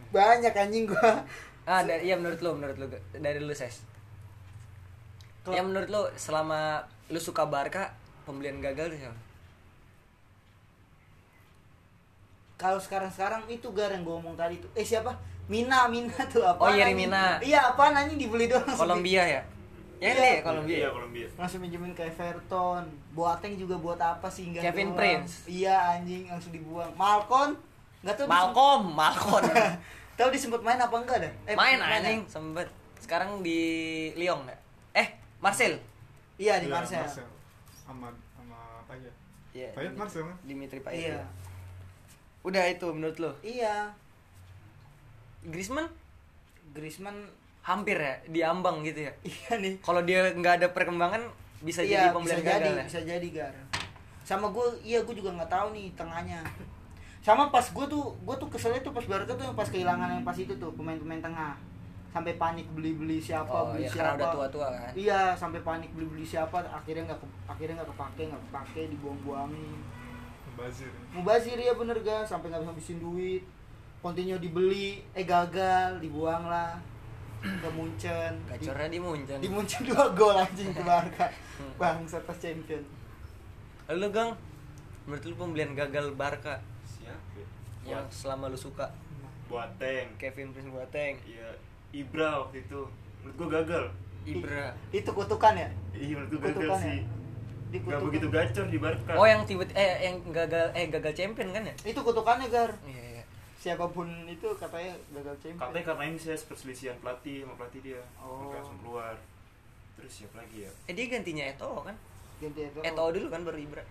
Banyak 0.09 0.53
anjing 0.53 0.85
gua. 0.85 1.21
Ah, 1.65 1.85
dari, 1.85 2.05
iya 2.05 2.17
menurut 2.17 2.41
lu, 2.41 2.51
menurut 2.55 2.77
lu 2.77 2.87
dari 3.13 3.39
lu 3.39 3.53
ses. 3.53 3.85
Klub- 5.43 5.53
Ya 5.53 5.61
menurut 5.61 5.87
lu 5.87 6.01
selama 6.15 6.81
lu 7.07 7.19
suka 7.19 7.45
Barca, 7.45 7.93
pembelian 8.25 8.59
gagal 8.59 8.89
tuh 8.91 8.99
siapa? 8.99 9.19
Kalau 12.57 12.77
sekarang-sekarang 12.77 13.47
itu 13.47 13.71
gar 13.71 13.89
yang 13.89 14.03
gue 14.03 14.11
ngomong 14.11 14.35
tadi 14.35 14.59
tuh. 14.59 14.67
Eh 14.73 14.83
siapa? 14.83 15.15
Mina, 15.47 15.87
Mina 15.87 16.11
tuh 16.27 16.43
apa? 16.43 16.59
Oh, 16.59 16.69
Yerry 16.69 16.93
Mina. 16.93 17.39
Iya, 17.39 17.73
apa 17.73 17.95
anjing 17.95 18.19
dibeli 18.19 18.51
doang. 18.51 18.67
Kolombia 18.67 19.23
ya? 19.23 19.43
Ya 19.99 20.11
Iya. 20.11 20.27
ya 20.33 20.41
Kolombia. 20.41 20.75
Iya, 20.75 20.83
ya? 20.83 20.91
Kolombia. 20.91 21.27
di- 21.27 21.35
Langsung 21.37 21.61
minjemin 21.61 21.93
ke 21.93 22.03
Everton. 22.05 22.83
Boateng 23.13 23.55
juga 23.55 23.77
buat 23.77 23.99
apa 23.99 24.27
sih 24.27 24.51
enggak 24.51 24.63
Kevin 24.65 24.89
doang. 24.89 24.99
Prince. 24.99 25.47
Iya 25.47 25.75
anjing 25.93 26.27
langsung 26.27 26.51
dibuang. 26.51 26.91
Malcon 26.95 27.55
enggak 28.09 28.25
tahu 28.25 28.29
Malcolm, 28.33 28.83
Malcolm. 28.97 29.45
tahu 30.19 30.29
disempet 30.33 30.61
main 30.65 30.81
apa 30.81 30.97
enggak 30.97 31.19
dah? 31.21 31.33
Eh, 31.45 31.55
Main 31.55 31.77
ya? 31.77 32.01
anjing 32.01 32.21
sempet. 32.25 32.65
Sekarang 32.97 33.45
di 33.45 33.61
Lyon 34.17 34.49
ya? 34.49 34.57
Eh, 34.97 35.09
Marcel. 35.39 35.77
Iya 36.41 36.57
di 36.59 36.67
Iya, 36.67 36.75
Marcel. 36.75 37.05
sama 37.85 38.09
sama 38.33 38.59
apa 38.81 38.93
ya 38.97 39.13
Iya. 39.53 39.69
Payet 39.77 39.95
Marcel 39.95 40.25
kan? 40.25 40.37
Dimitri 40.43 40.81
Payet. 40.81 41.13
Iya. 41.13 41.21
ya. 41.21 41.25
Udah 42.41 42.65
itu 42.65 42.87
menurut 42.89 43.17
lu. 43.21 43.31
Iya. 43.45 43.93
Griezmann 45.45 45.87
Griezmann 46.73 47.29
hampir 47.63 48.01
ya 48.01 48.17
diambang 48.27 48.81
gitu 48.81 49.05
ya. 49.07 49.13
iya 49.29 49.53
nih. 49.61 49.75
Kalau 49.85 50.01
dia 50.03 50.33
nggak 50.33 50.65
ada 50.65 50.69
perkembangan 50.73 51.21
bisa 51.61 51.83
iya, 51.85 52.09
jadi 52.09 52.17
pembelian 52.17 52.39
bisa 52.41 52.47
gagal 52.47 52.61
jadi, 52.65 52.71
ya. 52.71 52.85
bisa 52.87 53.01
jadi 53.05 53.29
gar. 53.35 53.55
Sama 54.25 54.47
gue, 54.53 54.67
iya 54.85 55.01
gue 55.03 55.15
juga 55.17 55.33
nggak 55.37 55.51
tahu 55.51 55.75
nih 55.75 55.93
tengahnya. 55.93 56.41
Sama 57.29 57.53
pas 57.53 57.61
gue 57.63 57.87
tuh, 57.87 58.05
gue 58.17 58.37
tuh 58.37 58.49
keselnya 58.49 58.81
tuh 58.81 58.89
pas 58.91 59.05
Barca 59.05 59.29
tuh 59.31 59.45
yang 59.45 59.53
pas 59.53 59.69
kehilangan 59.69 60.09
yang 60.09 60.25
pas 60.25 60.33
itu 60.33 60.49
tuh 60.57 60.73
pemain-pemain 60.73 61.21
tengah. 61.21 61.53
Sampai 62.09 62.33
panik 62.35 62.65
beli-beli 62.73 63.21
siapa, 63.21 63.53
Oh, 63.53 63.69
beli 63.69 63.85
iya, 63.85 63.93
karena 63.93 64.01
siapa. 64.09 64.19
udah 64.19 64.29
tua-tua 64.33 64.67
kan. 64.73 64.91
Iya, 64.97 65.21
sampai 65.37 65.61
panik 65.61 65.93
beli-beli 65.93 66.25
siapa, 66.25 66.65
akhirnya 66.65 67.05
nggak 67.05 67.21
ke- 67.21 67.37
akhirnya 67.45 67.75
nggak 67.77 67.91
kepake, 67.93 68.23
nggak 68.27 68.43
kepake, 68.49 68.83
dibuang-buangin. 68.89 69.77
Bazir 70.57 70.89
Mubazir 71.13 71.55
ya 71.55 71.71
bener 71.71 72.01
ga, 72.01 72.25
sampai 72.25 72.49
nggak 72.49 72.65
bisa 72.65 72.73
habisin 72.73 72.99
duit. 72.99 73.45
Continue 74.01 74.41
dibeli, 74.41 75.05
eh 75.13 75.23
gagal, 75.23 76.01
dibuang 76.01 76.49
lah. 76.49 76.81
Ke 77.39 77.69
Munchen. 77.71 78.33
Di- 78.49 78.65
Gacornya 78.65 78.89
di 78.89 78.99
Munchen. 78.99 79.39
di 79.39 79.47
Munchen 79.47 79.85
dua 79.85 80.11
gol 80.11 80.35
anjing 80.35 80.73
ke 80.73 80.83
Barca 80.89 81.29
bangsa 81.77 82.19
pas 82.23 82.35
champion 82.35 82.83
Lalu 83.87 84.07
Gang, 84.11 84.31
menurut 85.05 85.23
lu 85.23 85.35
pembelian 85.37 85.71
gagal 85.73 86.11
Barca 86.15 86.57
ya? 86.57 86.61
Yang 87.89 88.05
selama 88.09 88.47
lu 88.47 88.57
suka 88.57 88.87
Boateng. 89.47 90.13
Kevin 90.15 90.53
Prince 90.53 90.69
Boateng, 90.69 91.17
Iya, 91.25 91.49
Ibra 91.91 92.45
waktu 92.45 92.61
itu. 92.61 92.85
Menurut 93.19 93.35
gua 93.35 93.49
gagal. 93.59 93.85
Ibra. 94.23 94.77
itu 94.91 95.09
kutukan 95.09 95.55
ya 95.57 95.69
Iya, 95.91 96.13
menurut 96.15 96.31
gua 96.31 96.41
gagal 96.43 96.53
Kutukan 96.55 96.79
ya? 96.79 96.85
sih. 96.85 97.01
di 97.69 97.77
Gak 97.81 98.01
begitu 98.01 98.27
gacor 98.29 98.65
di 98.67 98.79
Barca. 98.79 99.13
Oh 99.15 99.25
yang 99.25 99.45
tiba 99.45 99.65
eh 99.73 99.93
yang 100.03 100.17
gagal 100.29 100.73
eh 100.73 100.89
gagal 100.89 101.13
champion 101.13 101.49
kan 101.51 101.63
ya? 101.63 101.75
itu 101.83 101.97
kutukannya 101.99 102.49
gar 102.49 102.73
Iya 102.83 103.03
iya. 103.11 103.23
siapa 103.57 103.85
pun 103.87 104.05
itu 104.25 104.49
katanya 104.55 104.93
gagal 105.11 105.37
champion 105.39 105.61
Katanya 105.63 105.85
karena 105.87 106.05
ini 106.07 106.17
saya 106.17 106.37
perselisihan 106.39 106.97
pelatih 106.99 107.43
sama 107.43 107.55
pelatih 107.57 107.81
dia. 107.83 108.01
Oh. 108.19 108.53
Langsung 108.53 108.77
keluar. 108.79 109.17
Terus 109.95 110.13
siapa 110.15 110.39
lagi 110.39 110.65
ya? 110.65 110.71
Eh 110.85 110.95
dia 110.95 111.07
gantinya 111.09 111.45
Eto'o 111.47 111.83
kan? 111.83 111.97
ganti 112.39 112.61
itu 112.63 112.79
Eto'o 112.81 113.09
dulu 113.11 113.27
kan 113.29 113.41
baru 113.43 113.59
Ibra. 113.59 113.83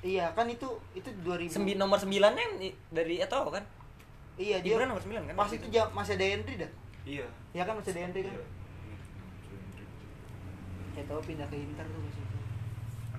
Iya 0.00 0.32
kan 0.32 0.48
itu 0.48 0.66
itu 0.92 1.08
2000 1.22 1.52
Sembi 1.52 1.76
nomor 1.76 2.00
9 2.00 2.08
nya 2.08 2.46
dari 2.88 3.20
Eto'o 3.20 3.52
kan? 3.52 3.64
iya 4.40 4.56
dia 4.58 4.80
Ibra 4.80 4.88
nomor 4.88 5.04
9 5.04 5.28
kan? 5.28 5.34
pas 5.36 5.52
itu 5.52 5.66
jam 5.68 5.92
masih 5.92 6.16
ada 6.16 6.26
Henry 6.26 6.54
dah 6.56 6.70
Iya. 7.00 7.26
ya 7.52 7.62
kan 7.64 7.76
masih 7.76 7.92
ada 7.92 8.00
Henry 8.04 8.20
kan 8.24 8.32
Iya. 8.32 8.44
ya 10.96 11.02
tahu 11.04 11.20
pindah 11.22 11.46
ke 11.46 11.56
Inter 11.56 11.84
tuh 11.84 12.00
pas 12.00 12.16
itu 12.16 12.36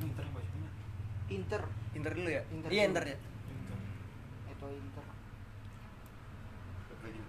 Ini 0.02 0.08
ntar 0.12 0.26
apa 0.26 0.40
sih? 0.42 0.52
Inter 1.32 1.62
Inter 1.94 2.12
dulu 2.12 2.30
ya? 2.30 2.42
Inter 2.50 2.70
iya. 2.70 2.84
Inter 2.86 3.04
ya. 3.06 3.18
itu 4.48 4.66
Inter 4.68 5.06
Siapa 6.82 7.04
lagi? 7.04 7.22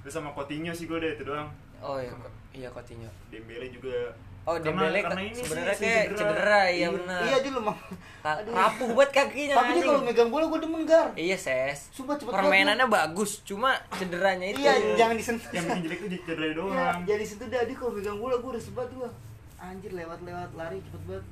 Terus 0.00 0.14
sama 0.14 0.30
Coutinho 0.32 0.72
sih 0.72 0.84
gue 0.84 0.96
deh 0.96 1.12
itu 1.12 1.24
doang. 1.24 1.52
Oh 1.80 1.96
iya, 1.96 2.12
iya 2.52 2.68
Coutinho. 2.70 3.08
Dembele 3.28 3.68
juga. 3.68 4.16
Oh 4.42 4.56
Karena- 4.56 4.64
Dembele 4.82 5.00
karena 5.00 5.20
ini 5.22 5.32
sih 5.32 5.44
sebenarnya 5.44 5.74
sering 5.74 5.84
kayak 5.86 6.06
cedera, 6.14 6.60
iya 6.66 6.88
benar. 6.90 7.20
iya 7.22 7.36
dia 7.38 7.52
lemah 7.52 7.76
Ta- 8.20 8.36
Aduh. 8.36 8.52
rapuh 8.52 8.88
banget 8.90 9.10
kakinya. 9.14 9.54
tapi 9.54 9.70
dia 9.70 9.82
kalau 9.82 10.00
megang 10.02 10.28
bola 10.28 10.44
gue 10.46 10.60
demen 10.60 10.82
gar 10.84 11.06
Iya 11.14 11.36
ses. 11.36 11.78
Sumpah 11.90 12.14
cepet 12.14 12.32
Permainannya 12.32 12.86
bagus, 12.86 13.40
cuma 13.42 13.70
cederanya 13.92 14.46
itu. 14.46 14.58
iya 14.58 14.74
jangan 14.94 15.14
disentuh 15.14 15.48
Yang 15.50 15.64
bikin 15.66 15.82
jelek 15.82 15.98
tuh 15.98 16.08
cedera 16.26 16.40
Iya, 16.42 16.54
doang. 16.54 16.98
jadi 17.04 17.24
situ 17.26 17.44
dah 17.46 17.62
dia 17.62 17.74
kalau 17.74 17.92
megang 17.92 18.16
bola 18.16 18.34
gue 18.34 18.50
udah 18.50 18.62
sebat 18.62 18.88
gua. 18.90 19.08
Anjir 19.56 19.92
lewat-lewat 19.92 20.50
lari 20.52 20.78
cepet 20.80 21.02
banget. 21.04 21.24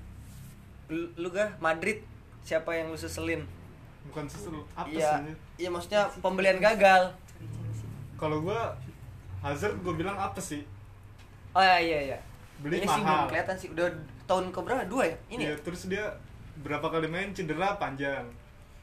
Lu, 0.88 1.02
lu 1.16 1.28
gak 1.30 1.48
Madrid 1.59 1.98
siapa 2.40 2.70
yang 2.72 2.88
lu 2.88 2.96
seselin? 2.96 3.44
bukan 4.06 4.24
susul 4.24 4.64
apa 4.72 4.88
Iya, 4.88 5.20
sih 5.20 5.36
iya 5.59 5.68
maksudnya 5.68 6.09
pembelian 6.18 6.56
gagal. 6.59 7.12
kalau 8.16 8.40
gua 8.40 8.72
Hazard 9.38 9.76
gua 9.78 9.92
bilang 9.92 10.16
apa 10.16 10.38
sih 10.38 10.64
Oh 11.50 11.61
iya 11.61 11.76
iya 11.78 11.98
iya. 12.06 12.18
Beli 12.59 12.76
Ini 12.76 12.86
sih 12.86 12.98
belum 12.98 13.06
mahal. 13.09 13.26
kelihatan 13.28 13.56
sih. 13.56 13.68
Udah 13.70 13.86
tahun 14.24 14.44
keberapa? 14.50 14.82
Dua 14.84 15.04
ya? 15.04 15.16
Ini. 15.28 15.42
Iya, 15.44 15.50
ya? 15.50 15.56
terus 15.61 15.82
dia 15.86 16.04
berapa 16.59 16.82
kali 16.84 17.06
main 17.06 17.30
cedera 17.30 17.76
panjang 17.76 18.26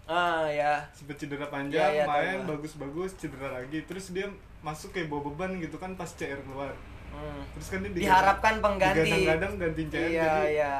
Ah 0.06 0.46
ya. 0.46 0.80
sempet 0.92 1.18
cedera 1.18 1.44
panjang 1.46 1.82
iya, 1.92 2.06
tahu 2.06 2.14
main 2.14 2.40
bagus-bagus 2.48 3.12
cedera 3.16 3.52
lagi 3.52 3.84
terus 3.84 4.10
dia 4.10 4.30
masuk 4.62 4.90
kayak 4.92 5.10
bawa 5.10 5.28
beban 5.28 5.58
gitu 5.58 5.76
kan 5.76 5.92
pas 5.94 6.08
CR 6.08 6.40
keluar 6.40 6.72
Hmm. 7.08 7.42
terus 7.52 7.68
kan 7.70 7.80
dia 7.82 7.92
Diharapkan 7.92 8.60
pengganti. 8.60 9.24
kadang 9.26 9.56
gantiin 9.56 9.88
CR 9.88 10.04
Iya 10.04 10.24
jadi 10.30 10.42
iya. 10.54 10.74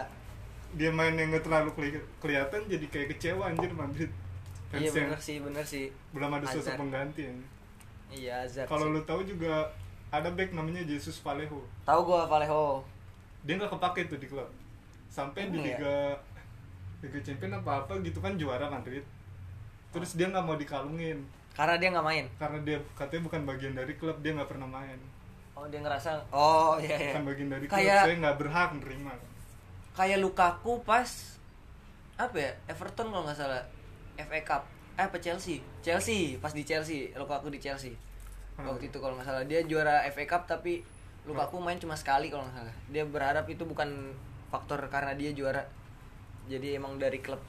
dia 0.74 0.90
main 0.90 1.12
yang 1.12 1.32
nggak 1.32 1.42
terlalu 1.42 1.72
keli- 1.74 2.06
kelihatan 2.18 2.62
jadi 2.66 2.86
kayak 2.86 3.08
kecewa 3.10 3.44
anjir 3.46 3.72
Madrid 3.72 4.12
Iya 4.70 4.88
Fans 4.88 4.94
bener 4.94 5.20
sih 5.20 5.38
bener 5.40 5.66
sih. 5.66 5.86
belum 6.12 6.30
ada 6.30 6.46
sosok 6.46 6.76
pengganti 6.78 7.22
ya. 7.24 7.34
Iya 8.12 8.38
kalau 8.66 8.88
sih. 8.88 8.94
lu 8.94 9.02
tahu 9.04 9.22
juga 9.26 9.68
ada 10.16 10.30
back 10.30 10.52
namanya 10.52 10.82
Jesus 10.82 11.18
Vallejo 11.18 11.60
tahu 11.84 12.00
gua 12.06 12.26
Vallejo. 12.26 12.84
dia 13.42 13.56
nggak 13.56 13.72
kepake 13.72 14.08
tuh 14.08 14.18
di 14.18 14.26
klub 14.26 14.50
sampai 15.08 15.48
di 15.48 15.56
Emang 15.56 15.62
ya? 15.62 15.68
liga 15.72 15.96
liga 17.02 17.20
champion 17.22 17.54
apa 17.54 17.72
apa 17.80 17.94
gitu 18.00 18.18
kan 18.18 18.34
juara 18.36 18.68
Madrid 18.68 19.04
terus 19.90 20.14
dia 20.14 20.28
nggak 20.28 20.42
mau 20.42 20.56
dikalungin 20.56 21.24
Karena 21.52 21.80
dia 21.80 21.88
nggak 21.88 22.04
main. 22.04 22.26
karena 22.36 22.60
dia 22.62 22.78
katanya 22.94 23.24
bukan 23.24 23.42
bagian 23.46 23.74
dari 23.74 23.94
klub 23.96 24.18
dia 24.20 24.32
nggak 24.32 24.50
pernah 24.50 24.68
main 24.68 25.00
Oh 25.56 25.64
dia 25.66 25.80
ngerasa. 25.80 26.20
Oh 26.30 26.76
iya 26.78 27.00
iya. 27.00 27.16
bukan 27.16 27.32
bagian 27.32 27.48
dari 27.48 27.64
klub 27.64 27.80
Kayak 27.80 28.04
saya 28.04 28.16
nggak 28.20 28.38
berhak 28.38 28.70
nerima 28.76 29.14
kayak 29.96 30.20
Lukaku 30.20 30.84
pas 30.84 31.08
apa 32.16 32.36
ya 32.36 32.52
Everton 32.68 33.08
kalau 33.08 33.24
nggak 33.24 33.40
salah 33.40 33.64
FA 34.18 34.40
Cup 34.42 34.64
eh 34.96 35.04
apa 35.04 35.16
Chelsea 35.18 35.64
Chelsea 35.80 36.36
pas 36.36 36.52
di 36.52 36.64
Chelsea 36.64 37.08
Lukaku 37.14 37.48
di 37.48 37.60
Chelsea 37.60 37.96
Hmm. 38.56 38.72
waktu 38.72 38.88
itu 38.88 38.98
kalau 39.04 39.20
nggak 39.20 39.28
salah. 39.28 39.44
Dia 39.48 39.64
juara 39.68 40.08
FA 40.12 40.26
Cup 40.28 40.48
tapi 40.48 40.84
Lukaku 41.26 41.58
main 41.58 41.82
cuma 41.82 41.98
sekali 41.98 42.30
kalau 42.30 42.46
nggak 42.46 42.62
salah. 42.62 42.76
Dia 42.94 43.04
berharap 43.06 43.50
itu 43.50 43.66
bukan 43.66 44.14
faktor 44.54 44.78
karena 44.94 45.18
dia 45.18 45.34
juara. 45.34 45.66
Jadi 46.46 46.78
emang 46.78 47.02
dari 47.02 47.18
klub. 47.18 47.42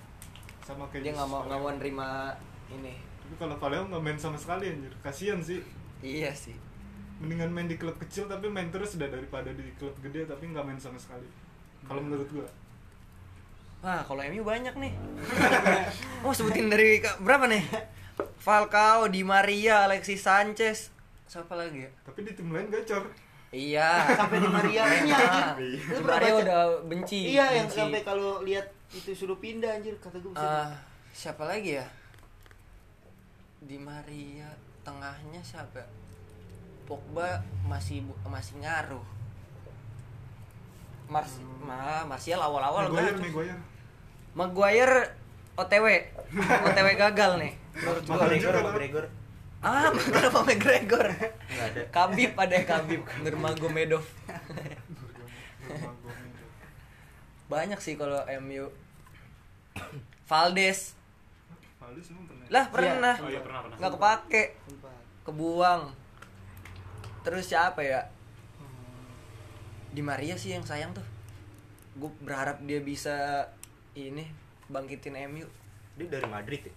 Sama 0.65 0.89
kayak 0.89 1.05
dia 1.05 1.13
nggak 1.13 1.29
mau 1.29 1.45
nggak 1.45 1.61
mau 1.61 1.71
nerima 1.77 2.33
ini. 2.73 2.97
Tapi 2.97 3.35
kalau 3.37 3.55
Vallejo 3.61 3.85
nggak 3.93 4.03
main 4.03 4.17
sama 4.17 4.41
sekali 4.41 4.73
anjir. 4.73 4.93
Kasian 5.05 5.45
sih. 5.45 5.61
Iya 6.01 6.33
sih. 6.33 6.57
Mendingan 7.21 7.53
main 7.53 7.69
di 7.69 7.77
klub 7.77 8.01
kecil 8.01 8.25
tapi 8.29 8.49
main 8.49 8.73
terus 8.73 8.97
udah 8.97 9.09
daripada 9.13 9.53
di 9.53 9.73
klub 9.77 9.93
gede 10.01 10.25
tapi 10.25 10.49
nggak 10.49 10.65
main 10.65 10.81
sama 10.81 10.97
sekali. 10.97 11.29
Kalau 11.85 12.01
menurut 12.01 12.29
gua. 12.33 12.49
Wah, 13.85 14.01
kalau 14.09 14.25
MU 14.33 14.41
banyak 14.41 14.73
nih. 14.73 14.93
oh, 16.25 16.33
sebutin 16.33 16.73
dari 16.73 16.99
berapa 17.21 17.45
nih? 17.45 17.63
Falcao, 18.41 19.07
Di 19.13 19.21
Maria, 19.21 19.85
Alexis 19.85 20.25
Sanchez. 20.25 20.96
Siapa 21.27 21.53
lagi 21.53 21.83
ya? 21.83 21.91
tapi 22.01 22.23
di 22.23 22.33
tim 22.33 22.49
lain 22.49 22.67
gacor 22.67 23.05
Iya. 23.49 24.03
Sampai 24.13 24.43
di 24.43 24.49
Maria 24.49 24.83
ini 24.93 25.11
Ah, 25.11 25.23
anjir. 25.23 25.47
Di 25.57 25.69
Lu 25.89 26.03
pernah 26.03 26.19
Maria 26.19 26.29
baca? 26.29 26.43
udah 26.43 26.61
benci. 26.85 27.21
Iya 27.31 27.45
yang 27.53 27.67
benci. 27.67 27.79
sampai 27.79 28.01
kalau 28.03 28.43
lihat 28.43 28.67
itu 28.91 29.11
suruh 29.13 29.39
pindah 29.39 29.71
anjir 29.73 29.95
kata 29.97 30.19
gue 30.19 30.35
Ah, 30.35 30.75
siapa 31.11 31.47
lagi 31.47 31.79
ya? 31.79 31.87
Di 33.61 33.79
Maria, 33.79 34.51
tengahnya 34.83 35.39
siapa? 35.41 35.79
Pogba 36.85 37.39
masih 37.65 38.03
masih 38.25 38.59
ngaruh. 38.61 39.03
Mars, 41.07 41.39
ma, 41.63 42.03
Martial 42.05 42.39
awal-awal 42.39 42.91
Maguire 42.91 43.15
kan. 43.15 43.23
Maguire 43.23 43.57
Maguire 44.35 44.97
OTW. 45.57 45.87
OTW 46.67 46.89
gagal 46.99 47.31
nih. 47.39 47.53
Menurut 47.73 48.03
gua. 48.05 48.15
Mahal 48.19 49.07
Ah, 49.67 49.91
McGregor 49.95 50.31
apa 50.31 50.47
McGregor? 50.47 51.11
Nggak 51.51 51.67
ada. 51.75 51.83
Kabib 51.91 52.39
ada 52.39 52.55
ya 52.63 52.63
Kabib 52.63 53.03
Nurmagomedov. 53.27 54.07
Banyak 57.51 57.83
sih 57.83 57.99
kalau 57.99 58.23
MU. 58.47 58.71
Valdes. 60.31 60.95
Valdes 61.83 62.07
emang 62.15 62.31
pernah 62.31 62.47
Lah 62.47 62.71
pernah. 62.71 63.19
Oh 63.19 63.27
iya 63.27 63.43
pernah 63.43 63.67
pernah. 63.67 63.77
Nggak 63.83 63.93
kepake, 63.99 64.55
kebuang. 65.27 65.83
terus 67.27 67.51
siapa 67.51 67.83
ya 67.83 68.07
di 69.91 69.99
Maria 69.99 70.39
sih 70.39 70.55
yang 70.55 70.63
sayang 70.63 70.95
tuh 70.95 71.03
gue 71.99 72.07
berharap 72.23 72.63
dia 72.63 72.79
bisa 72.79 73.51
ini 73.99 74.31
bangkitin 74.71 75.19
MU 75.35 75.43
Dia 75.99 76.07
dari 76.07 76.31
Madrid 76.31 76.63
ya? 76.63 76.75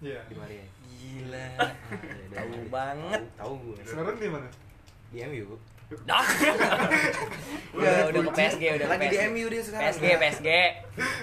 Iya. 0.00 0.20
Di 0.24 0.34
Maria. 0.40 0.64
Gila 1.00 1.46
Ah, 1.56 1.72
iya, 1.96 2.24
dari 2.28 2.52
Tahu 2.52 2.68
banget. 2.68 3.22
Tahu, 3.34 3.54
gue. 3.58 3.76
Sekarang 3.82 4.16
di 4.16 4.28
mana? 4.28 4.48
Di 5.08 5.18
MU. 5.24 5.56
Dah. 6.04 6.22
udah 7.74 7.92
udah 8.14 8.20
ke 8.22 8.32
PSG 8.32 8.62
udah 8.78 8.86
ke 8.86 8.92
Lagi 8.94 9.06
di 9.06 9.16
PSG. 9.16 9.26
MU 9.28 9.46
dia 9.48 9.62
sekarang. 9.64 9.84
PSG 9.88 10.04
PSG 10.14 10.48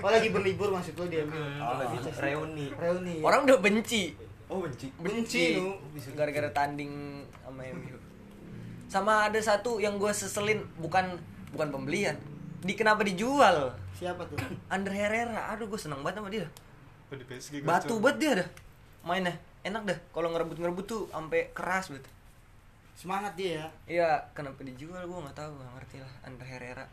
Oh 0.03 0.09
lagi 0.11 0.28
berlibur 0.28 0.69
maksud 0.73 0.93
lo 0.93 1.05
dia. 1.07 1.23
Oh, 1.23 1.75
lagi 1.78 1.97
reuni. 2.19 2.67
Reuni. 2.73 3.15
ya? 3.19 3.23
orang 3.23 3.41
udah 3.45 3.57
benci 3.57 4.03
Oh, 4.47 4.63
benci. 4.63 4.88
Benci, 4.95 5.59
lu. 5.59 5.75
gara-gara 6.15 6.47
tanding 6.51 7.19
sama 7.41 7.63
MU 7.69 7.95
sama 8.88 9.28
ada 9.28 9.39
satu 9.39 9.84
yang 9.84 9.99
gue 9.99 10.07
seselin 10.09 10.63
bukan 10.80 11.19
bukan 11.51 11.67
pembelian 11.69 12.15
di 12.59 12.71
kenapa 12.71 13.03
dijual 13.03 13.75
Siapa 13.91 14.23
tuh? 14.23 14.39
Andre 14.67 14.95
Herrera 14.95 15.51
aduh 15.51 15.67
gue 15.67 15.75
seneng 15.75 15.99
banget 15.99 16.23
sama 16.23 16.30
dia 16.32 16.47
Oh, 17.07 17.15
di 17.15 17.23
PSG 17.23 17.63
batu 17.63 17.99
banget 17.99 18.17
dia 18.19 18.32
dah 18.39 18.47
mainnya 19.03 19.36
enak 19.68 19.84
dah 19.86 19.97
kalau 20.09 20.30
ngerebut 20.30 20.57
ngerebut 20.57 20.86
tuh 20.86 21.01
sampai 21.07 21.51
keras 21.51 21.88
gitu 21.89 22.09
Semangat 22.93 23.38
dia 23.38 23.51
ya. 23.53 23.68
iya 23.86 24.09
kenapa 24.32 24.61
dijual 24.61 24.97
gue 24.99 25.20
nggak 25.20 25.38
tahu 25.38 25.51
nggak 25.53 25.72
ngerti 25.76 25.97
lah 25.99 26.13
Andre 26.24 26.47
Herrera 26.47 26.86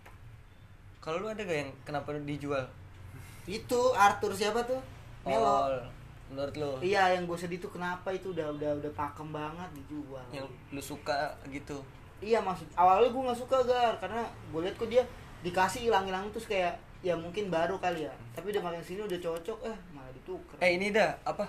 kalau 0.98 1.20
lu 1.20 1.28
ada 1.28 1.40
gak 1.40 1.58
yang 1.58 1.72
kenapa 1.82 2.12
dijual 2.18 2.64
Itu 3.44 3.92
Arthur 3.92 4.32
siapa 4.32 4.64
tuh? 4.64 4.80
Melo. 5.20 5.44
Oh, 5.44 5.68
menurut 6.26 6.54
lu 6.54 6.70
Iya, 6.80 7.12
yang 7.12 7.24
gue 7.24 7.36
sedih 7.36 7.60
tuh 7.60 7.68
kenapa 7.68 8.08
itu 8.08 8.32
udah 8.32 8.48
udah 8.50 8.72
udah 8.80 8.92
pakem 8.92 9.28
banget 9.28 9.68
dijual. 9.76 10.24
yang 10.30 10.44
lu 10.68 10.80
suka 10.80 11.32
gitu 11.48 11.80
Iya 12.20 12.40
maksud 12.40 12.64
awalnya 12.72 13.08
gue 13.08 13.22
nggak 13.22 13.36
suka 13.38 13.56
gar 13.64 13.94
karena 13.98 14.24
gue 14.48 14.60
liat 14.60 14.76
kok 14.76 14.88
dia 14.88 15.04
dikasih 15.40 15.88
hilang-hilang 15.88 16.24
terus 16.30 16.44
kayak 16.44 16.72
ya 17.00 17.12
mungkin 17.12 17.48
baru 17.48 17.76
kali 17.76 18.04
ya. 18.04 18.12
Tapi 18.32 18.48
udah 18.48 18.62
makin 18.62 18.80
sini 18.80 19.00
udah 19.00 19.18
cocok 19.18 19.58
eh 19.62 19.76
malah 19.92 20.08
ditukar. 20.10 20.56
eh 20.58 20.72
ini 20.72 20.88
dah 20.88 21.12
apa 21.22 21.44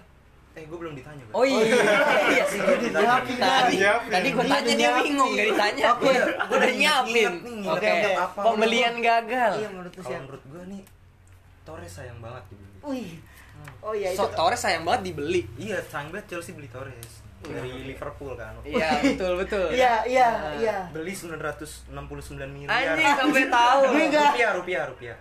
Eh, 0.56 0.64
gue 0.64 0.78
belum 0.78 0.95
ditanya, 0.95 1.20
oh 1.30 1.43
iya 1.43 1.68
iya 2.32 2.43
sih 2.47 2.58
Dia 2.58 2.76
udah 2.80 2.91
nyiapin, 2.95 3.36
tadi 3.36 3.76
Nyiapin. 3.76 4.08
tadi 4.10 4.28
gue 4.30 4.39
Dia 4.41 4.53
tanya 4.56 4.74
dia 4.74 4.89
bingung 4.97 5.32
gak 5.32 5.47
ditanya 5.51 5.84
Oke, 5.86 5.99
gue 6.01 6.16
gua 6.16 6.56
udah 6.56 6.72
nyiapin 6.74 7.32
oke 7.66 7.89
pembelian 8.38 8.95
gagal 8.99 9.53
Iya 9.58 9.68
menurut 9.70 9.91
lu 9.91 10.01
siapa? 10.01 10.22
menurut 10.22 10.43
gue 10.45 10.64
nih 10.66 10.84
Torres 11.62 11.91
sayang 11.91 12.20
banget 12.20 12.43
dibeli. 12.47 12.72
Wih. 12.82 13.12
Oh 13.82 13.91
iya 13.91 14.10
itu. 14.10 14.18
so 14.18 14.32
Torres 14.32 14.58
sayang 14.58 14.84
banget 14.84 15.01
dibeli 15.06 15.41
Iya, 15.56 15.84
sayang 15.84 16.08
banget 16.10 16.26
Chelsea 16.30 16.53
beli 16.53 16.70
Torres 16.70 17.12
dari 17.41 17.72
Liverpool 17.86 18.34
kan. 18.34 18.56
iya 18.64 18.89
betul 19.06 19.34
betul 19.36 19.68
Iya 19.70 20.08
iya 20.08 20.30
Nah. 20.32 20.56
iya. 20.56 20.78
Beli 20.88 21.12
969 21.12 21.91
miliar. 22.47 22.72
anjing 22.72 23.12
sampai 23.14 23.43
tahu 23.45 23.80
Gue. 23.88 24.08
Rupiah, 24.08 24.51
rupiah, 24.56 24.84
rupiah. 24.88 25.18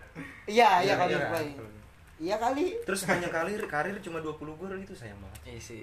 Iya 0.47 0.71
iya 0.79 0.81
Iya, 0.81 0.95
kalau 0.95 1.11
iya. 1.11 1.74
Iya 2.17 2.37
kali. 2.37 2.79
Terus 2.81 3.03
hanya 3.05 3.27
karir 3.27 3.59
karir 3.65 3.97
cuma 3.99 4.19
20 4.19 4.39
gol 4.55 4.71
itu 4.77 4.95
sayang 4.95 5.19
banget. 5.19 5.41
iya 5.45 5.61
sih 5.61 5.81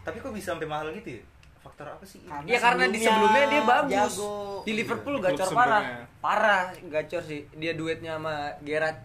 Tapi 0.00 0.16
kok 0.16 0.32
bisa 0.32 0.52
sampai 0.52 0.64
mahal 0.64 0.88
gitu 0.92 1.14
ya? 1.14 1.22
Faktor 1.58 1.86
apa 1.86 2.02
sih? 2.02 2.22
Karena- 2.22 2.46
Iya 2.46 2.58
karena 2.58 2.84
di 2.86 2.98
sebelumnya 2.98 3.44
dia 3.46 3.62
bagus. 3.62 3.92
jago. 4.14 4.32
Di 4.62 4.72
Liverpool 4.74 5.16
Iya, 5.16 5.24
gacor 5.26 5.48
parah. 5.52 5.82
Parah 6.18 6.62
gacor 6.82 7.22
sih. 7.22 7.40
Dia 7.52 7.72
duetnya 7.72 8.16
sama 8.16 8.34
Gerrard. 8.62 8.96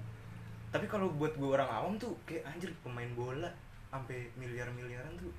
Tapi 0.69 0.85
kalau 0.87 1.11
buat 1.11 1.33
gue 1.33 1.49
orang 1.49 1.67
awam 1.67 1.93
tuh 1.95 2.15
kayak 2.23 2.47
anjir 2.47 2.71
pemain 2.79 3.09
bola 3.11 3.49
sampai 3.89 4.31
miliar-miliaran 4.33 5.13
tuh. 5.15 5.29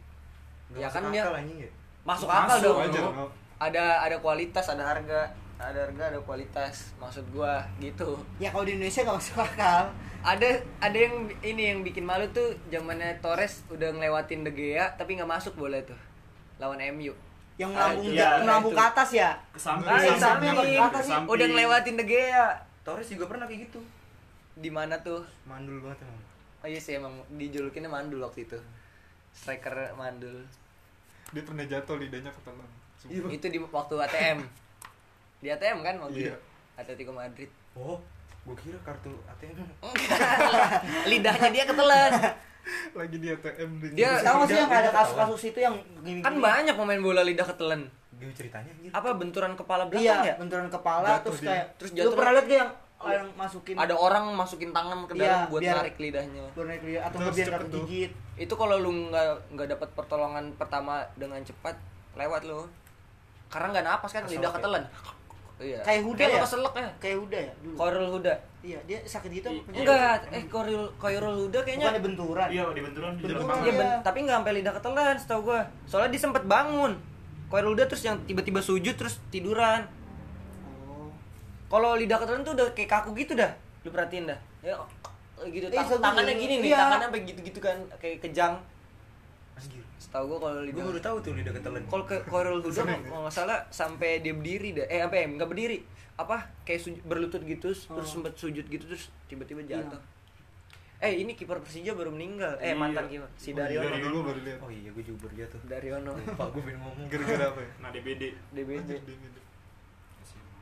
Nggak 0.68 0.76
Ya 0.76 0.86
masuk 0.86 0.94
kan 0.94 1.02
dia- 1.10 1.24
akal 1.24 1.34
anjing 1.36 1.58
ya. 1.60 1.70
Masuk, 2.04 2.26
Masuk 2.26 2.44
akal 2.44 2.58
dong. 2.60 2.78
aja, 2.78 3.00
Bro. 3.00 3.10
bro. 3.10 3.26
Ada 3.56 3.84
ada 4.02 4.16
kualitas, 4.20 4.66
ada 4.68 4.84
harga. 4.84 5.20
Ada 5.56 5.86
harga, 5.86 6.04
ada 6.08 6.20
kualitas. 6.20 6.92
Maksud 6.96 7.24
gua 7.30 7.62
gitu. 7.78 8.18
Ya 8.36 8.50
kalau 8.50 8.62
di 8.62 8.74
Indonesia 8.74 9.00
nggak 9.00 9.16
masuk 9.16 9.38
akal. 9.38 9.84
Ada 10.20 10.48
ada 10.78 10.96
yang 10.96 11.14
ini 11.40 11.62
yang 11.70 11.80
bikin 11.80 12.02
malu 12.02 12.24
tuh 12.30 12.52
zamannya 12.68 13.16
Torres 13.18 13.62
udah 13.68 13.92
ngelewatin 13.92 14.42
De 14.42 14.50
Gea 14.50 14.88
tapi 14.94 15.14
nggak 15.14 15.28
masuk 15.28 15.54
bola 15.54 15.78
tuh. 15.80 15.96
Lawan 16.56 16.80
MU. 16.92 17.14
Yang 17.54 17.70
Ah, 17.70 17.94
melambung 17.94 18.06
iya, 18.08 18.28
melambung 18.42 18.72
itu. 18.72 18.78
ke 18.78 18.84
atas 18.84 19.08
ya. 19.10 19.30
Ke 19.48 19.60
samping. 19.60 19.86
Ah, 19.86 19.94
Iya, 19.96 20.06
yang 20.08 20.18
samping. 20.18 20.52
ke 20.52 20.62
atas 20.76 21.02
sih. 21.02 21.12
Samping. 21.12 21.30
Udah 21.30 21.46
ngelewatin 21.46 21.94
De 21.94 22.04
Gea. 22.04 22.46
Torres 22.82 23.08
juga 23.08 23.24
pernah 23.26 23.46
kayak 23.46 23.60
gitu. 23.64 23.80
Di 24.54 24.68
mana 24.68 24.98
tuh? 24.98 25.22
Mandul 25.44 25.78
banget 25.78 26.02
emang. 26.02 26.22
Oh 26.60 26.68
iya 26.68 26.80
sih 26.80 26.94
emang 26.94 27.14
dijulukinnya 27.30 27.86
mandul 27.86 28.18
waktu 28.20 28.42
itu. 28.44 28.58
Striker 29.30 29.70
mandul. 29.94 30.42
Dia 31.30 31.42
pernah 31.42 31.62
jatuh 31.62 31.94
lidahnya 31.94 32.30
ketelan. 32.32 32.68
Iya, 33.04 33.20
Bang. 33.20 33.30
Itu 33.30 33.46
di 33.46 33.58
waktu 33.60 33.94
ATM. 34.00 34.38
Di 35.44 35.52
ATM 35.52 35.78
kan 35.78 35.94
waktu 36.00 36.16
Iya. 36.18 36.32
itu? 36.32 36.38
Atletico 36.74 37.12
Madrid. 37.12 37.50
Oh, 37.76 38.00
gue 38.42 38.56
kira 38.56 38.80
kartu 38.80 39.12
ATM. 39.28 39.60
Lidahnya 41.04 41.48
dia 41.52 41.64
ketelan. 41.64 42.12
Lagi 42.96 43.16
di 43.20 43.28
ATM 43.28 43.70
di 43.76 43.86
Dia- 43.92 44.24
Tahu 44.24 44.48
sih 44.48 44.56
yang 44.56 44.72
ada 44.72 44.88
kasus-kasus 44.90 45.52
itu 45.52 45.58
yang 45.60 45.76
gini 46.00 46.24
Kan 46.24 46.40
banyak 46.40 46.72
pemain 46.72 46.96
bola 46.98 47.20
lidah 47.20 47.44
ketelan. 47.44 47.84
Gimana 48.10 48.32
ceritanya 48.32 48.70
anjir? 48.72 48.88
Apa 48.88 49.08
benturan 49.12 49.52
kepala 49.52 49.84
belakang 49.84 50.00
Iya, 50.00 50.16
ya? 50.24 50.34
benturan 50.40 50.72
kepala 50.72 51.08
Jatuh 51.12 51.24
terus 51.28 51.38
dia. 51.38 51.48
kayak 51.50 51.66
Terus 51.76 51.90
Lu 51.90 51.96
jatuh. 52.00 52.16
pernah 52.16 52.32
lihat 52.32 52.46
gak 52.46 52.56
yang 52.56 52.70
yang 53.04 53.28
masukin 53.36 53.76
Ada 53.76 53.92
orang 53.92 54.24
masukin 54.32 54.70
tangan 54.72 54.98
ke 55.04 55.12
Iya, 55.12 55.20
dalam 55.20 55.40
buat 55.52 55.60
biar- 55.60 55.76
narik 55.76 55.96
lidahnya. 56.00 56.44
baru 56.56 56.66
naik 56.66 56.82
lidah 56.82 57.02
atau 57.04 57.18
biar. 57.28 57.48
Itu 58.40 58.54
kalau 58.56 58.76
lu 58.80 58.90
nggak 59.12 59.28
nggak 59.52 59.68
dapat 59.68 59.88
pertolongan 59.92 60.44
pertama 60.56 61.04
dengan 61.14 61.36
cepat, 61.38 61.76
lewat 62.14 62.48
lu. 62.48 62.64
Karena 63.52 63.66
nggak 63.70 63.84
napas 63.84 64.08
kan, 64.10 64.24
lidah 64.24 64.48
Keselak 64.48 64.80
ya? 64.80 64.88
Iya. 65.54 65.78
Kayak 65.80 66.02
Huda 66.02 66.18
Kayak 66.18 66.32
ya? 66.32 66.42
keselak 66.42 66.74
ya. 66.74 66.90
Kayak 66.98 67.18
udah 67.20 67.40
ya 67.40 67.52
dulu. 67.62 67.74
Koril 67.76 68.06
Huda. 68.10 68.34
Iya, 68.64 68.78
dia 68.84 68.98
sakit 69.00 69.30
gitu 69.30 69.46
apa 69.46 69.60
penyakit? 69.62 69.80
Enggak, 69.84 70.18
eh 70.30 70.44
Koril 70.48 70.82
Koril 70.96 71.20
Huda 71.40 71.58
kayaknya 71.60 71.86
Bukannya 71.86 72.02
benturan. 72.02 72.48
Iya, 72.48 72.62
di 72.66 72.80
benturan 72.82 73.10
di 73.12 73.22
dalam 73.22 73.38
Benturan. 73.38 73.56
Iya, 73.60 73.72
ben- 73.72 73.86
Iya. 73.86 73.98
tapi 74.00 74.18
nggak 74.20 74.36
sampai 74.36 74.52
lidah 74.52 74.72
ketelan 74.74 75.14
setahu 75.14 75.40
gua. 75.44 75.60
Soalnya 75.84 76.10
dia 76.10 76.20
sempet 76.20 76.42
bangun. 76.44 76.92
Koirul 77.46 77.72
udah 77.72 77.86
terus 77.86 78.02
yang 78.02 78.16
tiba-tiba 78.24 78.58
sujud 78.58 78.94
terus 78.94 79.22
tiduran. 79.28 79.86
Oh. 80.82 81.12
Kalau 81.68 81.94
lidah 81.94 82.18
ketelan 82.18 82.42
tuh 82.42 82.54
udah 82.54 82.66
kayak 82.72 82.90
kaku 82.90 83.14
gitu 83.14 83.32
dah. 83.34 83.52
Lu 83.82 83.90
perhatiin 83.90 84.26
dah. 84.26 84.38
Ya 84.60 84.74
gitu 85.44 85.66
Eh, 85.66 85.76
tang- 85.76 86.00
tangannya 86.00 86.34
gini 86.34 86.54
nih, 86.56 86.72
iya. 86.72 86.78
tangannya 86.80 87.04
sampai 87.04 87.20
gitu-gitu 87.24 87.58
kan 87.60 87.76
kayak 87.96 88.18
kejang. 88.20 88.54
Setahu 90.14 90.30
gua 90.30 90.38
kalau 90.40 90.54
Gue 90.56 90.70
lidah 90.70 90.84
baru 90.86 91.00
tahu 91.02 91.16
tuh 91.18 91.32
lidah 91.34 91.50
ketelan. 91.50 91.82
kalau 91.90 92.04
ke 92.06 92.14
Koirul 92.22 92.62
Huda 92.62 92.86
ya? 92.86 92.94
kalau 93.02 93.26
nggak 93.26 93.34
salah 93.34 93.58
sampai 93.66 94.22
dia 94.22 94.30
berdiri 94.30 94.70
dah. 94.70 94.86
Eh 94.86 95.02
apa 95.02 95.10
ya? 95.10 95.26
Nggak 95.26 95.50
berdiri. 95.50 95.82
Apa? 96.14 96.38
Kayak 96.62 96.86
sujud, 96.86 97.02
berlutut 97.02 97.42
gitu 97.42 97.74
terus 97.74 97.90
Oh. 97.90 97.98
sempet 97.98 98.30
sujud 98.32 98.62
gitu 98.62 98.86
terus 98.86 99.10
tiba-tiba 99.26 99.58
Iya. 99.60 99.82
jatuh. 99.82 99.98
Eh 101.02 101.18
ini 101.18 101.34
kiper 101.34 101.58
Persija 101.58 101.98
baru 101.98 102.14
meninggal. 102.14 102.54
Eh 102.62 102.70
Iya. 102.70 102.78
mantan 102.78 103.10
kiper 103.10 103.26
si 103.34 103.50
Oh, 103.50 103.58
Daryono. 103.58 103.90
Dari 103.90 104.02
dulu 104.06 104.18
baru 104.22 104.38
lihat. 104.40 104.58
Oh 104.62 104.70
iya, 104.70 104.88
gue 104.88 105.02
juga 105.02 105.18
baru 105.26 105.34
lihat 105.34 105.50
tuh. 105.50 105.60
Daryono. 105.66 106.12
Pak 106.14 106.46
gue 106.48 106.62
pengen 106.62 106.78
ngomong. 106.78 107.06
Gara-gara 107.10 107.44
apa 107.48 107.60
ya? 107.60 107.70
Nah, 107.82 107.90
DBD. 107.90 108.22
DBD. 108.52 108.90
Gitu. 109.02 109.40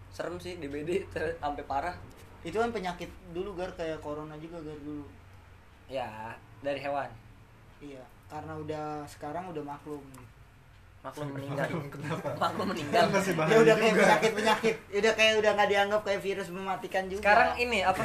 Serem 0.08 0.40
sih 0.40 0.56
DBD 0.56 1.04
sampai 1.36 1.64
parah. 1.66 1.92
Itu 2.40 2.56
kan 2.56 2.72
penyakit 2.72 3.12
dulu 3.30 3.52
gar 3.52 3.68
kayak 3.70 4.00
corona 4.00 4.32
juga 4.36 4.56
gar 4.58 4.80
dulu. 4.80 5.04
Ya, 5.86 6.08
dari 6.58 6.80
hewan. 6.80 7.12
Iya, 7.78 8.00
karena 8.32 8.52
udah 8.56 8.86
sekarang 9.04 9.44
udah 9.52 9.60
maklum. 9.60 10.00
Maklum 11.04 11.28
meninggal. 11.36 11.68
Kenapa? 11.92 12.28
Maklum 12.40 12.66
meninggal. 12.72 13.04
Ya 13.12 13.56
udah 13.60 13.74
kayak 13.76 13.92
juga. 13.92 14.02
penyakit 14.08 14.32
penyakit, 14.32 14.76
udah 14.88 15.12
kayak 15.12 15.32
udah 15.44 15.50
nggak 15.52 15.68
dianggap 15.68 16.00
kayak 16.00 16.20
virus 16.24 16.48
mematikan 16.48 17.04
juga. 17.12 17.20
Sekarang 17.20 17.50
ini 17.60 17.84
apa? 17.84 18.04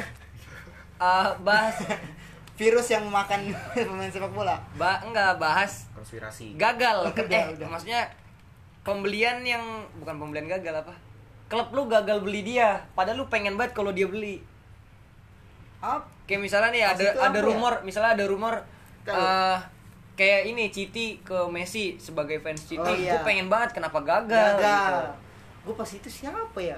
Eh 1.00 1.28
bahas 1.40 1.76
virus 2.60 2.86
yang 2.92 3.08
makan 3.08 3.56
pemain 3.88 4.12
sepak 4.12 4.32
bola. 4.36 4.60
ba 4.76 5.00
enggak 5.00 5.40
bahas 5.40 5.88
Konspirasi. 5.96 6.58
gagal. 6.60 7.08
Udah, 7.08 7.24
eh, 7.24 7.56
udah. 7.56 7.68
maksudnya 7.72 8.02
pembelian 8.84 9.40
yang 9.46 9.64
bukan 9.96 10.20
pembelian 10.20 10.44
gagal 10.44 10.84
apa? 10.84 10.92
Klub 11.48 11.72
lu 11.72 11.88
gagal 11.88 12.20
beli 12.20 12.44
dia, 12.44 12.84
padahal 12.92 13.24
lu 13.24 13.26
pengen 13.32 13.56
banget 13.56 13.72
kalau 13.72 13.96
dia 13.96 14.04
beli. 14.04 14.44
Apa? 15.80 16.04
Kayak 16.28 16.44
misalnya 16.44 16.68
nih 16.76 16.84
ada 16.84 17.06
ada 17.32 17.40
ya? 17.40 17.46
rumor, 17.46 17.80
misalnya 17.80 18.12
ada 18.12 18.24
rumor 18.28 18.60
eh 19.08 19.77
kayak 20.18 20.42
ini 20.46 20.66
Citi 20.68 21.22
ke 21.22 21.46
Messi 21.46 21.94
sebagai 21.94 22.36
fans 22.38 22.58
Citi, 22.60 22.82
Oh, 22.82 22.90
iya. 22.90 23.14
gue 23.14 23.20
pengen 23.22 23.46
banget 23.46 23.70
kenapa 23.72 24.02
gagal. 24.02 24.58
Gagal. 24.58 24.90
gitu. 24.90 25.06
Gue 25.62 25.74
pas 25.76 25.86
itu 25.88 26.08
siapa 26.12 26.58
ya? 26.58 26.74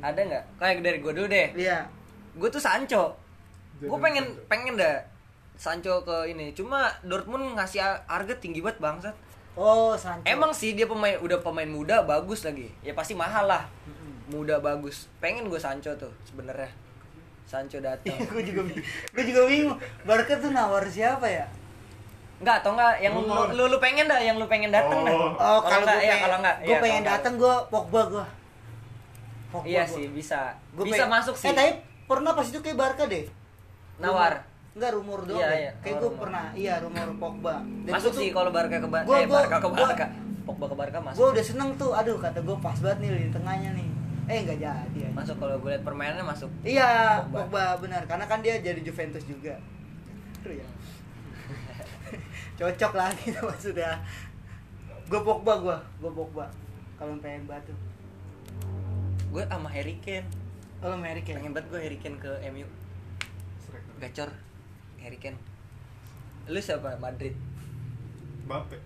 Ada 0.00 0.20
nggak? 0.20 0.44
Kayak 0.56 0.82
dari 0.82 0.98
gue 0.98 1.12
dulu 1.12 1.26
deh. 1.26 1.48
Iya. 1.54 1.86
gue 2.34 2.48
tuh 2.48 2.58
Sancho 2.58 3.14
gue 3.76 3.98
pengen 4.00 4.26
Sancho. 4.26 4.42
pengen 4.44 4.74
dah 4.74 4.98
Sancho 5.54 6.02
ke 6.02 6.26
ini 6.26 6.50
cuma 6.50 6.90
Dortmund 7.00 7.54
ngasih 7.54 7.78
har- 7.78 8.02
harga 8.08 8.34
tinggi 8.36 8.58
banget 8.58 8.78
bangsat 8.80 9.14
Oh, 9.54 9.94
Sancho. 9.94 10.26
emang 10.26 10.50
sih 10.50 10.74
dia 10.74 10.84
pemain 10.84 11.14
udah 11.16 11.38
pemain 11.38 11.64
muda 11.64 12.02
bagus 12.02 12.42
lagi 12.42 12.74
ya 12.80 12.90
pasti 12.90 13.14
mahal 13.14 13.46
lah 13.46 13.62
muda 14.26 14.58
bagus 14.58 15.06
pengen 15.16 15.46
gue 15.46 15.54
Sancho 15.56 15.94
tuh 15.94 16.10
sebenarnya 16.24 16.66
Sancho 17.44 17.78
datang 17.78 18.18
gue 18.32 18.42
juga 18.42 18.66
gue 19.12 19.24
juga 19.24 19.42
bingung. 19.46 19.78
Barca 20.02 20.34
tuh 20.34 20.50
nawar 20.50 20.82
siapa 20.84 21.22
ya? 21.24 21.46
Enggak, 22.44 22.56
atau 22.60 22.70
enggak 22.76 22.92
yang 23.00 23.12
lu, 23.16 23.24
lu, 23.56 23.64
lu 23.66 23.78
pengen 23.80 24.04
dah, 24.04 24.20
yang 24.20 24.36
lu 24.36 24.44
pengen 24.44 24.68
dateng 24.68 25.00
dah. 25.00 25.14
Oh. 25.16 25.32
Oh, 25.32 25.58
kalau 25.64 25.80
enggak, 25.80 25.98
ya 25.98 26.14
kalau 26.20 26.36
enggak. 26.38 26.56
gue 26.60 26.68
iya, 26.68 26.78
pengen 26.78 27.00
kalau 27.00 27.12
datang 27.16 27.34
gue 27.40 27.54
Pogba 27.72 28.02
gue. 28.04 28.24
enggak. 29.48 29.64
Iya 29.64 29.82
sih, 29.86 30.04
bisa. 30.10 30.40
Gua 30.76 30.84
bisa 30.84 30.94
pengen- 31.00 31.14
masuk 31.14 31.34
sih. 31.34 31.48
Eh, 31.48 31.54
tapi 31.54 31.70
pernah 32.04 32.36
pas 32.36 32.44
itu 32.44 32.58
kayak 32.58 32.76
Barca 32.76 33.04
deh. 33.06 33.24
Nawar. 33.96 34.44
Enggak 34.74 34.90
rumor 34.92 35.24
doang. 35.24 35.38
Iya, 35.38 35.48
iya. 35.54 35.72
Kayak 35.80 35.96
Oh, 35.96 36.00
gue 36.02 36.10
pernah, 36.20 36.44
iya 36.52 36.74
rumor 36.82 37.08
Pogba. 37.16 37.54
Dan 37.86 37.92
masuk 37.94 38.10
gua 38.10 38.12
tuh- 38.12 38.20
sih 38.20 38.28
kalau 38.28 38.50
Barca 38.52 38.76
ke 38.76 38.88
Barca. 38.90 39.06
Gua- 39.06 39.16
Eh, 39.16 39.24
gua- 39.24 39.40
Barca 39.40 39.56
ke 39.56 39.68
gua- 39.70 39.88
Barca. 39.88 40.06
Pogba 40.44 40.64
ke 40.66 40.76
Barca 40.76 40.98
masuk. 41.00 41.16
Gue 41.16 41.28
udah 41.32 41.44
seneng 41.46 41.70
tuh, 41.80 41.92
aduh 41.96 42.20
kata 42.20 42.38
gue 42.38 42.56
pas 42.60 42.76
banget 42.76 42.98
nih 43.00 43.08
di 43.16 43.30
tengahnya 43.32 43.70
nih. 43.72 43.88
Eh 44.24 44.38
nggak 44.42 44.58
jadi. 44.58 44.82
aja. 44.84 45.08
Masuk 45.14 45.36
kalau 45.38 45.56
gue 45.56 45.70
liat 45.70 45.80
permainannya 45.80 46.26
masuk. 46.26 46.50
Iya, 46.60 47.22
Pogba. 47.24 47.38
Pogba. 47.40 47.64
benar. 47.78 48.02
Karena 48.04 48.24
kan 48.26 48.38
dia 48.42 48.58
jadi 48.58 48.80
Juventus 48.82 49.24
juga. 49.24 49.56
Aduh 50.42 50.52
ya. 50.52 50.66
Cocok 52.54 52.92
lah 52.94 53.10
gitu 53.20 53.40
maksudnya. 53.40 53.98
Gue 55.04 55.20
Pogba 55.20 55.54
gue, 55.58 55.76
gue 56.00 56.10
Pogba. 56.10 56.46
Kalau 56.94 57.18
pengen 57.18 57.44
batu. 57.44 57.74
Gue 59.28 59.42
sama 59.44 59.68
Harry 59.68 59.98
Kane. 59.98 60.26
Kalau 60.78 60.94
Merrick 60.94 61.24
ya. 61.24 61.36
Pengen 61.36 61.52
banget 61.52 61.68
gue 61.68 61.80
Harry 61.80 61.98
Kane 61.98 62.16
ke 62.16 62.30
MU. 62.50 62.66
Gacor. 63.98 64.30
Harry 64.98 65.18
Kane. 65.18 65.38
Lu 66.46 66.60
siapa? 66.60 66.94
Madrid. 66.96 67.34
Mbappe. 68.44 68.76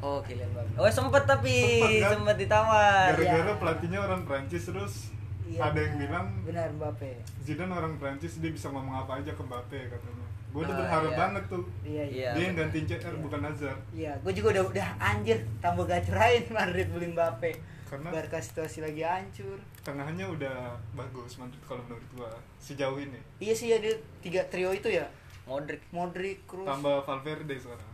Oh, 0.00 0.20
Kylian 0.20 0.48
Mbappe. 0.50 0.76
Oh, 0.76 0.86
sempet 0.86 1.24
tapi 1.24 1.52
Sempet, 1.80 2.00
kan? 2.00 2.10
sempet 2.14 2.36
ditawar. 2.38 3.10
Gara-gara 3.12 3.42
Iya. 3.46 3.56
pelatihnya 3.56 3.98
orang 3.98 4.22
Prancis 4.22 4.64
terus 4.64 4.94
Iya, 5.42 5.66
ada 5.66 5.76
yang 5.76 5.96
benar. 5.96 6.00
bilang 6.00 6.26
benar 6.46 6.68
Mbappe. 6.70 7.10
Zidane 7.42 7.72
orang 7.74 7.96
Prancis 7.96 8.38
dia 8.38 8.48
bisa 8.48 8.68
ngomong 8.68 8.94
apa 8.98 9.18
aja 9.18 9.32
ke 9.32 9.42
Mbappe 9.42 9.80
katanya. 9.88 10.19
Gue 10.50 10.60
udah 10.60 10.72
Ah, 10.72 10.80
berharap 10.80 11.06
iya. 11.06 11.16
banget 11.16 11.44
tuh. 11.46 11.64
Iya, 11.80 12.04
iya. 12.04 12.04
Iya. 12.04 12.30
dia 12.32 12.44
yang 12.44 12.56
gantiin 12.58 12.84
CR 12.84 13.14
bukan 13.16 13.40
Hazard. 13.40 13.80
Iya, 13.90 14.12
gue 14.18 14.32
juga 14.32 14.48
udah 14.52 14.64
udah 14.68 14.88
anjir 14.98 15.38
tambah 15.58 15.84
gacurain 15.84 16.42
Madrid 16.50 16.86
beli 16.88 17.08
Mbappe. 17.08 17.52
Karena 17.86 18.06
Barca 18.08 18.38
situasi 18.38 18.78
lagi 18.80 19.02
hancur. 19.02 19.58
tengahnya 19.80 20.22
udah 20.22 20.56
bagus 20.92 21.34
Madrid 21.36 21.58
kalau 21.64 21.82
menurut 21.82 22.04
gua 22.12 22.30
sejauh 22.56 22.94
ini. 22.96 23.16
Iya 23.38 23.50
sih 23.50 23.66
ya 23.66 23.78
dia 23.78 23.90
tiga 24.20 24.44
trio 24.46 24.70
itu 24.70 24.86
ya. 24.86 25.02
Modric. 25.42 25.82
Modric, 25.90 26.38
Kroos. 26.46 26.68
Tambah 26.68 27.02
Valverde 27.02 27.56
sekarang. 27.56 27.90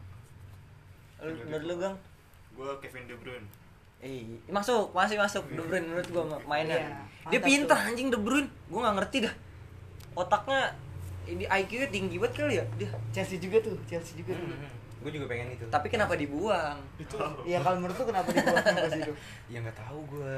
Lu, 1.18 1.32
menurut 1.40 1.64
lu, 1.64 1.74
Gang? 1.78 1.96
Gue 2.52 2.68
Kevin 2.78 3.06
De 3.06 3.16
Bruyne. 3.16 3.48
Eh, 3.98 4.20
masuk, 4.46 4.92
masih 4.92 5.16
masuk 5.16 5.40
De 5.48 5.62
Bruyne 5.62 5.86
menurut 5.86 6.08
gua 6.10 6.36
mainnya. 6.44 6.76
Iya, 6.76 6.88
dia 7.30 7.40
pintar 7.40 7.78
tuh. 7.78 7.88
anjing 7.88 8.08
De 8.10 8.18
Bruyne. 8.18 8.50
Gua 8.68 8.80
nggak 8.82 8.96
ngerti 9.00 9.18
dah. 9.24 9.34
Otaknya 10.12 10.60
ini 11.26 11.44
IQ-nya 11.44 11.88
tinggi 11.90 12.16
banget 12.16 12.34
kali 12.38 12.54
ya 12.58 12.64
dia. 12.78 12.90
Chelsea 13.10 13.36
juga 13.36 13.58
tuh, 13.60 13.76
Chelsea 13.84 14.14
juga 14.18 14.32
tuh. 14.34 14.48
gue 14.96 15.10
juga 15.14 15.30
pengen 15.30 15.54
itu 15.54 15.62
Tapi 15.70 15.86
kenapa 15.86 16.18
dibuang? 16.18 16.78
Itu 16.98 17.14
Iya 17.46 17.62
kalau 17.62 17.78
menurut 17.78 17.94
tuh 17.94 18.10
kenapa 18.10 18.26
dibuat 18.26 18.58
pas 18.58 18.90
itu? 18.90 19.14
ya 19.52 19.62
nggak 19.62 19.78
tahu 19.78 19.98
gue 20.10 20.34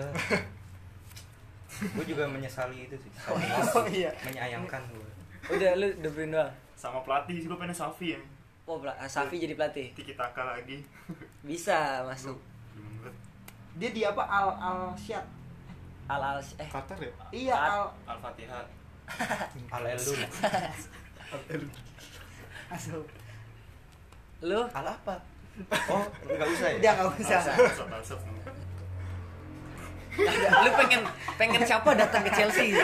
gue 1.79 2.05
juga 2.05 2.29
menyesali 2.29 2.85
itu 2.85 2.97
sih 2.99 3.09
Oh 3.79 3.87
iya. 3.89 4.11
menyayangkan 4.27 4.83
gue 4.93 5.09
Udah 5.49 5.73
lu 5.81 5.89
De 6.05 6.09
Bruyne 6.13 6.37
doang. 6.37 6.53
Sama 6.77 7.01
pelatih 7.01 7.41
sih 7.41 7.49
gue 7.49 7.57
pengen 7.57 7.73
Safi 7.73 8.13
ya. 8.13 8.21
Oh, 8.69 8.77
Safi 9.09 9.41
jadi 9.41 9.57
pelatih. 9.57 9.89
Tiki 9.97 10.13
Taka 10.13 10.45
lagi. 10.45 10.85
Bisa 11.49 12.05
masuk. 12.05 12.37
Dia 13.81 13.89
di 13.89 14.05
apa 14.05 14.21
Al 14.21 14.53
Al 14.53 14.81
Syad. 14.93 15.25
Al 16.05 16.21
Al 16.21 16.39
eh 16.39 16.69
Qatar 16.69 16.99
ya? 17.01 17.13
Iya 17.33 17.55
Al 17.57 17.81
Al-Fatihah. 18.05 18.61
al 19.75 19.85
elun 19.87 20.19
Masuk. 22.69 23.05
lu 24.41 24.61
al 24.63 24.87
apa 24.87 25.17
oh 25.93 26.05
nggak 26.23 26.49
usah 26.49 26.69
ya 26.71 26.79
Udah 26.79 26.93
nggak 26.95 27.09
usah. 27.19 27.41
Alsop. 27.91 28.21
lu 30.59 30.71
pengen 30.77 31.01
pengen 31.35 31.61
siapa 31.63 31.91
datang 31.95 32.23
ke 32.23 32.31
Chelsea? 32.33 32.75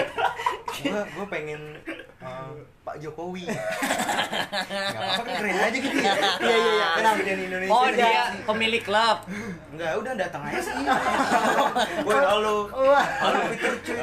gue 0.75 1.03
gue 1.05 1.27
pengen 1.29 1.79
eh, 2.19 2.51
Pak 2.81 2.97
Jokowi 2.99 3.47
nggak 3.49 5.03
apa 5.09 5.23
kan 5.23 5.35
keren 5.37 5.57
aja 5.57 5.73
gitu 5.73 5.97
ya 5.97 6.15
Iya 6.15 6.55
iya 6.55 6.57
iya. 6.69 6.89
Kenapa 6.95 7.21
dia 7.21 7.35
di 7.35 7.45
Indonesia? 7.47 7.73
Oh, 7.73 7.87
dia 7.89 8.11
pemilik 8.45 8.83
klub. 8.83 9.19
nggak 9.71 9.93
udah 9.97 10.13
datang 10.15 10.43
aja 10.45 10.61
sih 10.61 10.75
Wah. 12.03 12.23
halo 13.23 13.41
Peter 13.51 13.75
cuy 13.79 13.99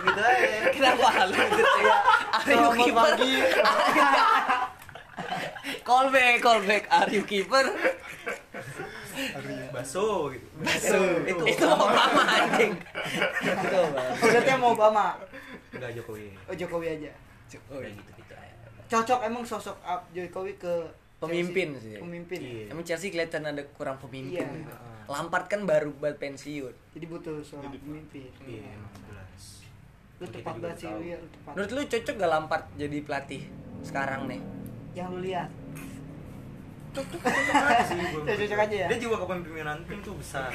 begitu 0.00 0.20
aja 0.20 0.48
Kenapa 0.70 1.08
lu 1.26 1.36
gitu 1.36 1.78
ya? 1.78 1.96
Are 2.40 2.50
you 2.50 2.70
keeper? 2.74 3.12
Call 5.80 6.06
back, 6.08 6.40
call 6.40 6.60
back. 6.62 6.84
Are 6.88 7.10
you 7.10 7.22
keeper? 7.22 7.64
baso 9.70 10.32
gitu 10.32 10.46
Baso. 10.58 10.98
Itu 11.22 11.44
itu 11.46 11.64
Obama 11.66 12.22
anjing. 12.26 12.72
Itu 13.42 13.76
Obama. 13.76 14.56
Mau 14.56 14.70
Obama. 14.72 15.06
nggak 15.70 15.90
Jokowi 15.94 16.34
Oh 16.46 16.54
Jokowi 16.54 16.86
aja. 16.90 17.12
Oh, 17.68 17.78
Kayak 17.78 17.94
gitu 17.94 18.10
gitu 18.16 18.32
aja 18.34 18.54
Cocok 18.88 19.20
emang 19.22 19.44
sosok 19.44 19.76
Ab- 19.82 20.08
Jokowi 20.10 20.56
ke 20.56 20.74
Pemimpin 21.20 21.76
Chelsea. 21.76 21.92
sih. 21.92 22.00
Pemimpin. 22.00 22.38
Iya. 22.40 22.64
Emang 22.72 22.80
Chelsea 22.82 23.12
kelihatan 23.12 23.44
ada 23.44 23.60
kurang 23.76 24.00
pemimpin. 24.00 24.40
Iya. 24.40 24.56
gitu. 24.56 24.72
Lampard 25.06 25.46
kan 25.46 25.68
baru 25.68 25.92
buat 25.92 26.16
pensiun. 26.16 26.72
Jadi 26.96 27.04
butuh 27.04 27.44
seorang 27.44 27.76
pemimpin. 27.76 28.30
iya 28.42 28.72
emang 28.72 28.92
jelas 29.04 29.44
Lu 30.20 30.26
tepat 30.26 30.54
banget 30.54 30.76
sih, 30.78 30.88
lu 30.88 31.00
ya, 31.02 31.16
lu 31.16 31.26
tepat. 31.26 31.52
Menurut 31.56 31.70
lu 31.72 31.82
cocok 31.86 32.14
gak 32.14 32.30
Lampard 32.30 32.64
jadi 32.76 32.98
pelatih 33.00 33.42
sekarang 33.80 34.28
nih? 34.28 34.40
Yang 34.92 35.08
lu 35.08 35.18
lihat. 35.22 35.48
cocok 36.90 37.22
aja 37.22 37.80
sih. 37.88 38.00
Cocok 38.20 38.60
aja 38.60 38.76
ya? 38.76 38.86
dia 38.86 38.98
juga 38.98 39.16
kepemimpinan 39.18 39.78
tim 39.84 39.98
tuh 40.00 40.14
besar 40.14 40.50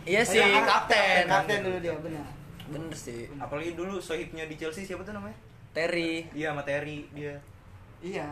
Iya 0.00 0.22
Oh, 0.22 0.24
sih, 0.24 0.40
iya, 0.40 0.62
kapten. 0.62 1.24
Kapten 1.26 1.58
dulu 1.60 1.78
dia, 1.78 1.92
benar. 1.94 2.26
Bener 2.66 2.94
sih. 2.94 3.26
apalagi 3.36 3.74
dulu 3.74 3.98
sohibnya 3.98 4.46
di 4.46 4.54
Chelsea 4.54 4.82
siapa 4.82 5.02
tuh 5.02 5.12
namanya 5.12 5.34
Terry, 5.70 6.26
iya 6.32 6.50
materi 6.50 7.06
dia 7.10 7.34
Iya. 8.00 8.26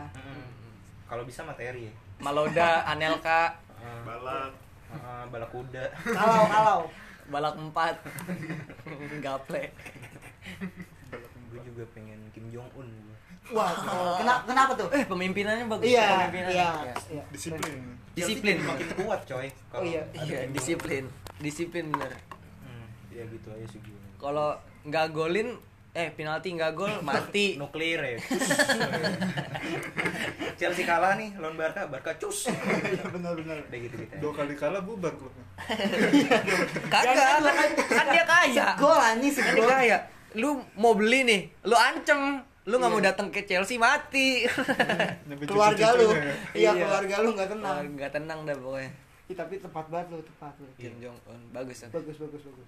kalau 1.04 1.22
bisa 1.22 1.42
materi 1.42 1.86
ya 1.86 1.94
Maloda, 2.18 2.82
Anelka. 2.90 3.58
Balak. 4.02 4.50
Heeh, 4.88 5.22
balak 5.28 5.50
kuda 5.52 5.84
Kalau 6.00 6.42
kalau 6.48 6.78
balak 7.28 7.54
empat, 7.54 7.94
gaple. 9.24 9.68
Gue 11.48 11.60
juga 11.64 11.82
pengen 11.90 12.20
Kim 12.30 12.48
Jong 12.48 12.68
Un 12.74 12.88
Wah, 13.48 13.72
kenapa, 14.20 14.44
kenapa 14.44 14.72
tuh? 14.74 14.88
Eh 14.90 15.02
pemimpinannya 15.02 15.64
bagus. 15.66 15.88
Iya, 15.88 16.28
pemimpinannya. 16.28 16.52
iya, 16.52 16.68
Iya. 16.84 16.94
iya. 17.10 17.22
Disiplin. 17.30 17.76
Disiplin. 18.12 18.56
makin 18.60 18.88
kuat 18.94 19.20
coy 19.24 19.48
Oh 19.72 19.80
iya. 19.80 20.04
Iya, 20.12 20.44
disiplin. 20.48 21.08
Disiplin 21.38 21.88
bener. 21.88 22.12
Hmm, 22.60 22.84
ya 23.08 23.24
gitu 23.24 23.48
aja 23.48 23.64
sih 23.64 23.80
gue 23.80 23.96
Kalau 24.16 24.52
nggak 24.84 25.06
golin, 25.10 25.56
eh 25.90 26.10
penalti 26.10 26.52
nggak 26.52 26.72
gol 26.74 26.92
mati. 27.08 27.56
nuklir 27.56 27.96
ya 27.98 28.18
Chelsea 30.54 30.82
kalah 30.82 31.14
nih 31.14 31.32
lawan 31.36 31.54
Barca 31.54 31.86
Barca 31.86 32.12
cus 32.16 32.50
Iya, 32.92 33.04
benar-benar. 33.06 33.56
udah 33.62 33.78
gitu 33.78 33.94
gitu 33.96 34.12
Dua 34.18 34.32
kali 34.34 34.52
kalah 34.54 34.82
bubar 34.82 35.14
klubnya. 35.14 35.44
Kagak, 36.84 37.16
kan, 37.40 37.70
kan 37.78 38.06
dia 38.10 38.24
kaya. 38.26 38.66
Gol 38.76 38.92
anjing 38.94 39.32
Kan 39.32 39.40
dia 39.46 39.54
segol. 39.54 39.70
kaya. 39.70 39.98
Lu 40.36 40.60
mau 40.76 40.92
beli 40.92 41.24
nih, 41.24 41.40
lu 41.64 41.72
ancem. 41.72 42.44
Lu 42.68 42.76
nggak 42.76 42.92
mau 42.92 43.00
datang 43.00 43.32
ke 43.32 43.48
Chelsea 43.48 43.80
mati. 43.80 44.44
Keluarga 45.48 45.96
lu. 45.96 46.12
ya. 46.12 46.20
Iya, 46.52 46.70
Iya. 46.76 46.84
keluarga 46.84 47.14
lu 47.24 47.28
enggak 47.32 47.48
tenang. 47.48 47.76
Nggak 47.96 48.10
tenang 48.12 48.38
dah 48.44 48.56
pokoknya. 48.60 48.90
Ih, 49.28 49.36
tapi 49.36 49.54
tepat 49.56 49.86
banget 49.88 50.06
lu, 50.12 50.18
tepat 50.20 50.52
lu. 50.60 50.68
Kim 50.76 50.92
Jong 51.00 51.16
Un 51.28 51.40
bagus 51.48 51.84
kan. 51.84 51.88
Bagus, 51.96 52.16
bagus, 52.20 52.42
bagus. 52.44 52.66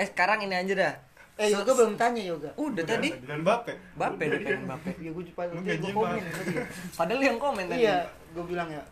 Eh 0.00 0.06
sekarang 0.08 0.44
ini 0.44 0.56
aja 0.56 0.72
dah. 0.72 0.94
Eh, 1.40 1.48
Yoga 1.48 1.72
belum 1.72 1.96
tanya 1.96 2.20
Yoga. 2.20 2.52
Udah 2.56 2.84
tadi. 2.84 3.08
Dan 3.24 3.40
Mbappe. 3.40 3.72
Bape 3.96 4.22
udah 4.28 4.40
pengen 4.44 4.64
Bape. 4.68 4.90
Ya 5.00 5.10
gue 5.12 5.24
juga 5.24 5.48
Lu 5.48 5.60
gue 5.60 5.92
komen 5.92 6.20
tadi. 6.28 6.52
Padahal 6.92 7.20
yang 7.20 7.38
komen 7.40 7.64
tadi. 7.68 7.84
Iya, 7.84 7.98
gue 8.32 8.44
bilang 8.44 8.68
ya. 8.68 8.84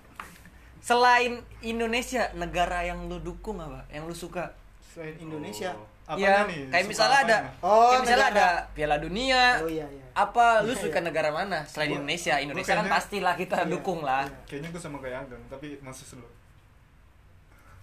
Selain 0.81 1.45
Indonesia, 1.61 2.33
negara 2.33 2.81
yang 2.81 3.05
lu 3.13 3.21
dukung 3.21 3.61
apa? 3.61 3.85
Yang 3.93 4.05
lu 4.09 4.15
suka? 4.17 4.57
Selain 4.81 5.13
Indonesia. 5.21 5.77
Apanya 6.11 6.19
Iya, 6.19 6.39
nih? 6.43 6.61
kayak 6.67 6.83
Suka 6.83 6.91
misalnya 6.91 7.19
ada? 7.23 7.39
Oh, 7.61 7.71
kayak 7.87 8.03
misalnya 8.03 8.27
negara. 8.27 8.43
ada 8.51 8.75
Piala 8.75 8.97
Dunia. 8.99 9.43
Oh 9.57 9.71
iya, 9.71 9.87
iya. 9.87 10.05
Apa 10.13 10.47
lu 10.61 10.73
Iya, 10.73 10.83
suka 10.83 10.99
iya. 10.99 11.07
negara 11.07 11.31
mana 11.31 11.59
selain 11.63 11.87
Gua- 11.87 11.97
Indonesia? 11.97 12.35
Indonesia 12.37 12.67
kan 12.69 12.79
kayaknya- 12.81 12.95
pastilah 12.99 13.35
kita 13.37 13.57
Iya, 13.57 13.71
dukung 13.71 14.01
lah. 14.03 14.25
iya. 14.25 14.43
Kayaknya 14.45 14.69
gue 14.69 14.81
sama 14.81 14.99
kayak 14.99 15.19
Ageng, 15.23 15.43
tapi 15.47 15.67
masih 15.79 16.05
slow. 16.05 16.31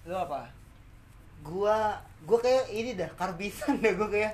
Lu 0.04 0.14
apa? 0.14 0.42
Gua 1.40 1.96
gua 2.22 2.38
kayak 2.38 2.66
ini 2.70 2.92
dah 2.94 3.08
karbisan 3.14 3.80
dah 3.80 3.94
gua 3.94 4.10
kayak 4.10 4.34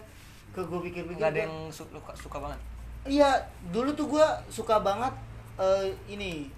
ke 0.50 0.62
gua 0.64 0.80
pikir-pikir. 0.82 1.20
Gak 1.20 1.30
ada 1.30 1.36
gua- 1.36 1.46
yang 1.46 1.56
suka, 1.70 1.94
suka 2.16 2.38
banget. 2.40 2.60
Iya, 3.06 3.30
dulu 3.70 3.94
tuh 3.94 4.08
gua 4.08 4.26
suka 4.48 4.80
banget 4.80 5.14
eh, 5.56 5.86
ini 6.08 6.50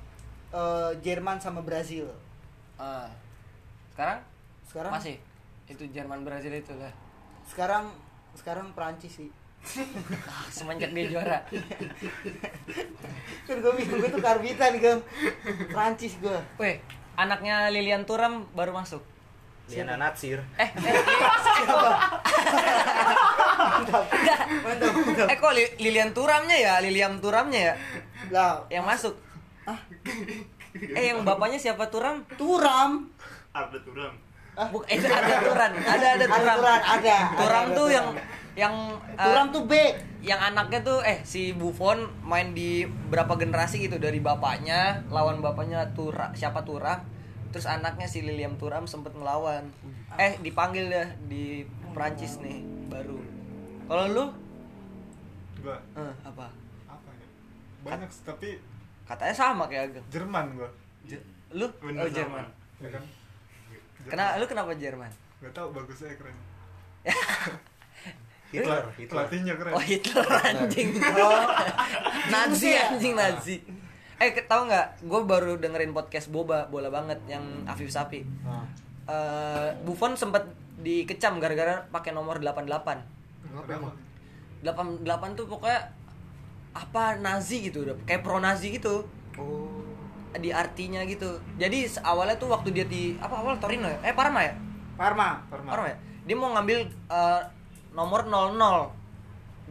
eh, 0.50 0.92
Jerman 1.02 1.36
sama 1.36 1.60
Brazil. 1.60 2.08
Ah. 2.76 3.12
sekarang? 3.92 4.20
Sekarang 4.66 4.92
Masih. 4.94 5.16
Itu 5.66 5.84
Jerman 5.90 6.22
Brazil 6.22 6.52
itu 6.54 6.72
lah. 6.74 6.92
Sekarang 7.46 7.90
sekarang 8.36 8.74
Prancis 8.74 9.14
sih. 9.16 9.30
Semenjak 10.50 10.94
dia 10.94 11.10
juara. 11.10 11.42
Karbitun 13.46 13.58
gue 13.62 13.74
bingung 13.78 13.98
gue 14.00 14.10
tuh 14.10 14.22
karbitan 14.22 14.72
gue. 14.78 14.94
Prancis 15.70 16.14
gue. 16.18 16.38
Weh, 16.58 16.82
anaknya 17.16 17.70
Lilian 17.70 18.06
Turam 18.06 18.46
baru 18.52 18.74
masuk. 18.74 19.02
Liana 19.66 19.98
Natsir. 19.98 20.46
Eh, 20.56 20.70
eh, 20.70 20.94
Mantap. 23.56 24.06
Mantap. 24.62 24.94
mantap. 24.94 25.26
eh 25.26 25.38
kok 25.40 25.54
Li- 25.54 25.74
Lilian 25.80 26.14
Turamnya 26.14 26.54
ya, 26.54 26.74
Lilian 26.78 27.18
Turamnya 27.18 27.74
ya 27.74 27.76
Lah, 28.30 28.62
yang 28.70 28.86
masuk. 28.86 29.18
Eh 30.76 31.10
yang 31.10 31.26
bapaknya 31.26 31.58
siapa 31.58 31.90
Turam? 31.90 32.22
Turam. 32.38 33.10
Ada 33.50 33.80
turam. 33.82 34.14
Buk, 34.56 34.84
eh, 34.88 34.96
ada 34.98 35.36
Turan, 35.42 35.72
ada 35.76 36.08
ada 36.08 36.08
Ada 36.16 36.26
Turam. 36.32 36.56
Turan, 36.56 36.82
ada. 36.82 37.18
Turam 37.36 37.66
Ada, 37.66 37.76
tuh 37.76 37.86
ada 37.86 37.94
yang 37.94 38.08
yang 38.56 38.76
eh, 39.12 39.20
Turam 39.20 39.48
tuh 39.52 39.64
back. 39.66 39.94
yang 40.24 40.40
anaknya 40.42 40.80
tuh 40.82 41.00
eh 41.02 41.20
si 41.22 41.52
Buffon 41.52 41.98
main 42.22 42.50
di 42.52 42.82
berapa 43.06 43.36
generasi 43.36 43.78
gitu 43.80 44.00
dari 44.00 44.18
bapaknya 44.18 45.04
lawan 45.08 45.38
bapaknya 45.38 45.92
Tura 45.92 46.32
siapa 46.32 46.64
Turam 46.64 47.04
terus 47.52 47.68
anaknya 47.68 48.06
si 48.06 48.20
Liliam 48.20 48.56
Turam 48.56 48.84
sempet 48.84 49.12
ngelawan 49.12 49.70
eh 50.16 50.40
dipanggil 50.40 50.88
dah 50.88 51.08
di 51.26 51.62
Prancis 51.92 52.40
nih 52.40 52.58
baru 52.88 53.20
kalau 53.86 54.06
lu 54.08 54.26
Gua 55.58 55.78
eh, 55.94 56.14
apa 56.22 56.46
apa 56.86 57.10
ya? 57.12 57.28
Banyak 57.82 58.08
sih, 58.08 58.24
tapi 58.24 58.50
katanya 59.04 59.36
sama 59.36 59.66
kayak 59.66 59.92
Ageng 59.92 60.06
Jerman 60.10 60.46
gua. 60.54 60.70
Je- 61.04 61.26
lu 61.52 61.68
Bener 61.78 62.02
oh. 62.02 62.10
Jerman 62.10 62.46
Ya 62.78 62.90
kan? 62.90 63.04
Kenapa 64.08 64.32
lu 64.36 64.46
kenapa 64.46 64.72
Jerman 64.74 65.12
Gak 65.38 65.52
tau 65.52 65.70
bagusnya 65.70 66.16
keren. 66.16 66.34
Hitler, 68.48 68.84
Hitler. 68.94 69.10
Pelatihnya 69.20 69.54
keren. 69.56 69.74
oh 69.74 69.84
Hitler 69.84 70.26
anjing 70.26 70.90
Oh. 70.96 71.44
Nazi 72.34 72.72
anjing 72.72 73.14
Nazi 73.14 73.58
eh 74.16 74.32
ke- 74.32 74.46
tahu 74.46 74.66
nggak 74.66 75.04
gue 75.04 75.22
baru 75.24 75.58
dengerin 75.58 75.92
podcast 75.92 76.30
boba 76.30 76.66
bola 76.66 76.88
banget 76.88 77.20
yang 77.28 77.44
Afif 77.66 77.90
Sapi 77.90 78.24
Eh, 79.06 79.70
Buffon 79.82 80.16
sempat 80.16 80.42
dikecam 80.76 81.38
gara-gara 81.38 81.86
pakai 81.86 82.10
nomor 82.10 82.42
88. 82.42 82.66
Kenapa? 83.46 83.94
88 84.64 85.06
tuh 85.36 85.46
pokoknya 85.46 85.78
apa 86.74 87.14
Nazi 87.16 87.62
gitu, 87.64 87.86
udah 87.86 87.94
kayak 88.02 88.20
pro 88.20 88.42
Nazi 88.42 88.74
gitu. 88.74 89.06
Oh. 89.36 89.75
Di 90.40 90.50
artinya 90.52 91.02
gitu. 91.08 91.40
Jadi 91.56 91.88
awalnya 92.04 92.36
tuh 92.36 92.52
waktu 92.52 92.70
dia 92.76 92.86
di 92.86 93.16
apa 93.18 93.40
awal 93.40 93.58
Torino 93.60 93.88
ya? 93.88 94.00
Eh 94.04 94.14
Parma 94.16 94.44
ya? 94.44 94.54
Parma. 95.00 95.44
Parma. 95.48 95.70
Parma 95.72 95.88
ya? 95.92 95.98
Dia 96.26 96.36
mau 96.36 96.52
ngambil 96.56 96.90
eh, 96.90 97.42
nomor 97.96 98.28
00 98.28 99.06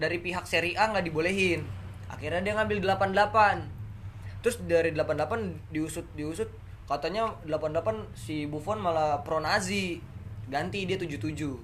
dari 0.01 0.19
pihak 0.19 0.49
Serie 0.49 0.75
A 0.75 0.91
nggak 0.91 1.07
dibolehin. 1.07 1.63
Akhirnya 2.11 2.41
dia 2.41 2.55
ngambil 2.57 2.83
88. 2.85 4.41
Terus 4.45 4.57
dari 4.69 4.93
88 4.93 5.73
diusut 5.73 6.05
diusut 6.13 6.53
katanya 6.85 7.33
88 7.49 8.13
si 8.13 8.45
Buffon 8.45 8.81
malah 8.81 9.25
pro 9.25 9.41
Nazi. 9.41 10.01
Ganti 10.49 10.85
dia 10.85 11.01
77. 11.01 11.57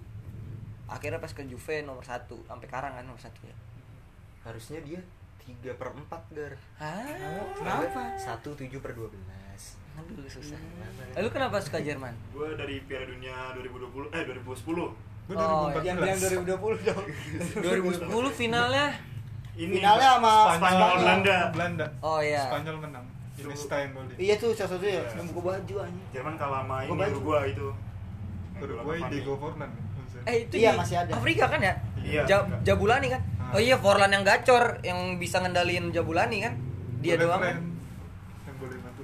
Akhirnya 0.91 1.21
pas 1.23 1.31
ke 1.31 1.45
Juve 1.47 1.85
nomor 1.85 2.03
1 2.03 2.27
sampai 2.27 2.67
sekarang 2.67 2.97
kan 2.97 3.05
nomor 3.05 3.21
1 3.21 3.31
ya. 3.45 3.57
Harusnya 4.43 4.81
dia 4.81 5.01
3 5.53 5.75
per 5.75 5.89
4 5.91 6.07
gar. 6.31 6.53
Hah? 6.77 7.05
Kenapa? 7.53 8.03
1 8.15 8.39
7 8.41 8.79
per 8.79 8.93
12. 8.93 9.11
Aduh 9.93 10.25
susah. 10.25 10.57
Lalu 11.13 11.29
kenapa 11.29 11.57
suka 11.59 11.79
Jerman? 11.79 12.15
Gue 12.31 12.55
dari 12.55 12.81
Piala 12.83 13.07
Dunia 13.07 13.53
2020 13.53 14.09
eh 14.11 14.23
2010. 14.25 14.95
Gue 15.27 15.37
Oh, 15.37 15.69
2014. 15.69 15.85
Yang 15.85 15.97
bilang 15.97 16.19
2020 16.19 16.89
dong. 16.89 17.05
2010 17.61 18.33
finalnya 18.33 18.87
Ini 19.53 19.77
Finalnya 19.77 20.09
sama 20.17 20.33
Spanyol 20.49 20.57
Spanyol. 20.57 20.97
Belanda. 20.97 21.37
Belanda. 21.53 21.87
Oh 22.01 22.19
iya. 22.19 22.43
Spanyol 22.47 22.77
menang. 22.81 23.05
Ini. 23.37 24.15
Iya 24.17 24.35
tuh 24.37 24.53
salah 24.53 24.71
satu 24.71 24.85
ya. 24.85 25.01
Iya. 25.03 25.21
Buka 25.27 25.41
baju 25.51 25.75
anjing. 25.81 26.07
Jerman 26.11 26.35
kalah 26.37 26.61
sama 26.63 26.77
Gua 26.79 26.85
ini 26.87 26.97
baju. 26.97 27.13
Uruguay 27.15 27.47
itu. 27.51 27.69
Uruguay 28.57 28.99
Diego 29.09 29.33
Forlan. 29.37 29.71
Eh 30.23 30.37
itu 30.45 30.55
Iya, 30.57 30.71
di 30.71 30.79
masih 30.79 30.97
ada. 30.99 31.13
Afrika 31.17 31.45
kan 31.47 31.61
ya? 31.61 31.75
Iya. 31.99 32.23
Ja- 32.25 32.47
Jabulani 32.63 33.09
kan? 33.09 33.21
Ah. 33.51 33.59
Oh 33.59 33.61
iya 33.61 33.75
Forlan 33.75 34.15
yang 34.15 34.23
gacor 34.23 34.79
yang 34.87 35.19
bisa 35.19 35.43
ngendaliin 35.43 35.91
Jabulani 35.91 36.39
kan? 36.47 36.55
Dia 37.03 37.19
Golin 37.19 37.27
doang 37.27 37.41
kan? 37.43 37.57
Yang. 37.59 37.67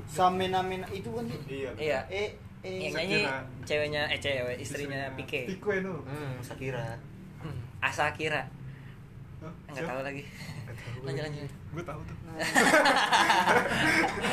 Samena 0.07 0.61
mena 0.62 0.86
itu 0.94 1.11
kan 1.11 1.26
sih. 1.26 1.40
Iya. 1.51 1.70
Iya. 1.74 2.01
Eh 2.07 2.28
eh 2.62 2.86
Yang 2.86 2.94
nyanyi 2.94 3.20
ceweknya 3.66 4.03
eh 4.07 4.18
cewek 4.22 4.57
istrinya 4.62 5.11
Pique. 5.18 5.51
Pique 5.51 5.72
itu. 5.82 5.94
Hmm, 6.07 6.38
Shakira. 6.38 6.94
Hmm, 7.42 7.59
Asa 7.82 8.14
Akira. 8.14 8.47
Hah? 9.42 9.53
Enggak 9.66 9.82
tahu 9.90 10.01
lagi. 10.07 10.22
Lanjut 11.07 11.22
lanjut. 11.26 11.51
Gue 11.74 11.82
tahu 11.82 12.01
tuh. 12.07 12.16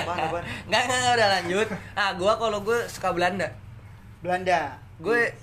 Apaan, 0.04 0.18
apaan? 0.30 0.44
Enggak 0.70 0.82
enggak 0.86 1.00
enggak, 1.02 1.14
udah 1.18 1.30
lanjut. 1.40 1.68
Ah, 1.94 2.12
gua 2.18 2.34
kalau 2.38 2.60
gue 2.62 2.80
suka 2.90 3.10
Belanda. 3.14 3.48
Belanda. 4.22 4.78
Gue 4.98 5.34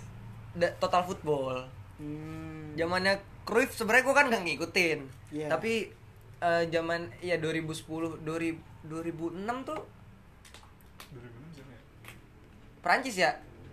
total 0.79 1.03
football. 1.07 1.67
Hmm. 2.01 2.75
Zamannya 2.75 3.15
Cruyff 3.51 3.75
sebenarnya 3.75 4.07
gue 4.07 4.15
kan 4.15 4.27
nggak 4.31 4.43
ngikutin. 4.47 4.99
Iya. 5.35 5.47
Tapi 5.51 5.91
eh, 6.39 6.63
zaman 6.71 7.11
ya 7.19 7.35
2010 7.43 8.23
2000, 8.23 8.87
2006 8.87 9.67
tuh 9.67 9.81
2006 11.11 11.57
siapa 11.59 11.73
ya? 11.75 11.81
Prancis 12.81 13.17
ya 13.19 13.31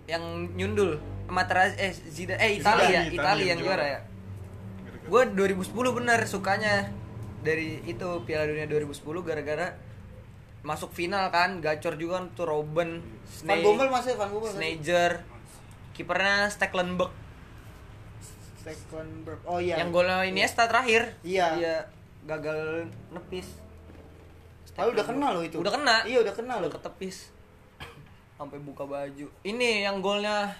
yang 0.09 0.23
nyundul 0.57 0.97
Materazzi 1.27 1.75
eh 1.77 1.91
Zidane 1.93 2.39
eh 2.39 2.51
Italia 2.57 2.87
ya 2.87 3.01
Italia 3.05 3.11
Italia 3.11 3.43
yang 3.43 3.49
yang 3.53 3.59
juara 3.59 3.85
juara. 3.85 3.93
ya 3.93 3.99
gue 5.07 5.21
2010 5.35 5.97
bener 6.03 6.19
sukanya 6.27 6.73
dari 7.43 7.79
itu 7.87 8.07
Piala 8.27 8.47
Dunia 8.47 8.67
2010 8.67 9.03
gara-gara 9.23 9.67
masuk 10.63 10.91
final 10.91 11.31
kan 11.31 11.63
gacor 11.63 11.95
juga 11.95 12.19
kan 12.19 12.25
tuh 12.35 12.47
Robben 12.47 12.99
Van 13.47 13.59
Bommel 13.63 13.87
masih 13.87 14.19
Van 14.19 14.27
Bommel. 14.27 14.51
masih. 14.51 14.59
Sneijder 14.59 15.11
kipernya 15.95 16.51
Stecklenburg 16.51 17.11
Stekelenburg. 18.67 19.39
Oh 19.47 19.59
iya. 19.61 19.79
yang 19.79 19.89
golnya 19.91 20.23
Iniesta 20.23 20.67
terakhir. 20.67 21.15
Iya. 21.23 21.47
dia 21.55 21.75
gagal 22.27 22.91
nepis. 23.11 23.47
Oh, 24.77 24.93
udah 24.93 25.01
kena 25.01 25.33
loh 25.33 25.41
itu. 25.41 25.57
udah 25.57 25.73
kena. 25.73 26.05
Iya, 26.05 26.21
udah 26.21 26.33
kena 26.35 26.53
loh. 26.61 26.69
udah 26.69 26.77
ketepis. 26.77 27.33
Sampai 28.37 28.61
buka 28.61 28.85
baju. 28.85 29.25
Ini 29.41 29.89
yang 29.89 30.05
golnya 30.05 30.53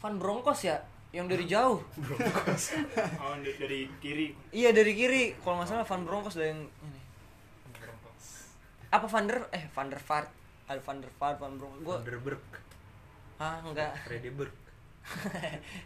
Van 0.00 0.20
Bronckhorst 0.20 0.68
ya? 0.68 0.76
Yang 1.10 1.26
dari 1.32 1.44
jauh. 1.48 1.78
Oh, 3.24 3.34
dari, 3.40 3.56
dari 3.56 3.80
kiri. 3.98 4.26
iya 4.52 4.70
dari 4.70 4.92
kiri. 4.92 5.32
Kalau 5.40 5.58
nggak 5.58 5.68
salah 5.68 5.86
Van 5.88 6.04
Bronckhorst 6.04 6.36
dari 6.36 6.52
yang 6.52 6.62
ini. 6.66 7.00
Apa 8.90 9.06
Van 9.06 9.24
der 9.24 9.38
eh 9.54 9.64
Van 9.72 9.88
der 9.88 10.02
Vaart. 10.02 10.28
Ada 10.68 10.80
Van 10.82 10.98
der 11.00 11.12
Vaart 11.16 11.36
Van 11.40 11.54
Bronckhorst. 11.56 11.84
Gua 11.86 11.96
Vanderberg. 11.98 12.42
ah 13.40 13.56
enggak 13.64 13.96
Fredeberg. 14.04 14.52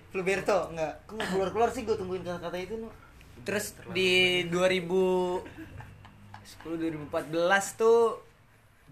Fluberto 0.08 0.70
enggak. 0.70 0.92
Kok 1.04 1.14
nggak 1.14 1.28
keluar-keluar 1.30 1.68
sih 1.70 1.82
gue 1.82 1.94
tungguin 1.94 2.22
kata-kata 2.22 2.56
itu 2.56 2.74
nu. 2.76 2.90
terus 3.42 3.74
di 3.90 4.46
2000 4.48 4.88
10 6.62 7.10
2014 7.10 7.10
tuh 7.74 8.22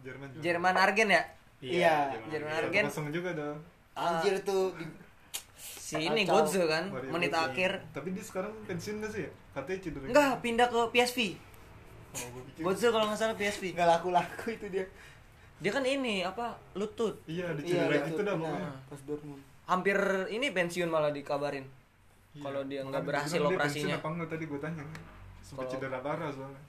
Jerman 0.03 0.29
juga. 0.29 0.43
Jerman 0.43 0.75
Argen 0.75 1.09
ya 1.09 1.23
Iya, 1.59 1.97
Jerman 2.27 2.51
Iya. 2.51 2.61
Argen. 2.61 2.85
Kosong 2.87 3.09
juga 3.11 3.31
dong. 3.33 3.59
Anjir 3.93 4.43
tuh 4.43 4.75
di 4.75 4.85
si 5.55 5.95
ini 6.01 6.25
kan 6.25 6.89
Mario 6.89 7.09
menit 7.09 7.31
Götze. 7.31 7.45
akhir 7.47 7.71
Tapi 7.93 8.09
dia 8.11 8.25
sekarang 8.25 8.53
pensiun 8.65 8.99
gak 8.99 9.11
sih 9.11 9.23
ya? 9.23 9.31
Katanya 9.53 9.79
cedera. 9.81 10.05
enggak 10.07 10.31
pindah 10.41 10.67
ke 10.67 10.81
PSV 10.91 11.19
Oh. 12.13 12.45
Götze 12.63 12.89
kalau 12.89 13.09
nggak 13.09 13.17
salah 13.17 13.33
PSV 13.35 13.73
nggak 13.73 13.89
laku-laku 13.91 14.47
itu 14.51 14.67
dia. 14.69 14.85
dia 15.57 15.71
kan 15.71 15.81
ini 15.81 16.21
apa 16.21 16.45
lutut 16.75 17.15
Iya, 17.25 17.55
di 17.55 17.63
Iya, 17.65 17.87
cedera 17.87 17.95
itu 17.97 18.09
gitu 18.11 18.23
dah 18.23 18.35
pokoknya. 18.35 18.71
Pas 18.85 19.01
Dortmund. 19.07 19.43
Hampir 19.65 19.97
ini 20.29 20.51
pensiun 20.51 20.87
malah 20.87 21.11
dikabarin 21.11 21.65
Iya. 22.33 22.43
Kalau 22.43 22.63
dia 22.65 22.81
nggak 22.81 23.05
berhasil 23.05 23.37
dia 23.37 23.45
operasinya. 23.47 23.95
apa 23.95 24.09
enggak 24.09 24.29
tadi 24.33 24.45
gue 24.49 24.57
tanya. 24.57 24.81
Sempat 25.43 25.69
Kalau- 25.69 25.73
cedera 25.77 25.99
parah 26.01 26.33
soalnya. 26.33 26.63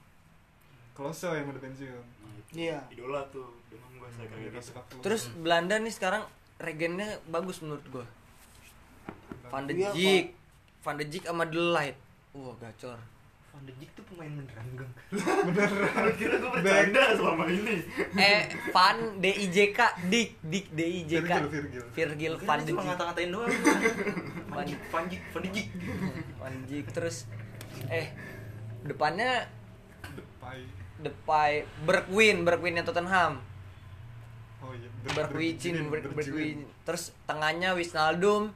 Klose 0.92 1.24
yang 1.26 1.48
udah 1.48 1.62
pensiun. 1.62 2.04
Iya. 2.52 2.78
Idola 2.92 3.24
tuh. 3.32 3.48
Demam 3.66 3.96
gue 3.96 4.08
saya 4.10 4.28
kayak 4.28 4.52
Cedera 4.54 4.82
gitu. 4.84 5.00
terus 5.00 5.22
Belanda 5.34 5.74
nih 5.76 5.88
sekarang 5.88 6.22
regennya 6.56 7.08
bagus 7.26 7.58
menurut 7.58 7.82
gua 7.88 8.06
Van 9.46 9.64
de 9.64 9.72
Iya, 9.74 9.90
Dijk 9.90 10.26
Van 10.80 10.94
de 10.94 11.04
Dijk 11.04 11.24
sama 11.24 11.44
De 11.44 11.56
Ligt 11.56 11.98
wah 12.30 12.54
gacor 12.56 13.00
Van 13.54 13.62
de 13.62 13.72
Dijk 13.78 13.90
tuh 13.94 14.02
pemain 14.10 14.32
beneran, 14.34 14.66
Gang. 14.74 14.92
Kira 16.18 16.34
gue 16.42 16.50
bercanda 16.50 17.02
selama 17.14 17.44
ini. 17.46 17.76
eh 18.18 18.40
Van 18.74 18.98
D 19.22 19.24
I 19.30 19.46
J 19.46 19.58
K 19.70 19.78
Dik 20.10 20.42
Dik 20.42 20.66
D 20.74 20.80
I 20.82 21.00
J 21.06 21.12
K 21.22 21.30
Virgil, 21.46 21.84
Virgil. 21.94 22.34
Van 22.42 22.58
de 22.58 22.66
cuma 22.66 22.82
Dijk 22.82 22.86
ngata-ngatain 22.90 23.30
doang. 23.30 23.50
Van 24.50 24.62
Dijk, 24.66 24.82
Van 24.90 25.04
Dijk, 25.06 25.22
Van 25.30 25.40
Dijk. 25.46 25.68
Van 26.34 26.50
de 26.50 26.60
Dijk 26.66 26.86
terus 26.90 27.16
eh 27.86 28.10
depannya 28.82 29.46
Depay. 30.18 30.60
Depay 30.98 31.52
Bergwijn 31.86 32.42
Bergwijn 32.42 32.74
yang 32.74 32.86
Tottenham 32.86 33.38
Oh 34.60 34.72
iya. 34.74 34.88
Bergwijn 35.14 35.56
Bergwijn, 35.88 36.14
Bergwijn 36.14 36.58
terus 36.82 37.14
tengahnya 37.24 37.70
Wijnaldum 37.72 38.50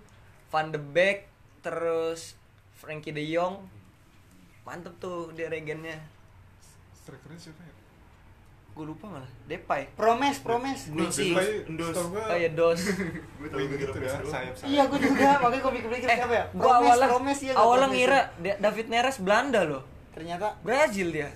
Van 0.50 0.74
de 0.74 0.80
Beek 0.80 1.30
terus 1.60 2.34
Frankie 2.78 3.12
De 3.12 3.22
Jong 3.22 3.77
mantep 4.68 4.92
tuh 5.00 5.32
dia 5.32 5.48
regennya 5.48 5.96
strikernya 6.94 7.40
siapa 7.40 7.64
ya 7.64 7.72
Gue 8.76 8.86
lupa 8.86 9.10
malah. 9.10 9.26
Depay. 9.50 9.90
Promes, 9.98 10.38
promes. 10.38 10.86
Setahu 10.86 12.14
gua 12.14 12.22
Oh 12.30 12.36
iya 12.38 12.46
dos. 12.54 12.78
Gue 12.78 13.50
tau 13.50 13.58
gue 13.58 13.74
gitu 13.74 13.90
ya 13.98 14.22
sayap 14.22 14.54
sayap 14.54 14.70
Iya, 14.70 14.82
gue 14.86 14.98
juga. 15.02 15.28
Makanya 15.42 15.62
gue 15.66 15.72
pikir-pikir 15.82 16.06
Eh, 16.06 16.14
siapa 16.14 16.30
ya? 16.30 16.44
gua 16.54 16.62
Promes, 16.62 16.86
awalnya 16.86 17.08
promes 17.10 17.38
ya. 17.42 17.52
awalnya 17.58 17.88
ngira 17.90 18.20
Da- 18.38 18.58
David 18.62 18.86
Neres 18.86 19.18
Belanda 19.18 19.60
loh. 19.66 19.82
Ternyata 20.14 20.46
Brazil 20.62 21.10
dia. 21.10 21.26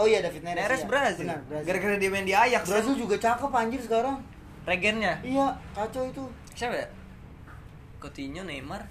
Oh 0.00 0.08
iya 0.08 0.24
David 0.24 0.42
Neres. 0.44 0.62
Neres 0.64 0.80
iya. 0.80 0.88
Brazil. 0.88 1.26
Gara-gara 1.60 1.94
dia 2.00 2.08
main 2.08 2.24
di 2.24 2.32
Ajax. 2.32 2.64
Brazil 2.64 2.94
juga 2.96 3.16
cakep 3.20 3.52
anjir 3.52 3.80
sekarang. 3.84 4.16
Regennya. 4.64 5.20
Iya, 5.20 5.46
kacau 5.76 6.08
itu. 6.08 6.24
Siapa 6.56 6.72
ya? 6.72 6.88
Coutinho, 8.00 8.48
Neymar. 8.48 8.88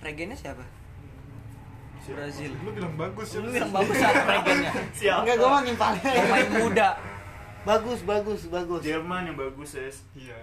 Regennya 0.00 0.40
siapa? 0.40 0.64
Brazil. 2.12 2.50
lu 2.64 2.70
bilang 2.72 2.94
bagus 2.96 3.28
ya 3.34 3.38
Lu 3.40 3.48
bilang 3.50 3.72
bagus 3.72 3.96
siapa 3.96 4.22
regennya? 4.30 4.72
Siapa? 4.98 5.20
Enggak, 5.24 5.36
gue 5.36 5.48
mah 5.48 5.62
ngimpalnya. 5.64 6.10
Pemain 6.14 6.48
muda. 6.56 6.88
Bagus, 7.64 8.00
bagus, 8.02 8.40
bagus. 8.48 8.80
Jerman 8.80 9.22
yang 9.28 9.36
bagus 9.36 9.70
ya. 9.76 9.88
iya 10.14 10.38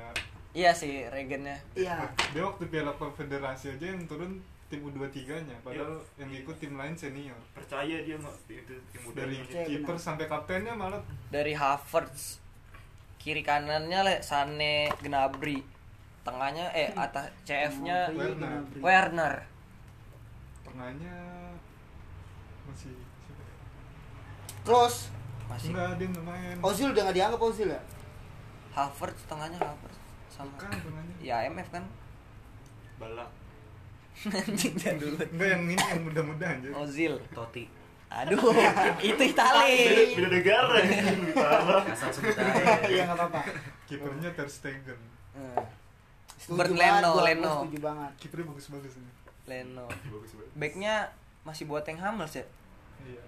Iya 0.55 0.71
sih 0.71 1.03
regennya. 1.11 1.57
Iya. 1.75 2.07
dia 2.31 2.43
waktu 2.43 2.63
piala 2.69 2.95
konfederasi 2.95 3.75
aja 3.75 3.85
yang 3.91 4.07
turun 4.07 4.39
tim 4.65 4.81
U23 4.81 5.45
nya 5.45 5.55
padahal 5.61 6.01
yang 6.17 6.31
ikut 6.33 6.57
tim 6.57 6.73
lain 6.73 6.97
senior 6.97 7.37
Percaya 7.53 8.01
dia 8.01 8.17
mah 8.17 8.33
itu 8.49 8.73
tim 8.89 9.01
muda 9.05 9.21
dari 9.21 9.37
kiper 9.45 9.93
sampai 9.93 10.25
kaptennya 10.25 10.73
malah 10.73 11.03
Dari 11.29 11.53
Havertz. 11.53 12.39
Kiri 13.19 13.43
kanannya 13.43 13.99
le 14.01 14.15
Sane 14.21 14.89
Gnabry. 15.03 15.61
Tengahnya 16.23 16.73
eh 16.73 16.89
atas 16.95 17.29
CF-nya 17.43 18.09
Werner. 18.15 18.63
Werner. 18.81 19.35
tengahnya 20.65 21.13
masih 22.65 22.89
ya? 22.89 23.05
Kroos. 24.61 25.09
Masih 25.45 25.69
enggak 25.71 25.89
dia 25.95 26.07
nggak 26.09 26.25
main 26.25 26.55
Ozil 26.59 26.89
udah 26.89 27.01
gak 27.03 27.15
dianggap 27.15 27.37
Ozil 27.39 27.69
ya? 27.69 27.81
Havertz 28.71 29.21
tengahnya 29.23 29.57
Havertz 29.57 29.97
sama 30.27 30.51
bukan 30.51 30.67
tengahnya 30.73 31.15
ya 31.21 31.45
MF 31.47 31.69
kan 31.69 31.83
Balak. 32.97 33.29
anjing 34.25 34.73
jangan 34.73 34.97
dulu 34.97 35.15
enggak 35.21 35.47
yang 35.49 35.61
ini 35.65 35.75
yang 35.77 36.01
muda-muda 36.01 36.45
aja 36.49 36.67
Ozil 36.75 37.13
Totti. 37.29 37.69
aduh 38.05 38.41
itu 39.03 39.21
Itali 39.27 40.15
Beda, 40.15 40.29
negara 40.29 40.75
ya. 40.79 40.97
Asal 41.85 42.09
sebut 42.09 42.31
aja. 42.31 42.85
Iya 42.85 43.01
nggak 43.05 43.17
apa-apa. 43.19 43.39
kipernya 43.85 44.29
ter 44.31 44.47
Stegen 44.47 44.99
Hmm. 45.35 45.59
Banget, 46.55 46.79
Leno, 46.79 47.11
Leno. 47.19 47.53
Setuju 47.61 47.79
banget. 47.81 48.11
kipernya 48.17 48.45
bagus-bagus 48.49 48.93
ini 48.95 49.11
Leno 49.45 49.85
Bagus 50.09 50.31
banget. 50.33 50.51
backnya 50.55 50.95
masih 51.45 51.69
buat 51.69 51.85
yang 51.85 52.01
Hamels 52.01 52.33
ya 52.33 52.45
iya 53.05 53.21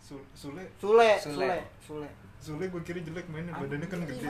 Su- 0.00 0.26
Sule 0.32 0.64
Sule, 0.78 1.18
Sule. 1.18 1.34
Sule, 1.34 1.58
Sule. 1.82 2.08
Sule 2.40 2.64
gue 2.66 2.82
kira 2.82 2.98
jelek 2.98 3.26
mainnya 3.28 3.52
badannya 3.52 3.86
kan 3.86 4.00
gede 4.06 4.26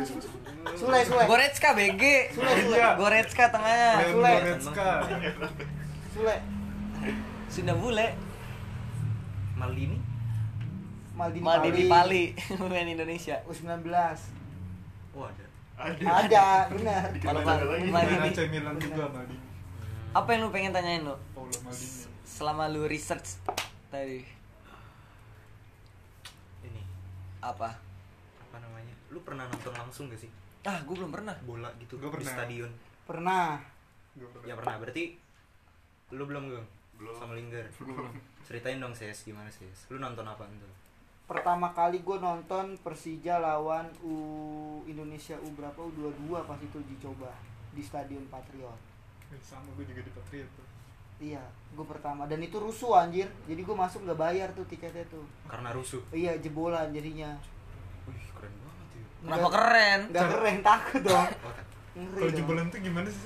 Sule, 0.75 0.99
Sule. 1.05 1.25
Goretzka 1.25 1.73
BG 1.73 2.03
Sule, 2.35 2.53
Sule. 2.59 2.79
Goretzka 2.97 3.45
tengahnya 3.49 3.91
Sule. 4.09 4.33
Goretzka 4.35 4.89
Sule. 6.11 6.37
sudah 7.49 7.75
bule 7.77 8.09
Maldini. 9.57 9.99
Maldini, 11.13 11.45
Maldini 11.45 11.83
Pali 11.85 12.25
pemain 12.49 12.89
Indonesia 12.97 13.37
U19. 13.45 13.85
Oh 15.13 15.29
ada. 15.29 15.45
Ada. 15.77 16.09
Ada, 16.09 16.45
benar. 16.73 17.05
Maldini 17.93 18.49
Milan 18.49 18.75
juga 18.81 19.05
Maldini 19.13 19.49
apa 20.11 20.27
yang 20.35 20.43
lu 20.43 20.51
pengen 20.51 20.75
tanyain 20.75 21.07
lu 21.07 21.15
Paulo 21.31 21.55
Maldini 21.63 22.10
selama 22.31 22.71
lu 22.71 22.87
research 22.87 23.43
tadi 23.91 24.23
Ini 26.63 26.83
apa 27.43 27.75
apa 28.39 28.57
namanya? 28.63 28.95
Lu 29.11 29.19
pernah 29.27 29.51
nonton 29.51 29.75
langsung 29.75 30.07
gak 30.07 30.23
sih 30.23 30.31
ah 30.63 30.79
gue 30.87 30.95
belum 30.95 31.11
pernah 31.11 31.35
bola 31.43 31.73
gitu 31.83 31.99
Gua 31.99 32.15
di 32.15 32.23
pernah. 32.23 32.35
stadion? 32.37 32.71
Pernah. 33.09 33.47
Gua 34.15 34.29
pernah. 34.31 34.47
Ya 34.47 34.55
pernah. 34.55 34.77
Berarti 34.79 35.05
lu 36.15 36.25
belum 36.29 36.45
gue? 36.53 36.63
Belum. 37.01 37.15
Sama 37.17 37.33
Linggar. 37.33 37.67
Ceritain 38.47 38.77
dong 38.77 38.93
Ses 38.95 39.25
gimana 39.25 39.49
Ses? 39.49 39.89
Lu 39.91 39.99
nonton 39.99 40.23
apa 40.29 40.45
tuh? 40.47 40.75
Pertama 41.25 41.73
kali 41.73 42.05
gue 42.05 42.19
nonton 42.21 42.77
Persija 42.85 43.41
lawan 43.41 43.89
U 44.05 44.15
Indonesia 44.85 45.41
U 45.41 45.49
berapa 45.57 45.81
U22 45.81 46.29
pas 46.45 46.61
itu 46.61 46.79
dicoba 46.85 47.33
di 47.73 47.81
Stadion 47.81 48.27
Patriot. 48.29 48.77
Eh, 49.33 49.41
sama 49.41 49.71
gue 49.81 49.87
juga 49.89 50.05
di 50.05 50.13
Patriot 50.13 50.51
tuh 50.55 50.80
Iya, 51.21 51.45
gue 51.77 51.87
pertama 51.87 52.25
dan 52.25 52.41
itu 52.41 52.57
rusuh 52.57 52.97
anjir. 52.97 53.29
Jadi 53.45 53.61
gue 53.61 53.77
masuk 53.77 54.09
nggak 54.09 54.19
bayar 54.19 54.49
tuh 54.57 54.65
tiketnya 54.65 55.05
tuh. 55.13 55.25
Karena 55.45 55.69
rusuh. 55.77 56.01
Iya 56.17 56.41
jebolan 56.41 56.89
jadinya. 56.97 57.37
Wih 58.09 58.25
keren 58.33 58.55
banget 58.65 58.89
ya. 58.97 59.05
kenapa 59.21 59.49
keren 59.53 60.01
Nggak 60.09 60.27
keren 60.33 60.57
takut 60.65 61.01
dong. 61.05 61.29
Oh, 61.91 62.07
kalau 62.17 62.31
jebolan 62.31 62.71
tuh 62.71 62.79
gimana 62.81 63.11
sih 63.11 63.19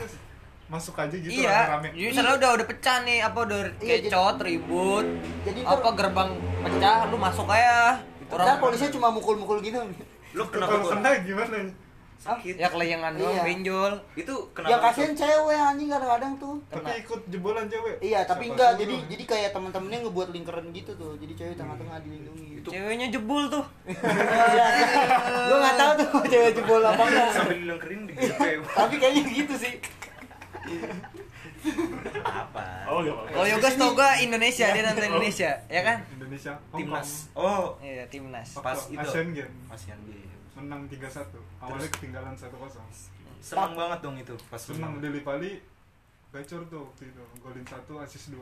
masuk 0.72 0.96
aja 0.96 1.12
gitu 1.12 1.28
iya 1.28 1.68
rame-rame 1.68 1.92
jadi 1.92 2.08
misalnya 2.10 2.34
udah 2.40 2.50
udah 2.56 2.66
pecah 2.66 2.96
nih 3.04 3.18
apa 3.20 3.38
udah 3.44 3.60
Iya, 3.76 3.94
kecot 4.08 4.36
ribut 4.40 5.06
Jadi 5.44 5.60
apa 5.62 5.88
gerbang 5.92 6.30
pecah 6.64 6.98
lu 7.12 7.16
masuk 7.20 7.46
aja 7.52 8.00
Ntar 8.24 8.56
polisinya 8.58 8.90
cuma 8.90 9.08
mukul-mukul 9.12 9.60
gitu. 9.62 9.78
Lu 10.34 10.42
kenapa 10.48 10.80
kena 10.80 11.10
gimana 11.22 11.54
Sakit. 12.16 12.54
ya 12.54 12.66
kelayangan 12.66 13.12
doang 13.14 13.30
Iya. 13.30 13.42
benjol 13.44 13.92
Itu 14.14 14.32
Yang 14.32 14.56
kenapa? 14.56 14.84
kasihan 14.88 15.12
cewek 15.14 15.56
anjing 15.56 15.88
kadang-kadang 15.88 16.32
tuh. 16.36 16.54
tapi 16.66 16.80
Kena. 16.82 16.96
ikut 16.98 17.20
jebolan 17.26 17.66
cewek 17.66 17.94
Iya, 18.00 18.20
tapi 18.22 18.44
Siapa 18.44 18.54
enggak. 18.54 18.70
suruh? 18.70 18.80
Jadi 18.80 18.94
jadi 19.08 19.24
kayak 19.26 19.50
teman-temannya 19.50 19.98
ngebuat 20.02 20.28
lingkaran 20.30 20.66
gitu 20.70 20.92
tuh. 20.94 21.12
Jadi 21.16 21.32
cewek 21.34 21.54
tengah-tengah 21.54 21.96
dilindungi. 22.00 22.48
Itu- 22.56 22.70
ceweknya 22.70 23.06
jebul 23.08 23.42
tuh 23.46 23.64
Gue 25.44 25.58
nggak 25.58 25.76
tahu 25.76 25.92
tuh 25.98 26.08
cewek 26.32 26.52
jebol 26.54 26.82
apa 26.82 27.02
enggak. 27.02 27.28
sambil 27.30 27.56
dilengkerin. 27.56 28.00
Tapi 28.78 28.94
kayaknya 28.96 29.22
gitu 29.26 29.54
sih. 29.54 29.74
apa? 32.24 32.62
Oh, 32.86 33.00
enggak 33.00 33.14
apa-apa. 33.14 33.32
kalau 33.32 33.46
yoga 33.48 33.68
tau 33.70 33.90
gua 33.92 34.10
Indonesia 34.18 34.66
dia 34.66 34.82
nonton 34.82 35.04
Indonesia 35.06 35.50
ya 35.66 35.80
kan 35.82 35.96
Indonesia 36.10 36.52
Timnas. 36.70 37.10
Oh, 37.32 37.76
iya 37.80 38.04
timnas 38.06 38.48
pas 38.58 38.76
itu. 38.86 38.96
Asian 38.98 39.28
Games 39.30 39.64
Asian 39.68 40.00
Games. 40.02 40.33
Menang 40.54 40.86
3-1 40.86 41.34
awalnya 41.58 41.88
ketinggalan 41.90 42.34
1-0 42.34 42.50
Senang 43.44 43.76
banget 43.76 43.98
dong 44.00 44.16
itu 44.16 44.34
pas 44.48 44.56
senang. 44.56 44.96
Deli 45.02 45.20
Pali 45.20 45.60
gacor 46.32 46.64
tuh 46.66 46.88
waktu 46.88 47.12
itu 47.12 47.22
golin 47.38 47.66
1 47.66 47.84
asis 48.06 48.32
2 48.32 48.40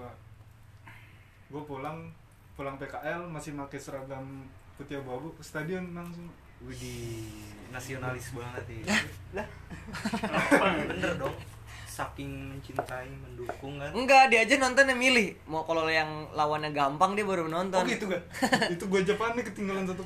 gue 1.52 1.62
pulang 1.68 2.08
pulang 2.56 2.76
PKL 2.80 3.28
masih 3.28 3.52
pakai 3.56 3.80
seragam 3.80 4.44
putih 4.76 5.00
abu-abu 5.00 5.32
ke 5.36 5.42
stadion 5.44 5.92
langsung. 5.92 6.28
Widih, 6.62 7.26
nasionalis 7.74 8.30
banget 8.38 8.64
ya. 8.86 9.42
Bener 10.86 11.12
dong. 11.18 11.34
Saking 11.92 12.30
mencintai, 12.48 13.04
mendukung 13.14 13.76
kan. 13.76 13.92
enggak 13.92 14.24
dia 14.26 14.40
aja 14.40 14.56
nontonnya 14.56 14.94
milih 14.94 15.36
mau 15.44 15.60
kalau 15.60 15.84
yang 15.86 16.08
lawannya 16.32 16.70
gampang 16.70 17.12
dia 17.12 17.20
baru 17.22 17.44
nonton 17.46 17.76
Oh 17.76 17.84
gitu 17.84 18.08
kan? 18.08 18.16
itu 18.72 18.80
gue 18.82 19.00
Jepang 19.04 19.34
nih 19.34 19.44
ketinggalan 19.44 19.84
1-0 19.84 20.00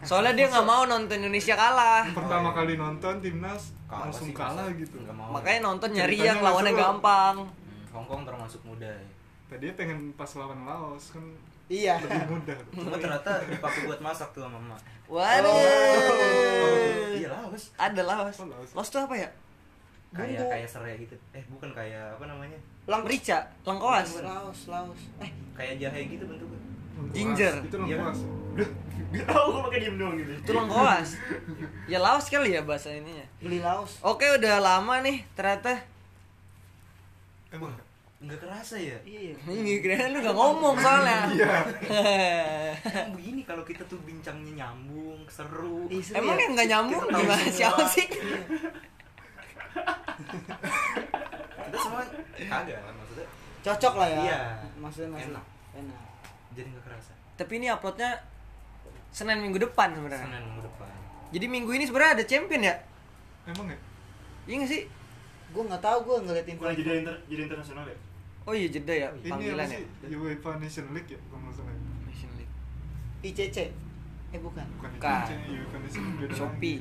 soalnya 0.00 0.32
dia 0.32 0.46
nggak 0.46 0.62
mau 0.64 0.82
nonton 0.84 1.18
Indonesia 1.18 1.52
kalah 1.52 2.06
pertama 2.08 2.50
kali 2.52 2.74
nonton 2.74 3.18
timnas 3.18 3.74
Kalah 3.84 4.06
langsung 4.06 4.26
sih, 4.26 4.36
kalah 4.36 4.62
masa. 4.64 4.78
gitu 4.78 4.96
Nggak 4.96 5.16
mau. 5.16 5.30
makanya 5.32 5.60
nonton 5.64 5.90
nyari 5.90 6.06
Ceritanya 6.12 6.28
yang 6.28 6.38
lawannya 6.40 6.70
seru. 6.70 6.82
gampang 6.84 7.36
Hmm, 7.40 7.82
Hong 7.90 8.06
Kong 8.06 8.22
termasuk 8.22 8.60
muda 8.62 8.86
ya. 8.86 9.06
tadinya 9.48 9.74
pengen 9.74 9.98
pas 10.12 10.30
lawan 10.32 10.60
Laos 10.62 11.10
kan 11.10 11.24
Iya. 11.66 11.98
lebih 11.98 12.30
mudah 12.30 12.56
Cuma 12.78 12.94
ternyata 12.94 13.30
dipakai 13.44 13.80
buat 13.84 13.98
masak 13.98 14.30
tuh 14.30 14.40
sama 14.40 14.54
mama. 14.56 14.76
waduh 15.08 15.56
Iya 17.12 17.28
lah, 17.28 17.42
bos. 17.44 17.64
ada 17.74 18.02
Laos 18.02 18.36
Oh, 18.36 18.46
Laos. 18.46 18.70
Laos 18.72 18.88
tuh 18.88 19.00
apa 19.00 19.16
ya 19.16 19.28
Kayak 20.10 20.48
kayak 20.48 20.66
serai 20.66 20.94
gitu. 20.96 21.14
Eh, 21.30 21.44
bukan 21.48 21.70
kayak 21.70 22.16
apa 22.16 22.24
namanya? 22.24 22.58
Lang 22.84 23.02
merica 23.02 23.44
lengkoas 23.62 24.08
Laos, 24.18 24.60
Laos. 24.66 25.00
Eh, 25.18 25.28
Kayak 25.52 25.74
jahe 25.78 26.00
gitu 26.06 26.24
bentuknya. 26.24 26.60
Ginger. 27.10 27.54
itu 27.62 27.76
Iya 27.78 27.96
lengkuas 27.98 28.20
Gak 29.08 29.24
tau 29.24 29.44
gue 29.48 29.62
pakai 29.64 29.78
diem 29.80 29.96
doang 29.96 30.14
gitu. 30.14 30.32
itu 30.34 30.50
lengkoas 30.50 31.08
ya 31.86 31.98
Laos 31.98 32.26
kali 32.26 32.52
ya 32.52 32.60
bahasa 32.60 32.90
ininya 32.90 33.24
beli 33.38 33.56
Laos. 33.58 33.96
oke 34.02 34.20
udah 34.34 34.58
lama 34.58 35.00
nih 35.00 35.24
ternyata 35.32 35.80
emang 37.48 37.72
Enggak 38.18 38.42
kerasa 38.42 38.74
ya? 38.74 38.98
Iya. 39.00 39.38
ini 39.54 39.78
kira 39.78 40.10
lu 40.10 40.18
gak 40.18 40.34
ngomong 40.34 40.74
soalnya 40.76 41.30
iya 41.32 41.54
Emang 42.98 43.14
begini 43.14 43.40
kalau 43.42 43.62
kita 43.62 43.86
tuh 43.86 43.96
bincangnya 44.02 44.52
nyambung, 44.58 45.22
seru. 45.26 45.86
Seru 45.94 46.18
Emang 46.18 46.34
ya? 46.34 46.42
yang 46.42 46.52
gak 46.52 46.68
nyambung 46.68 47.04
gimana 47.06 47.46
siapa 47.48 47.84
sih? 47.86 48.06
Kita 50.18 51.76
semua 51.78 52.02
kagak 52.34 52.78
maksudnya. 52.82 53.28
Cocok 53.62 53.94
lah 53.98 54.08
ya. 54.08 54.20
Iya. 54.22 54.38
Maksudnya 54.80 55.08
maksud 55.14 55.30
Enak. 55.34 55.44
Enak. 55.78 56.00
Jadi 56.54 56.68
enggak 56.74 56.84
kerasa. 56.90 57.12
Tapi 57.38 57.52
ini 57.62 57.66
uploadnya 57.70 58.10
Senin 59.08 59.40
minggu 59.40 59.58
depan 59.62 59.94
sebenarnya. 59.94 60.26
Senin 60.26 60.42
minggu 60.52 60.62
depan. 60.66 60.90
Jadi 61.28 61.46
minggu 61.48 61.70
ini 61.76 61.84
sebenarnya 61.84 62.12
ada 62.20 62.24
champion 62.24 62.62
ya? 62.64 62.76
emang 63.48 63.64
ya 63.72 63.78
Iya 64.44 64.54
gak 64.60 64.68
sih? 64.68 64.82
Gue 65.56 65.62
nggak 65.64 65.80
tahu 65.80 65.98
gue 66.04 66.16
ngeliat 66.28 66.46
info. 66.48 66.62
Jadi 66.68 66.90
inter 67.04 67.16
jadi 67.28 67.40
internasional 67.48 67.84
ya? 67.88 67.96
Oh 68.48 68.56
iya 68.56 68.68
jeda 68.72 68.94
ya 68.96 69.08
ini 69.12 69.28
panggilan 69.28 69.68
ya. 69.68 69.76
sih 69.76 70.16
UEFA 70.16 70.56
Nation 70.56 70.88
League 70.96 71.08
ya 71.12 71.20
kalau 71.28 71.40
nggak 71.44 71.54
salah 71.56 71.72
ya? 71.72 71.80
Nation 72.08 72.30
League. 72.36 72.52
ICC. 73.24 73.56
Eh 74.32 74.40
bukan. 74.40 74.64
Bukan 74.80 74.90
Bukan. 74.96 76.32
Shopee. 76.32 76.80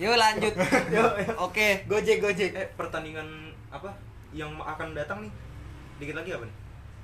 Yuk 0.00 0.16
lanjut. 0.16 0.54
Yo, 0.96 1.04
Oke. 1.38 1.84
Gojek 1.84 2.18
Gojek. 2.18 2.50
Eh 2.50 2.66
pertandingan 2.72 3.28
apa 3.68 3.92
yang 4.32 4.48
akan 4.56 4.96
datang 4.96 5.20
nih? 5.20 5.32
Dikit 6.00 6.16
lagi 6.16 6.32
apa 6.32 6.44
nih? 6.48 6.56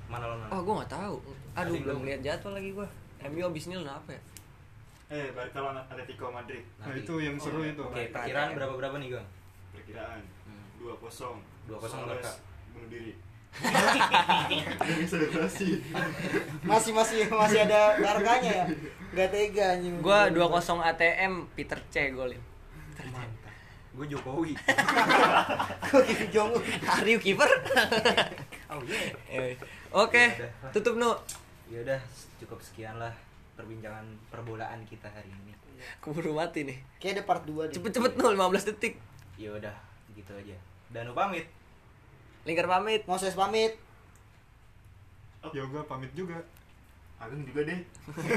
Mana 0.08 0.24
lawan? 0.26 0.48
Oh, 0.48 0.60
gue 0.64 0.74
nggak 0.80 0.92
tahu. 0.92 1.16
Aduh, 1.52 1.72
Asing 1.72 1.82
belum 1.84 2.00
lihat 2.02 2.20
jadwal 2.24 2.56
lagi 2.56 2.72
gue. 2.72 2.88
MU 3.26 3.44
abis 3.44 3.68
ini 3.68 3.76
lawan 3.76 3.92
apa 3.92 4.10
ya? 4.10 4.20
Eh, 5.06 5.28
Barca 5.30 5.58
lawan 5.60 5.76
Atletico 5.78 6.32
Madrid. 6.32 6.64
Nah, 6.80 6.88
Nanti. 6.88 7.04
itu 7.04 7.14
yang 7.20 7.36
seru 7.36 7.60
Oh, 7.60 7.68
itu. 7.68 7.82
Oke, 7.84 8.08
perkiraan 8.08 8.56
berapa 8.56 8.74
berapa 8.74 8.96
nih, 8.96 9.08
Gang? 9.12 9.28
Perkiraan 9.70 10.20
Hmm. 10.42 10.64
2-0. 10.80 11.36
2-0 11.68 11.84
Suarez 11.84 12.08
Barca. 12.16 12.32
bunuh 12.72 12.88
diri. 12.88 13.12
Selebrasi. 15.06 15.68
Masih 16.70 16.92
masih 16.92 17.24
masih 17.26 17.58
ada 17.62 17.96
harganya 17.96 18.52
ya. 18.52 18.64
Gak 19.12 19.28
tega 19.30 19.64
anjing. 19.74 19.94
Gue 20.00 20.20
2-0 20.32 20.44
ATM 20.82 21.32
Peter 21.52 21.78
C 21.88 22.10
golin. 22.10 22.40
Mantap. 23.04 23.52
Gue 23.96 24.06
Jokowi. 24.06 24.52
Kok 25.90 26.02
Kim 26.04 26.20
Jong 26.28 26.50
Un. 26.52 26.62
Are 26.84 27.08
you 27.08 27.16
keeper? 27.16 27.48
oh 28.72 28.80
iya. 28.84 29.00
Eh, 29.32 29.56
Oke, 29.92 30.24
Ya 30.36 30.44
udah. 30.44 30.70
tutup 30.76 30.94
nu. 30.96 31.10
Ya 31.72 31.80
udah, 31.80 32.00
cukup 32.38 32.60
sekian 32.60 33.00
lah 33.00 33.12
perbincangan 33.56 34.04
perbolaan 34.28 34.84
kita 34.84 35.08
hari 35.08 35.32
ini. 35.32 35.56
Keburu 36.00 36.36
mati 36.36 36.64
nih. 36.64 36.78
Kayak 37.00 37.12
ada 37.12 37.22
part 37.24 37.42
2 37.48 37.68
deh. 37.68 37.74
Cepet-cepet 37.76 38.12
nu 38.16 38.28
15 38.28 38.68
detik. 38.68 39.00
Ya 39.36 39.52
udah, 39.52 39.72
gitu 40.12 40.32
aja. 40.32 40.56
Danu 40.92 41.16
pamit. 41.16 41.48
Lingkar 42.44 42.68
pamit. 42.68 43.04
Moses 43.08 43.32
pamit. 43.32 43.76
Yoga 45.52 45.80
pamit 45.88 46.12
juga. 46.12 46.36
Ageng 47.16 47.48
juga 47.48 47.64
deh. 47.64 47.80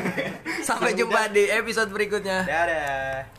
Sampai 0.68 0.96
jumpa 0.96 1.36
di 1.36 1.52
episode 1.52 1.92
berikutnya. 1.92 2.48
Dadah. 2.48 3.28